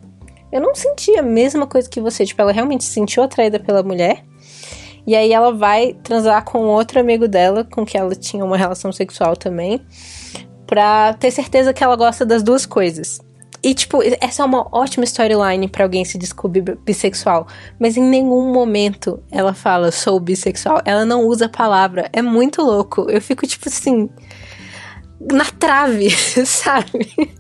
eu 0.50 0.60
não 0.60 0.74
senti 0.74 1.16
a 1.16 1.22
mesma 1.22 1.66
coisa 1.66 1.88
que 1.88 2.00
você. 2.00 2.24
Tipo, 2.24 2.42
ela 2.42 2.52
realmente 2.52 2.84
se 2.84 2.90
sentiu 2.90 3.22
atraída 3.22 3.60
pela 3.60 3.82
mulher. 3.82 4.24
E 5.08 5.16
aí 5.16 5.32
ela 5.32 5.54
vai 5.54 5.94
transar 6.02 6.44
com 6.44 6.66
outro 6.66 7.00
amigo 7.00 7.26
dela, 7.26 7.64
com 7.64 7.82
que 7.82 7.96
ela 7.96 8.14
tinha 8.14 8.44
uma 8.44 8.58
relação 8.58 8.92
sexual 8.92 9.34
também, 9.34 9.80
pra 10.66 11.14
ter 11.14 11.30
certeza 11.30 11.72
que 11.72 11.82
ela 11.82 11.96
gosta 11.96 12.26
das 12.26 12.42
duas 12.42 12.66
coisas. 12.66 13.18
E, 13.62 13.72
tipo, 13.72 14.00
essa 14.20 14.42
é 14.42 14.44
uma 14.44 14.68
ótima 14.70 15.04
storyline 15.04 15.66
para 15.66 15.82
alguém 15.82 16.04
se 16.04 16.18
descobrir 16.18 16.76
bissexual. 16.84 17.46
Mas 17.80 17.96
em 17.96 18.02
nenhum 18.02 18.52
momento 18.52 19.22
ela 19.30 19.54
fala 19.54 19.90
sou 19.90 20.20
bissexual. 20.20 20.82
Ela 20.84 21.06
não 21.06 21.24
usa 21.24 21.46
a 21.46 21.48
palavra. 21.48 22.10
É 22.12 22.20
muito 22.20 22.60
louco. 22.60 23.10
Eu 23.10 23.22
fico, 23.22 23.46
tipo 23.46 23.66
assim. 23.66 24.10
Na 25.32 25.46
trave, 25.46 26.10
sabe? 26.44 27.34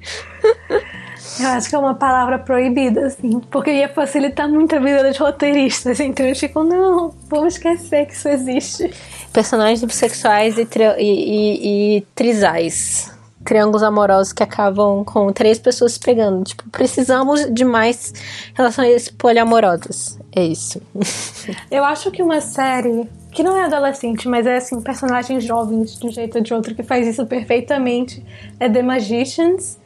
Eu 1.40 1.48
acho 1.50 1.68
que 1.68 1.74
é 1.74 1.78
uma 1.78 1.94
palavra 1.94 2.38
proibida, 2.38 3.06
assim, 3.06 3.40
porque 3.50 3.70
ia 3.70 3.88
facilitar 3.88 4.48
muito 4.48 4.74
a 4.74 4.78
vida 4.78 5.02
dos 5.02 5.16
roteiristas. 5.16 6.00
Então 6.00 6.26
eles 6.26 6.38
ficam, 6.38 6.64
não, 6.64 7.14
vamos 7.28 7.54
esquecer 7.54 8.06
que 8.06 8.14
isso 8.14 8.28
existe. 8.28 8.92
Personagens 9.32 9.82
bissexuais 9.82 10.58
e, 10.58 10.64
tri 10.64 10.84
e, 10.98 11.02
e, 11.02 11.96
e 11.98 12.00
trisais. 12.14 13.12
Triângulos 13.44 13.82
amorosos 13.82 14.32
que 14.32 14.42
acabam 14.42 15.04
com 15.04 15.32
três 15.32 15.58
pessoas 15.58 15.92
se 15.92 16.00
pegando. 16.00 16.44
Tipo, 16.44 16.68
precisamos 16.70 17.46
de 17.52 17.64
mais 17.64 18.12
relações 18.54 19.08
poliamorosas. 19.08 20.18
É 20.34 20.42
isso. 20.42 20.82
Eu 21.70 21.84
acho 21.84 22.10
que 22.10 22.22
uma 22.22 22.40
série 22.40 23.08
que 23.30 23.42
não 23.42 23.56
é 23.56 23.64
adolescente, 23.64 24.26
mas 24.28 24.46
é 24.46 24.56
assim, 24.56 24.80
personagens 24.80 25.44
jovens 25.44 25.98
de 25.98 26.06
um 26.06 26.10
jeito 26.10 26.38
ou 26.38 26.42
de 26.42 26.52
outro 26.52 26.74
que 26.74 26.82
faz 26.82 27.06
isso 27.06 27.24
perfeitamente, 27.26 28.24
é 28.58 28.68
The 28.68 28.82
Magicians 28.82 29.78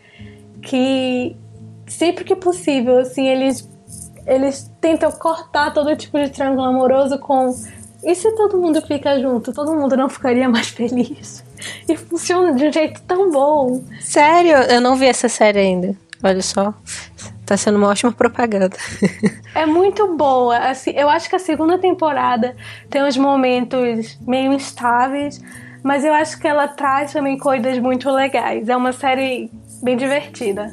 que 0.63 1.37
sempre 1.93 2.25
que 2.25 2.35
possível, 2.35 2.99
assim, 2.99 3.27
eles 3.29 3.71
eles 4.25 4.71
tentam 4.81 5.11
cortar 5.11 5.73
todo 5.73 5.97
tipo 5.97 6.17
de 6.19 6.31
triângulo 6.31 6.65
amoroso 6.65 7.19
com 7.19 7.53
e 8.05 8.15
se 8.17 8.33
todo 8.33 8.59
mundo 8.59 8.83
fica 8.83 9.21
junto, 9.21 9.53
todo 9.53 9.73
mundo 9.73 9.97
não 9.97 10.09
ficaria 10.09 10.49
mais 10.49 10.69
feliz? 10.71 11.45
E 11.89 11.97
funciona 11.97 12.53
de 12.53 12.67
um 12.67 12.73
jeito 12.73 13.01
tão 13.03 13.31
bom. 13.31 13.83
Sério? 14.01 14.57
Eu 14.57 14.81
não 14.81 14.97
vi 14.97 15.07
essa 15.07 15.29
série 15.29 15.61
ainda. 15.61 15.97
Olha 16.23 16.43
só. 16.43 16.75
Tá 17.47 17.57
sendo 17.57 17.79
uma 17.79 17.89
ótima 17.89 18.13
propaganda. 18.13 18.77
É 19.55 19.67
muito 19.67 20.17
boa. 20.17 20.57
Assim, 20.57 20.93
eu 20.93 21.11
acho 21.11 21.29
que 21.29 21.37
a 21.37 21.39
segunda 21.39 21.77
temporada 21.77 22.57
tem 22.89 23.05
uns 23.05 23.19
momentos 23.19 24.19
meio 24.27 24.51
instáveis, 24.51 25.43
mas 25.83 26.07
eu 26.07 26.15
acho 26.15 26.39
que 26.39 26.49
ela 26.49 26.67
traz 26.69 27.13
também 27.13 27.37
coisas 27.37 27.79
muito 27.79 28.11
legais. 28.11 28.71
É 28.71 28.75
uma 28.75 28.93
série 28.93 29.51
bem 29.83 29.95
divertida. 29.95 30.73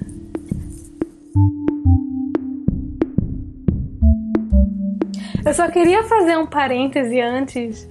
Eu 5.49 5.53
só 5.55 5.67
queria 5.67 6.03
fazer 6.03 6.37
um 6.37 6.45
parêntese 6.45 7.19
antes, 7.19 7.89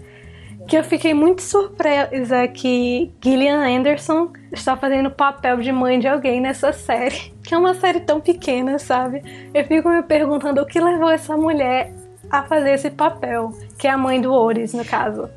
que 0.68 0.78
eu 0.78 0.84
fiquei 0.84 1.12
muito 1.12 1.42
surpresa 1.42 2.46
que 2.46 3.12
Gillian 3.20 3.66
Anderson 3.66 4.30
está 4.52 4.76
fazendo 4.76 5.10
papel 5.10 5.56
de 5.56 5.72
mãe 5.72 5.98
de 5.98 6.06
alguém 6.06 6.40
nessa 6.40 6.72
série, 6.72 7.34
que 7.42 7.52
é 7.52 7.58
uma 7.58 7.74
série 7.74 7.98
tão 7.98 8.20
pequena, 8.20 8.78
sabe? 8.78 9.50
Eu 9.52 9.64
fico 9.64 9.88
me 9.88 10.04
perguntando 10.04 10.62
o 10.62 10.66
que 10.66 10.78
levou 10.78 11.10
essa 11.10 11.36
mulher 11.36 11.92
a 12.30 12.44
fazer 12.44 12.74
esse 12.74 12.90
papel, 12.90 13.52
que 13.76 13.88
é 13.88 13.90
a 13.90 13.98
mãe 13.98 14.20
do 14.20 14.32
Oris, 14.32 14.72
no 14.72 14.84
caso. 14.84 15.28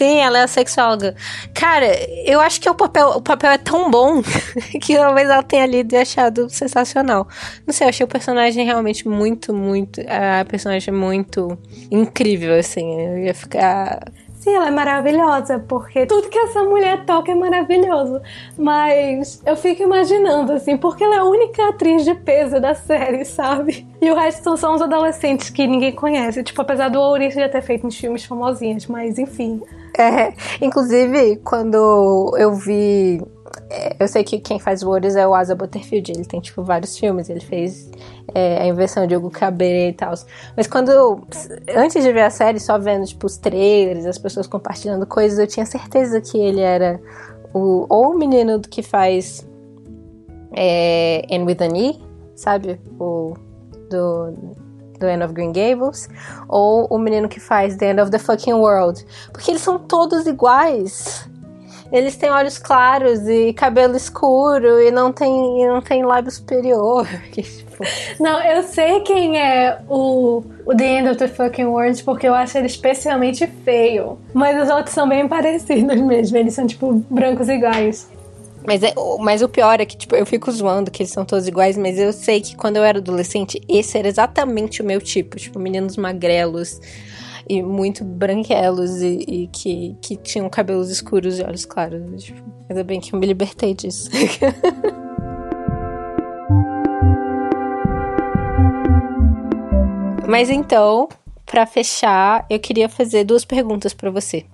Sim, 0.00 0.18
ela 0.20 0.38
é 0.38 0.42
a 0.44 0.46
sexóloga. 0.46 1.14
Cara, 1.52 1.86
eu 2.24 2.40
acho 2.40 2.58
que 2.58 2.70
o 2.70 2.74
papel, 2.74 3.08
o 3.10 3.20
papel 3.20 3.50
é 3.50 3.58
tão 3.58 3.90
bom 3.90 4.22
que 4.80 4.96
talvez 4.96 5.28
ela 5.28 5.42
tenha 5.42 5.66
lido 5.66 5.92
e 5.92 5.98
achado 5.98 6.48
sensacional. 6.48 7.28
Não 7.66 7.74
sei, 7.74 7.84
eu 7.84 7.90
achei 7.90 8.04
o 8.04 8.08
personagem 8.08 8.64
realmente 8.64 9.06
muito, 9.06 9.52
muito. 9.52 10.00
A 10.08 10.42
personagem 10.46 10.94
muito 10.94 11.58
incrível, 11.90 12.58
assim. 12.58 12.98
Eu 12.98 13.18
ia 13.18 13.34
ficar 13.34 14.00
Sim, 14.40 14.54
ela 14.54 14.68
é 14.68 14.70
maravilhosa, 14.70 15.58
porque 15.68 16.06
tudo 16.06 16.30
que 16.30 16.38
essa 16.38 16.64
mulher 16.64 17.04
toca 17.04 17.30
é 17.30 17.34
maravilhoso. 17.34 18.22
Mas 18.56 19.42
eu 19.44 19.54
fico 19.54 19.82
imaginando, 19.82 20.52
assim, 20.54 20.78
porque 20.78 21.04
ela 21.04 21.16
é 21.16 21.18
a 21.18 21.24
única 21.24 21.68
atriz 21.68 22.06
de 22.06 22.14
peso 22.14 22.58
da 22.58 22.74
série, 22.74 23.22
sabe? 23.26 23.86
E 24.00 24.10
o 24.10 24.14
resto 24.14 24.56
são 24.56 24.74
os 24.74 24.80
adolescentes 24.80 25.50
que 25.50 25.66
ninguém 25.66 25.92
conhece. 25.92 26.42
Tipo, 26.42 26.62
apesar 26.62 26.88
do 26.88 26.98
Ouriço 26.98 27.38
já 27.38 27.50
ter 27.50 27.60
feito 27.60 27.86
uns 27.86 27.98
filmes 27.98 28.24
famosinhos, 28.24 28.86
mas 28.86 29.18
enfim. 29.18 29.60
É, 29.98 30.32
inclusive, 30.64 31.36
quando 31.44 32.34
eu 32.38 32.54
vi 32.54 33.20
é, 33.68 33.96
eu 33.98 34.08
sei 34.08 34.24
que 34.24 34.38
quem 34.38 34.58
faz 34.58 34.82
Words 34.82 35.16
é 35.16 35.26
o 35.26 35.34
Asa 35.34 35.54
Butterfield. 35.54 36.12
Ele 36.12 36.24
tem, 36.24 36.40
tipo, 36.40 36.62
vários 36.62 36.96
filmes. 36.98 37.28
Ele 37.28 37.40
fez 37.40 37.90
é, 38.34 38.62
a 38.62 38.66
invenção 38.66 39.06
de 39.06 39.16
Hugo 39.16 39.30
Cabret 39.30 39.90
e 39.90 39.92
tal. 39.92 40.14
Mas 40.56 40.66
quando. 40.66 41.26
Antes 41.74 42.02
de 42.02 42.12
ver 42.12 42.22
a 42.22 42.30
série, 42.30 42.60
só 42.60 42.78
vendo, 42.78 43.06
tipo, 43.06 43.26
os 43.26 43.36
trailers, 43.36 44.06
as 44.06 44.18
pessoas 44.18 44.46
compartilhando 44.46 45.06
coisas, 45.06 45.38
eu 45.38 45.46
tinha 45.46 45.66
certeza 45.66 46.20
que 46.20 46.38
ele 46.38 46.60
era 46.60 47.00
o, 47.52 47.86
ou 47.88 48.12
o 48.12 48.18
menino 48.18 48.60
que 48.60 48.82
faz 48.82 49.46
é, 50.52 51.26
Anne 51.30 51.44
with 51.44 51.58
an 51.60 51.76
E, 51.76 52.00
sabe? 52.34 52.80
O 52.98 53.34
do, 53.90 54.56
do 54.98 55.08
End 55.08 55.24
of 55.24 55.32
Green 55.32 55.52
Gables, 55.52 56.08
ou 56.48 56.86
o 56.90 56.98
menino 56.98 57.28
que 57.28 57.40
faz 57.40 57.76
The 57.76 57.90
End 57.90 58.00
of 58.00 58.10
the 58.10 58.18
Fucking 58.18 58.54
World. 58.54 59.04
Porque 59.32 59.50
eles 59.50 59.62
são 59.62 59.78
todos 59.78 60.26
iguais. 60.26 61.28
Eles 61.92 62.16
têm 62.16 62.30
olhos 62.30 62.58
claros 62.58 63.26
e 63.28 63.52
cabelo 63.52 63.96
escuro 63.96 64.80
e 64.80 64.90
não 64.90 65.12
tem, 65.12 65.62
e 65.62 65.66
não 65.66 65.80
tem 65.80 66.04
lábio 66.04 66.30
superior. 66.30 67.06
Tipo. 67.32 67.70
Não, 68.18 68.42
eu 68.42 68.62
sei 68.62 69.00
quem 69.00 69.40
é 69.40 69.80
o, 69.88 70.42
o 70.66 70.76
The 70.76 70.98
End 70.98 71.08
of 71.08 71.18
the 71.18 71.28
Fucking 71.28 71.64
World 71.64 72.02
porque 72.04 72.28
eu 72.28 72.34
acho 72.34 72.58
ele 72.58 72.66
especialmente 72.66 73.46
feio. 73.64 74.18
Mas 74.34 74.62
os 74.62 74.68
outros 74.68 74.94
são 74.94 75.08
bem 75.08 75.26
parecidos 75.28 76.00
mesmo. 76.00 76.36
Eles 76.36 76.54
são, 76.54 76.66
tipo, 76.66 77.02
brancos 77.10 77.48
iguais. 77.48 78.08
Mas, 78.66 78.82
é, 78.82 78.92
mas 79.18 79.42
o 79.42 79.48
pior 79.48 79.80
é 79.80 79.86
que, 79.86 79.96
tipo, 79.96 80.14
eu 80.14 80.26
fico 80.26 80.50
zoando 80.52 80.90
que 80.90 81.02
eles 81.02 81.12
são 81.12 81.24
todos 81.24 81.48
iguais, 81.48 81.76
mas 81.78 81.98
eu 81.98 82.12
sei 82.12 82.40
que 82.40 82.54
quando 82.54 82.76
eu 82.76 82.84
era 82.84 82.98
adolescente, 82.98 83.60
esse 83.68 83.96
era 83.96 84.06
exatamente 84.06 84.82
o 84.82 84.84
meu 84.84 85.00
tipo. 85.00 85.36
Tipo, 85.36 85.58
meninos 85.58 85.96
magrelos, 85.96 86.80
e 87.50 87.62
muito 87.64 88.04
branquelos 88.04 89.02
e, 89.02 89.24
e, 89.26 89.48
que, 89.48 89.96
que 90.00 90.14
tinham 90.14 90.48
cabelos 90.48 90.88
escuros 90.88 91.40
e 91.40 91.42
olhos 91.42 91.64
claros. 91.64 92.22
Tipo, 92.22 92.40
ainda 92.68 92.84
bem 92.84 93.00
que 93.00 93.12
eu 93.12 93.18
me 93.18 93.26
libertei 93.26 93.74
disso. 93.74 94.08
Mas 100.28 100.48
então, 100.48 101.08
para 101.44 101.66
fechar, 101.66 102.46
eu 102.48 102.60
queria 102.60 102.88
fazer 102.88 103.24
duas 103.24 103.44
perguntas 103.44 103.92
para 103.92 104.12
você. 104.12 104.46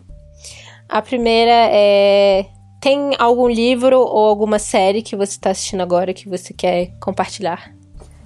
A 0.89 1.03
primeira 1.03 1.69
é: 1.71 2.47
tem 2.81 3.11
algum 3.19 3.47
livro 3.47 3.99
ou 3.99 4.27
alguma 4.27 4.59
série 4.59 5.03
que 5.03 5.15
você 5.15 5.33
está 5.33 5.51
assistindo 5.51 5.83
agora 5.83 6.15
que 6.15 6.27
você 6.27 6.55
quer 6.55 6.93
compartilhar? 6.99 7.75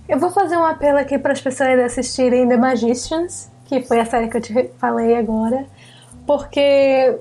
Eu 0.08 0.20
vou 0.20 0.30
fazer 0.30 0.56
um 0.56 0.64
apelo 0.64 0.98
aqui 0.98 1.18
para 1.18 1.32
as 1.32 1.40
pessoas 1.40 1.76
assistirem 1.80 2.46
The 2.48 2.56
Magicians, 2.56 3.50
que 3.70 3.82
foi 3.82 4.00
a 4.00 4.04
série 4.04 4.26
que 4.26 4.36
eu 4.36 4.40
te 4.40 4.70
falei 4.78 5.14
agora, 5.16 5.64
porque 6.26 7.16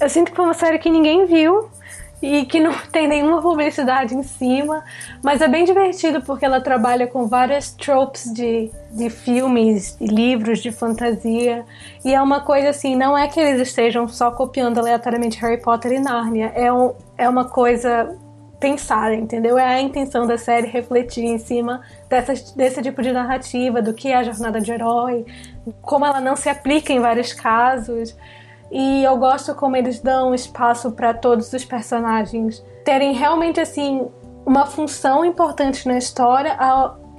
eu 0.00 0.08
sinto 0.08 0.30
que 0.30 0.36
foi 0.36 0.46
uma 0.46 0.54
série 0.54 0.78
que 0.78 0.88
ninguém 0.88 1.26
viu 1.26 1.68
e 2.22 2.46
que 2.46 2.58
não 2.58 2.72
tem 2.90 3.06
nenhuma 3.06 3.42
publicidade 3.42 4.14
em 4.14 4.22
cima, 4.22 4.82
mas 5.22 5.42
é 5.42 5.48
bem 5.48 5.66
divertido 5.66 6.22
porque 6.22 6.46
ela 6.46 6.62
trabalha 6.62 7.06
com 7.06 7.26
várias 7.26 7.72
tropes 7.72 8.32
de, 8.32 8.70
de 8.90 9.10
filmes 9.10 9.98
e 10.00 10.06
livros 10.06 10.60
de 10.60 10.72
fantasia. 10.72 11.62
E 12.02 12.14
é 12.14 12.22
uma 12.22 12.40
coisa 12.40 12.70
assim, 12.70 12.96
não 12.96 13.16
é 13.16 13.28
que 13.28 13.38
eles 13.38 13.60
estejam 13.60 14.08
só 14.08 14.30
copiando 14.30 14.78
aleatoriamente 14.78 15.38
Harry 15.40 15.60
Potter 15.60 15.92
e 15.92 15.98
Narnia, 15.98 16.52
é, 16.54 16.72
um, 16.72 16.94
é 17.18 17.28
uma 17.28 17.44
coisa 17.44 18.16
pensar, 18.62 19.12
entendeu? 19.12 19.58
É 19.58 19.74
a 19.74 19.80
intenção 19.80 20.24
da 20.24 20.38
série 20.38 20.68
refletir 20.68 21.24
em 21.24 21.36
cima 21.36 21.82
dessa, 22.08 22.32
desse 22.54 22.80
tipo 22.80 23.02
de 23.02 23.10
narrativa, 23.10 23.82
do 23.82 23.92
que 23.92 24.06
é 24.06 24.14
a 24.14 24.22
jornada 24.22 24.60
de 24.60 24.70
herói, 24.70 25.26
como 25.82 26.06
ela 26.06 26.20
não 26.20 26.36
se 26.36 26.48
aplica 26.48 26.92
em 26.92 27.00
vários 27.00 27.32
casos. 27.32 28.16
E 28.70 29.02
eu 29.02 29.16
gosto 29.16 29.52
como 29.56 29.76
eles 29.76 29.98
dão 29.98 30.32
espaço 30.32 30.92
para 30.92 31.12
todos 31.12 31.52
os 31.52 31.64
personagens 31.64 32.64
terem 32.84 33.12
realmente 33.12 33.60
assim 33.60 34.06
uma 34.46 34.64
função 34.64 35.24
importante 35.24 35.86
na 35.88 35.98
história, 35.98 36.56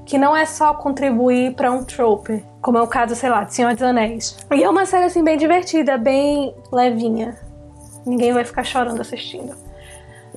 que 0.06 0.18
não 0.18 0.36
é 0.36 0.46
só 0.46 0.74
contribuir 0.74 1.56
para 1.56 1.72
um 1.74 1.84
trope, 1.84 2.42
como 2.62 2.78
é 2.78 2.82
o 2.82 2.88
caso, 2.88 3.16
sei 3.16 3.30
lá, 3.30 3.44
de 3.44 3.54
Senhor 3.54 3.74
dos 3.74 3.84
Anéis. 3.84 4.38
E 4.50 4.64
é 4.64 4.70
uma 4.70 4.86
série 4.86 5.06
assim 5.06 5.24
bem 5.24 5.38
divertida, 5.38 5.98
bem 5.98 6.56
levinha. 6.72 7.38
Ninguém 8.06 8.32
vai 8.32 8.46
ficar 8.46 8.64
chorando 8.64 9.02
assistindo. 9.02 9.73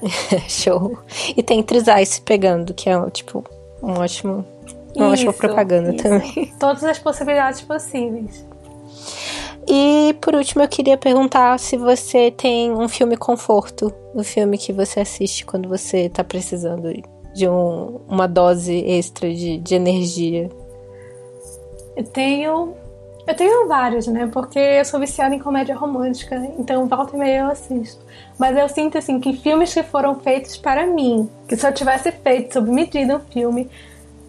Show. 0.49 0.99
E 1.37 1.43
tem 1.43 1.63
Trisais 1.63 2.19
pegando, 2.19 2.75
que 2.75 2.89
é 2.89 3.11
tipo 3.11 3.45
um 3.83 3.93
ótimo, 3.93 4.45
uma 4.95 5.15
isso, 5.15 5.29
ótima 5.29 5.33
propaganda 5.33 5.95
isso. 5.95 6.03
também. 6.03 6.53
Todas 6.59 6.85
as 6.85 6.99
possibilidades 6.99 7.63
possíveis. 7.63 8.45
E 9.69 10.15
por 10.21 10.35
último, 10.35 10.63
eu 10.63 10.69
queria 10.69 10.97
perguntar 10.97 11.59
se 11.59 11.77
você 11.77 12.31
tem 12.31 12.71
um 12.73 12.89
filme 12.89 13.17
conforto, 13.17 13.93
um 14.15 14.23
filme 14.23 14.57
que 14.57 14.73
você 14.73 15.01
assiste 15.01 15.45
quando 15.45 15.69
você 15.69 16.09
tá 16.09 16.23
precisando 16.23 16.93
de 17.35 17.49
um, 17.49 18.01
uma 18.09 18.29
dose 18.29 18.77
extra 18.87 19.33
de, 19.33 19.59
de 19.59 19.75
energia. 19.75 20.49
Eu 21.97 22.05
tenho 22.05 22.75
eu 23.27 23.35
tenho 23.35 23.67
vários, 23.67 24.07
né? 24.07 24.31
Porque 24.33 24.59
eu 24.59 24.85
sou 24.85 25.01
viciada 25.01 25.35
em 25.35 25.39
comédia 25.39 25.75
romântica, 25.75 26.37
então 26.59 26.87
volta 26.87 27.17
e 27.17 27.19
meia 27.19 27.41
eu 27.41 27.47
assisto. 27.47 28.06
Mas 28.39 28.57
eu 28.57 28.69
sinto 28.69 28.99
assim 28.99 29.19
que 29.19 29.37
filmes 29.37 29.73
que 29.73 29.83
foram 29.83 30.21
feitos 30.21 30.57
para 30.57 30.87
mim, 30.87 31.29
que 31.49 31.57
se 31.57 31.67
eu 31.67 31.73
tivesse 31.73 32.13
feito 32.13 32.55
sob 32.55 32.71
medida 32.71 33.17
um 33.17 33.33
filme, 33.33 33.71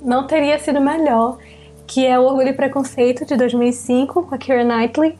não 0.02 0.26
teria 0.26 0.58
sido 0.60 0.80
melhor, 0.80 1.38
que 1.86 2.06
é 2.06 2.18
o 2.18 2.24
Orgulho 2.24 2.50
e 2.50 2.54
Preconceito 2.54 3.26
de 3.26 3.36
2005 3.36 4.24
com 4.24 4.36
a 4.36 4.38
Keira 4.38 4.64
Knightley. 4.64 5.18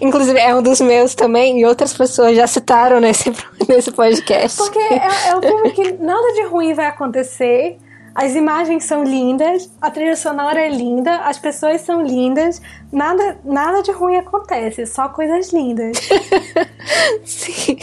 Inclusive, 0.00 0.38
é 0.38 0.54
um 0.54 0.62
dos 0.62 0.80
meus 0.80 1.14
também, 1.14 1.60
e 1.60 1.66
outras 1.66 1.92
pessoas 1.92 2.36
já 2.36 2.46
citaram 2.46 3.00
nesse, 3.00 3.32
nesse 3.68 3.90
podcast. 3.90 4.58
Porque 4.58 4.78
é, 4.78 5.28
é 5.28 5.36
um 5.36 5.42
filme 5.42 5.70
que 5.72 5.92
nada 5.92 6.32
de 6.34 6.44
ruim 6.44 6.74
vai 6.74 6.86
acontecer 6.86 7.78
as 8.18 8.34
imagens 8.34 8.82
são 8.82 9.04
lindas, 9.04 9.70
a 9.80 9.92
trilha 9.92 10.16
sonora 10.16 10.60
é 10.60 10.68
linda, 10.68 11.18
as 11.18 11.38
pessoas 11.38 11.82
são 11.82 12.02
lindas, 12.02 12.60
nada, 12.90 13.38
nada 13.44 13.80
de 13.80 13.92
ruim 13.92 14.16
acontece, 14.16 14.84
só 14.86 15.08
coisas 15.08 15.52
lindas. 15.52 15.96
Sim, 17.24 17.76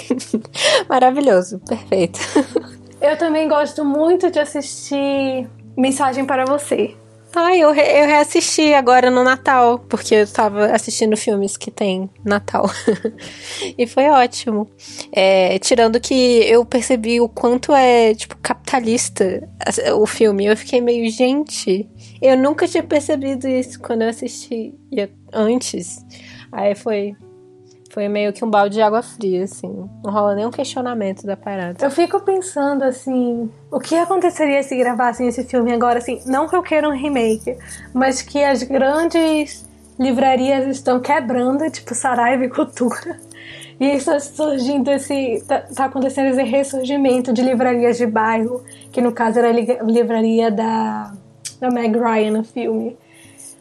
maravilhoso, 0.90 1.60
perfeito. 1.60 2.20
Eu 3.00 3.18
também 3.18 3.48
gosto 3.48 3.86
muito 3.86 4.30
de 4.30 4.38
assistir 4.38 5.48
Mensagem 5.78 6.26
para 6.26 6.44
Você. 6.44 6.94
Ai, 7.38 7.60
eu, 7.60 7.72
re 7.72 7.82
eu 7.82 8.06
reassisti 8.06 8.74
agora 8.74 9.12
no 9.12 9.22
Natal, 9.22 9.80
porque 9.80 10.16
eu 10.16 10.28
tava 10.28 10.68
assistindo 10.68 11.18
filmes 11.18 11.58
que 11.58 11.70
tem 11.70 12.10
Natal. 12.24 12.66
e 13.78 13.86
foi 13.86 14.06
ótimo. 14.06 14.70
É, 15.12 15.60
tirando 15.60 16.00
que 16.00 16.14
eu 16.14 16.66
percebi 16.66 17.20
o 17.20 17.28
quanto 17.28 17.74
é, 17.74 18.16
tipo, 18.16 18.38
capitalista 18.38 19.48
o 19.98 20.06
filme. 20.06 20.46
Eu 20.46 20.56
fiquei 20.56 20.80
meio, 20.80 21.12
gente, 21.12 21.90
eu 22.22 22.38
nunca 22.38 22.68
tinha 22.70 22.84
percebido 22.84 23.50
isso 23.50 23.82
quando 23.82 24.04
eu 24.04 24.10
assisti 24.10 24.74
antes. 25.34 26.06
Aí 26.54 26.74
foi, 26.74 27.16
foi 27.96 28.10
meio 28.10 28.34
que 28.34 28.44
um 28.44 28.50
balde 28.50 28.76
de 28.76 28.82
água 28.82 29.02
fria, 29.02 29.46
assim. 29.46 29.90
Não 30.04 30.12
rola 30.12 30.36
nenhum 30.36 30.52
questionamento 30.52 31.26
da 31.26 31.38
parada. 31.38 31.78
Eu 31.82 31.90
fico 31.90 32.20
pensando, 32.20 32.84
assim, 32.84 33.50
o 33.72 33.80
que 33.80 33.96
aconteceria 33.96 34.62
se 34.64 34.76
gravassem 34.76 35.30
esse 35.30 35.46
filme 35.46 35.72
agora, 35.72 36.00
assim, 36.00 36.22
não 36.26 36.46
que 36.46 36.58
eu 36.58 36.62
queira 36.62 36.90
um 36.90 36.92
remake, 36.92 37.58
mas 37.94 38.22
que 38.22 38.44
as 38.44 38.64
grandes 38.64 39.66
livrarias 39.98 40.68
estão 40.68 41.00
quebrando, 41.00 41.72
tipo 41.72 41.96
Saraiva 41.96 42.44
e 42.44 42.50
Cultura. 42.50 43.18
E 43.78 43.88
está 43.88 44.18
surgindo 44.22 44.90
esse. 44.90 45.44
Tá, 45.46 45.60
tá, 45.60 45.86
acontecendo 45.86 46.28
esse 46.28 46.44
ressurgimento 46.44 47.34
de 47.34 47.42
livrarias 47.42 47.98
de 47.98 48.06
bairro, 48.06 48.64
que 48.90 49.02
no 49.02 49.12
caso 49.12 49.40
era 49.40 49.50
a 49.50 49.84
livraria 49.84 50.50
da, 50.50 51.12
da 51.60 51.70
Meg 51.70 51.94
Ryan 52.00 52.38
no 52.38 52.44
filme. 52.46 52.98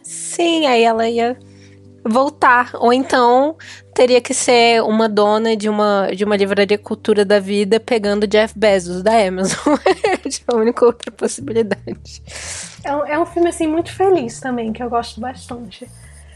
Sim, 0.04 0.66
aí 0.66 0.84
ela 0.84 1.08
ia 1.08 1.36
voltar. 2.04 2.70
Ou 2.74 2.92
então 2.92 3.56
teria 3.94 4.20
que 4.20 4.34
ser 4.34 4.82
uma 4.82 5.08
dona 5.08 5.56
de 5.56 5.68
uma, 5.68 6.08
de 6.14 6.24
uma 6.24 6.36
livraria 6.36 6.76
cultura 6.76 7.24
da 7.24 7.38
vida 7.38 7.78
pegando 7.78 8.26
Jeff 8.26 8.58
Bezos 8.58 9.02
da 9.02 9.12
Amazon. 9.12 9.76
é 9.86 10.18
a 10.52 10.56
única 10.56 10.84
outra 10.84 11.10
possibilidade. 11.12 12.22
É 12.82 12.94
um, 12.94 13.06
é 13.06 13.18
um 13.18 13.24
filme, 13.24 13.48
assim, 13.48 13.66
muito 13.66 13.92
feliz 13.92 14.40
também, 14.40 14.72
que 14.72 14.82
eu 14.82 14.90
gosto 14.90 15.20
bastante. 15.20 15.88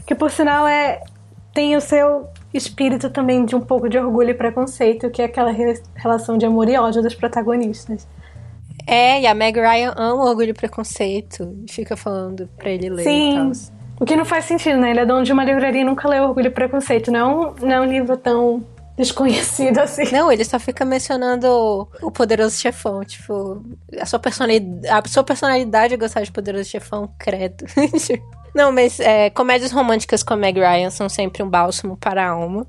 Que, 0.07 0.15
por 0.15 0.31
sinal, 0.31 0.67
é 0.67 1.03
tem 1.53 1.75
o 1.75 1.81
seu 1.81 2.27
espírito 2.53 3.09
também 3.09 3.43
de 3.43 3.55
um 3.55 3.61
pouco 3.61 3.89
de 3.89 3.97
orgulho 3.97 4.29
e 4.29 4.33
preconceito, 4.33 5.09
que 5.09 5.21
é 5.21 5.25
aquela 5.25 5.51
re 5.51 5.81
relação 5.95 6.37
de 6.37 6.45
amor 6.45 6.69
e 6.69 6.77
ódio 6.77 7.01
dos 7.01 7.15
protagonistas. 7.15 8.07
É, 8.87 9.21
e 9.21 9.27
a 9.27 9.35
Meg 9.35 9.59
Ryan 9.59 9.93
ama 9.95 10.23
Orgulho 10.23 10.49
e 10.49 10.53
Preconceito 10.53 11.55
e 11.67 11.71
fica 11.71 11.95
falando 11.95 12.49
pra 12.57 12.71
ele 12.71 12.89
ler 12.89 13.03
Sim. 13.03 13.51
O 13.99 14.05
que 14.05 14.15
não 14.15 14.25
faz 14.25 14.45
sentido, 14.45 14.77
né? 14.79 14.91
Ele 14.91 15.01
é 15.01 15.05
dono 15.05 15.23
de 15.23 15.33
uma 15.33 15.43
livraria 15.43 15.81
e 15.81 15.83
nunca 15.83 16.07
leu 16.07 16.23
Orgulho 16.23 16.47
e 16.47 16.51
Preconceito. 16.51 17.11
Não 17.11 17.19
é 17.19 17.25
um, 17.25 17.55
não 17.61 17.71
é 17.71 17.81
um 17.81 17.85
livro 17.85 18.15
tão 18.15 18.65
desconhecido 18.97 19.79
assim. 19.79 20.11
Não, 20.11 20.31
ele 20.31 20.43
só 20.43 20.59
fica 20.59 20.85
mencionando 20.85 21.87
o 22.01 22.11
Poderoso 22.11 22.57
Chefão. 22.57 23.03
Tipo, 23.03 23.63
a 23.99 24.05
sua 24.05 24.19
personalidade, 24.19 24.87
a 24.87 25.07
sua 25.07 25.23
personalidade 25.23 25.93
é 25.93 25.97
gostar 25.97 26.21
de 26.21 26.31
Poderoso 26.31 26.69
Chefão, 26.69 27.09
credo. 27.17 27.65
Não, 28.55 28.71
mas 28.71 28.99
é, 28.99 29.29
comédias 29.29 29.71
românticas 29.71 30.23
com 30.23 30.33
a 30.33 30.37
Meg 30.37 30.59
Ryan 30.59 30.89
são 30.89 31.07
sempre 31.07 31.43
um 31.43 31.49
bálsamo 31.49 31.95
para 31.95 32.25
a 32.25 32.29
alma. 32.29 32.65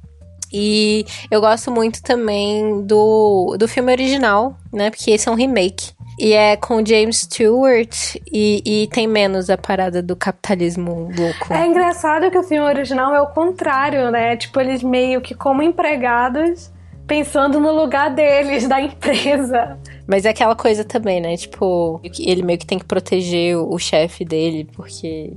E 0.52 1.04
eu 1.30 1.40
gosto 1.40 1.70
muito 1.70 2.02
também 2.02 2.82
do, 2.82 3.56
do 3.58 3.68
filme 3.68 3.92
original, 3.92 4.56
né? 4.72 4.90
Porque 4.90 5.10
esse 5.10 5.28
é 5.28 5.32
um 5.32 5.36
remake. 5.36 5.92
E 6.18 6.32
é 6.32 6.56
com 6.56 6.84
James 6.84 7.20
Stewart 7.20 8.16
e, 8.30 8.62
e 8.64 8.86
tem 8.88 9.06
menos 9.06 9.48
a 9.48 9.56
parada 9.56 10.02
do 10.02 10.14
capitalismo 10.14 11.08
louco. 11.16 11.52
É 11.52 11.66
engraçado 11.66 12.30
que 12.30 12.36
o 12.36 12.42
filme 12.42 12.66
original 12.66 13.14
é 13.14 13.22
o 13.22 13.28
contrário, 13.28 14.10
né? 14.10 14.36
Tipo, 14.36 14.60
eles 14.60 14.82
meio 14.82 15.20
que 15.20 15.34
como 15.34 15.62
empregados 15.62 16.70
pensando 17.10 17.58
no 17.58 17.72
lugar 17.72 18.14
deles, 18.14 18.66
da 18.68 18.80
empresa. 18.80 19.76
Mas 20.06 20.24
é 20.24 20.28
aquela 20.28 20.54
coisa 20.54 20.84
também, 20.84 21.20
né? 21.20 21.36
Tipo, 21.36 22.00
ele 22.18 22.42
meio 22.42 22.58
que 22.58 22.66
tem 22.66 22.78
que 22.78 22.84
proteger 22.84 23.56
o, 23.56 23.74
o 23.74 23.78
chefe 23.78 24.24
dele, 24.24 24.68
porque. 24.76 25.32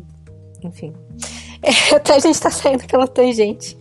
Enfim. 0.64 0.94
É, 1.64 1.72
até 1.96 2.16
a 2.16 2.20
gente 2.20 2.40
tá 2.40 2.52
saindo 2.52 2.86
pela 2.86 3.08
tangente. 3.08 3.78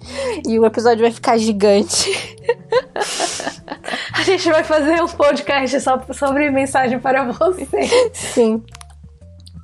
E 0.47 0.59
o 0.59 0.65
episódio 0.65 1.03
vai 1.03 1.11
ficar 1.11 1.37
gigante. 1.37 2.11
a 4.15 4.23
gente 4.23 4.49
vai 4.51 4.63
fazer 4.63 5.03
um 5.03 5.09
podcast 5.09 5.81
só 5.81 6.01
sobre 6.13 6.51
mensagem 6.51 6.99
para 7.01 7.25
você. 7.25 7.67
Sim. 8.13 8.63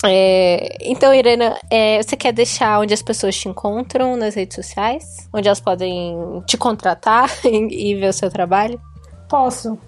É, 0.05 0.79
então, 0.81 1.13
Irena, 1.13 1.57
é, 1.71 2.01
você 2.01 2.17
quer 2.17 2.33
deixar 2.33 2.81
onde 2.81 2.95
as 2.95 3.03
pessoas 3.03 3.37
te 3.37 3.49
encontram 3.49 4.17
nas 4.17 4.35
redes 4.35 4.55
sociais? 4.55 5.29
Onde 5.33 5.49
elas 5.49 5.61
podem 5.61 6.43
te 6.47 6.57
contratar 6.57 7.31
e, 7.45 7.93
e 7.93 7.95
ver 7.95 8.09
o 8.09 8.13
seu 8.13 8.31
trabalho? 8.31 8.81
Posso. 9.29 9.79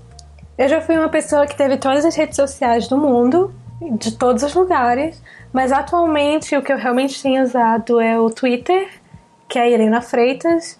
Eu 0.58 0.68
já 0.68 0.80
fui 0.80 0.96
uma 0.96 1.08
pessoa 1.08 1.46
que 1.46 1.56
teve 1.56 1.76
todas 1.76 2.04
as 2.04 2.14
redes 2.14 2.36
sociais 2.36 2.86
do 2.86 2.98
mundo, 2.98 3.54
de 3.98 4.12
todos 4.12 4.42
os 4.42 4.52
lugares, 4.52 5.22
mas 5.52 5.72
atualmente 5.72 6.56
o 6.56 6.62
que 6.62 6.72
eu 6.72 6.76
realmente 6.76 7.20
tenho 7.22 7.42
usado 7.42 8.00
é 8.00 8.18
o 8.18 8.30
Twitter, 8.30 8.88
que 9.48 9.58
é 9.58 9.62
a 9.62 9.68
Irena 9.68 10.00
Freitas, 10.00 10.78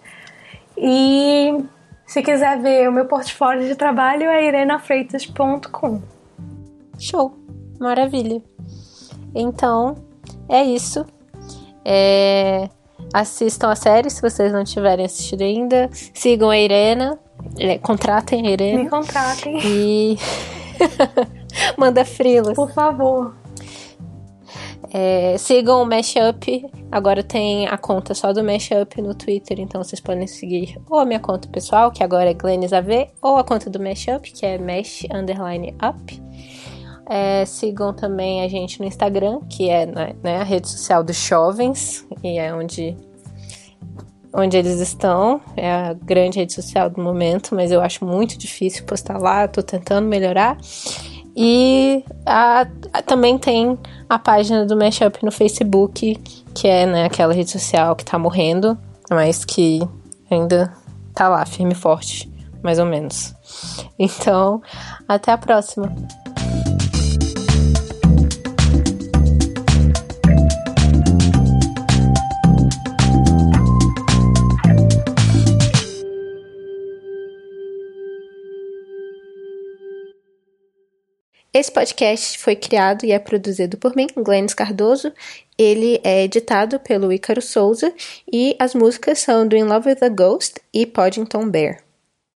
e 0.76 1.64
se 2.06 2.22
quiser 2.22 2.60
ver 2.60 2.88
o 2.88 2.92
meu 2.92 3.06
portfólio 3.06 3.66
de 3.68 3.74
trabalho 3.74 4.24
é 4.24 4.46
irenafreitas.com. 4.46 6.02
Show! 6.98 7.34
Maravilha! 7.78 8.42
Então, 9.34 9.96
é 10.48 10.62
isso. 10.64 11.06
É... 11.84 12.68
Assistam 13.12 13.70
a 13.70 13.76
série 13.76 14.10
se 14.10 14.22
vocês 14.22 14.52
não 14.52 14.64
tiverem 14.64 15.04
assistido 15.04 15.42
ainda. 15.42 15.88
Sigam 15.92 16.50
a 16.50 16.58
Irena. 16.58 17.18
É, 17.58 17.78
contratem 17.78 18.46
a 18.46 18.50
Irena. 18.50 18.84
Me 18.84 18.90
contratem. 18.90 19.58
E. 19.64 20.18
Manda 21.76 22.04
frilas. 22.04 22.54
Por 22.54 22.70
favor. 22.72 23.34
É, 24.93 25.38
sigam 25.38 25.82
o 25.82 25.86
Mashup. 25.86 26.66
Agora 26.91 27.22
tem 27.22 27.66
a 27.68 27.78
conta 27.78 28.12
só 28.14 28.32
do 28.32 28.43
Mashup 28.43 29.01
no 29.01 29.14
Twitter, 29.14 29.61
então 29.61 29.82
vocês 29.82 30.01
podem 30.01 30.26
seguir 30.26 30.76
ou 30.88 30.99
a 30.99 31.05
minha 31.05 31.20
conta 31.20 31.49
pessoal, 31.49 31.91
que 31.93 32.03
agora 32.03 32.30
é 32.30 32.34
GlennisAV, 32.34 33.09
ou 33.22 33.36
a 33.36 33.45
conta 33.45 33.70
do 33.70 33.80
Mashup, 33.80 34.32
que 34.32 34.45
é 34.45 34.59
Mesh 34.59 35.07
Underline 35.12 35.74
Up. 35.74 36.22
É, 37.09 37.45
sigam 37.45 37.93
também 37.93 38.43
a 38.43 38.49
gente 38.49 38.80
no 38.80 38.86
Instagram, 38.86 39.41
que 39.49 39.68
é 39.68 39.86
né, 39.86 40.14
né, 40.22 40.36
a 40.38 40.45
rede 40.45 40.68
social 40.68 41.03
dos 41.03 41.16
jovens, 41.16 42.07
e 42.22 42.38
é 42.38 42.55
onde, 42.55 42.97
onde 44.32 44.57
eles 44.57 44.78
estão. 44.80 45.41
É 45.57 45.70
a 45.72 45.93
grande 45.93 46.38
rede 46.38 46.53
social 46.53 46.88
do 46.88 47.03
momento, 47.03 47.55
mas 47.55 47.70
eu 47.72 47.80
acho 47.80 48.05
muito 48.05 48.38
difícil 48.38 48.84
postar 48.84 49.18
lá, 49.18 49.47
tô 49.49 49.62
tentando 49.62 50.07
melhorar. 50.09 50.57
E 51.43 52.05
a, 52.26 52.66
a, 52.93 53.01
também 53.01 53.38
tem 53.38 53.78
a 54.07 54.18
página 54.18 54.66
do 54.66 54.76
Mashup 54.76 55.24
no 55.24 55.32
Facebook, 55.32 56.14
que 56.55 56.68
é 56.68 56.84
né, 56.84 57.07
aquela 57.07 57.32
rede 57.32 57.51
social 57.51 57.97
que 57.97 58.05
tá 58.05 58.18
morrendo, 58.18 58.76
mas 59.11 59.43
que 59.43 59.80
ainda 60.30 60.70
tá 61.14 61.30
lá, 61.30 61.47
firme 61.47 61.72
e 61.72 61.74
forte, 61.74 62.30
mais 62.62 62.78
ou 62.78 62.84
menos. 62.84 63.34
Então, 63.99 64.61
até 65.09 65.32
a 65.32 65.38
próxima! 65.38 65.91
Esse 81.53 81.72
podcast 81.72 82.38
foi 82.38 82.55
criado 82.55 83.05
e 83.05 83.11
é 83.11 83.18
produzido 83.18 83.76
por 83.76 83.96
mim, 83.96 84.07
Glennis 84.16 84.55
Cardoso. 84.55 85.12
Ele 85.59 86.01
é 86.05 86.22
editado 86.22 86.78
pelo 86.78 87.12
Ícaro 87.12 87.42
Souza 87.42 87.92
e 88.32 88.55
as 88.57 88.72
músicas 88.72 89.18
são 89.18 89.46
do 89.46 89.57
In 89.57 89.64
Love 89.64 89.90
with 89.90 90.05
a 90.05 90.09
Ghost 90.09 90.61
e 90.72 90.86
Poddington 90.86 91.51
Bear. 91.51 91.89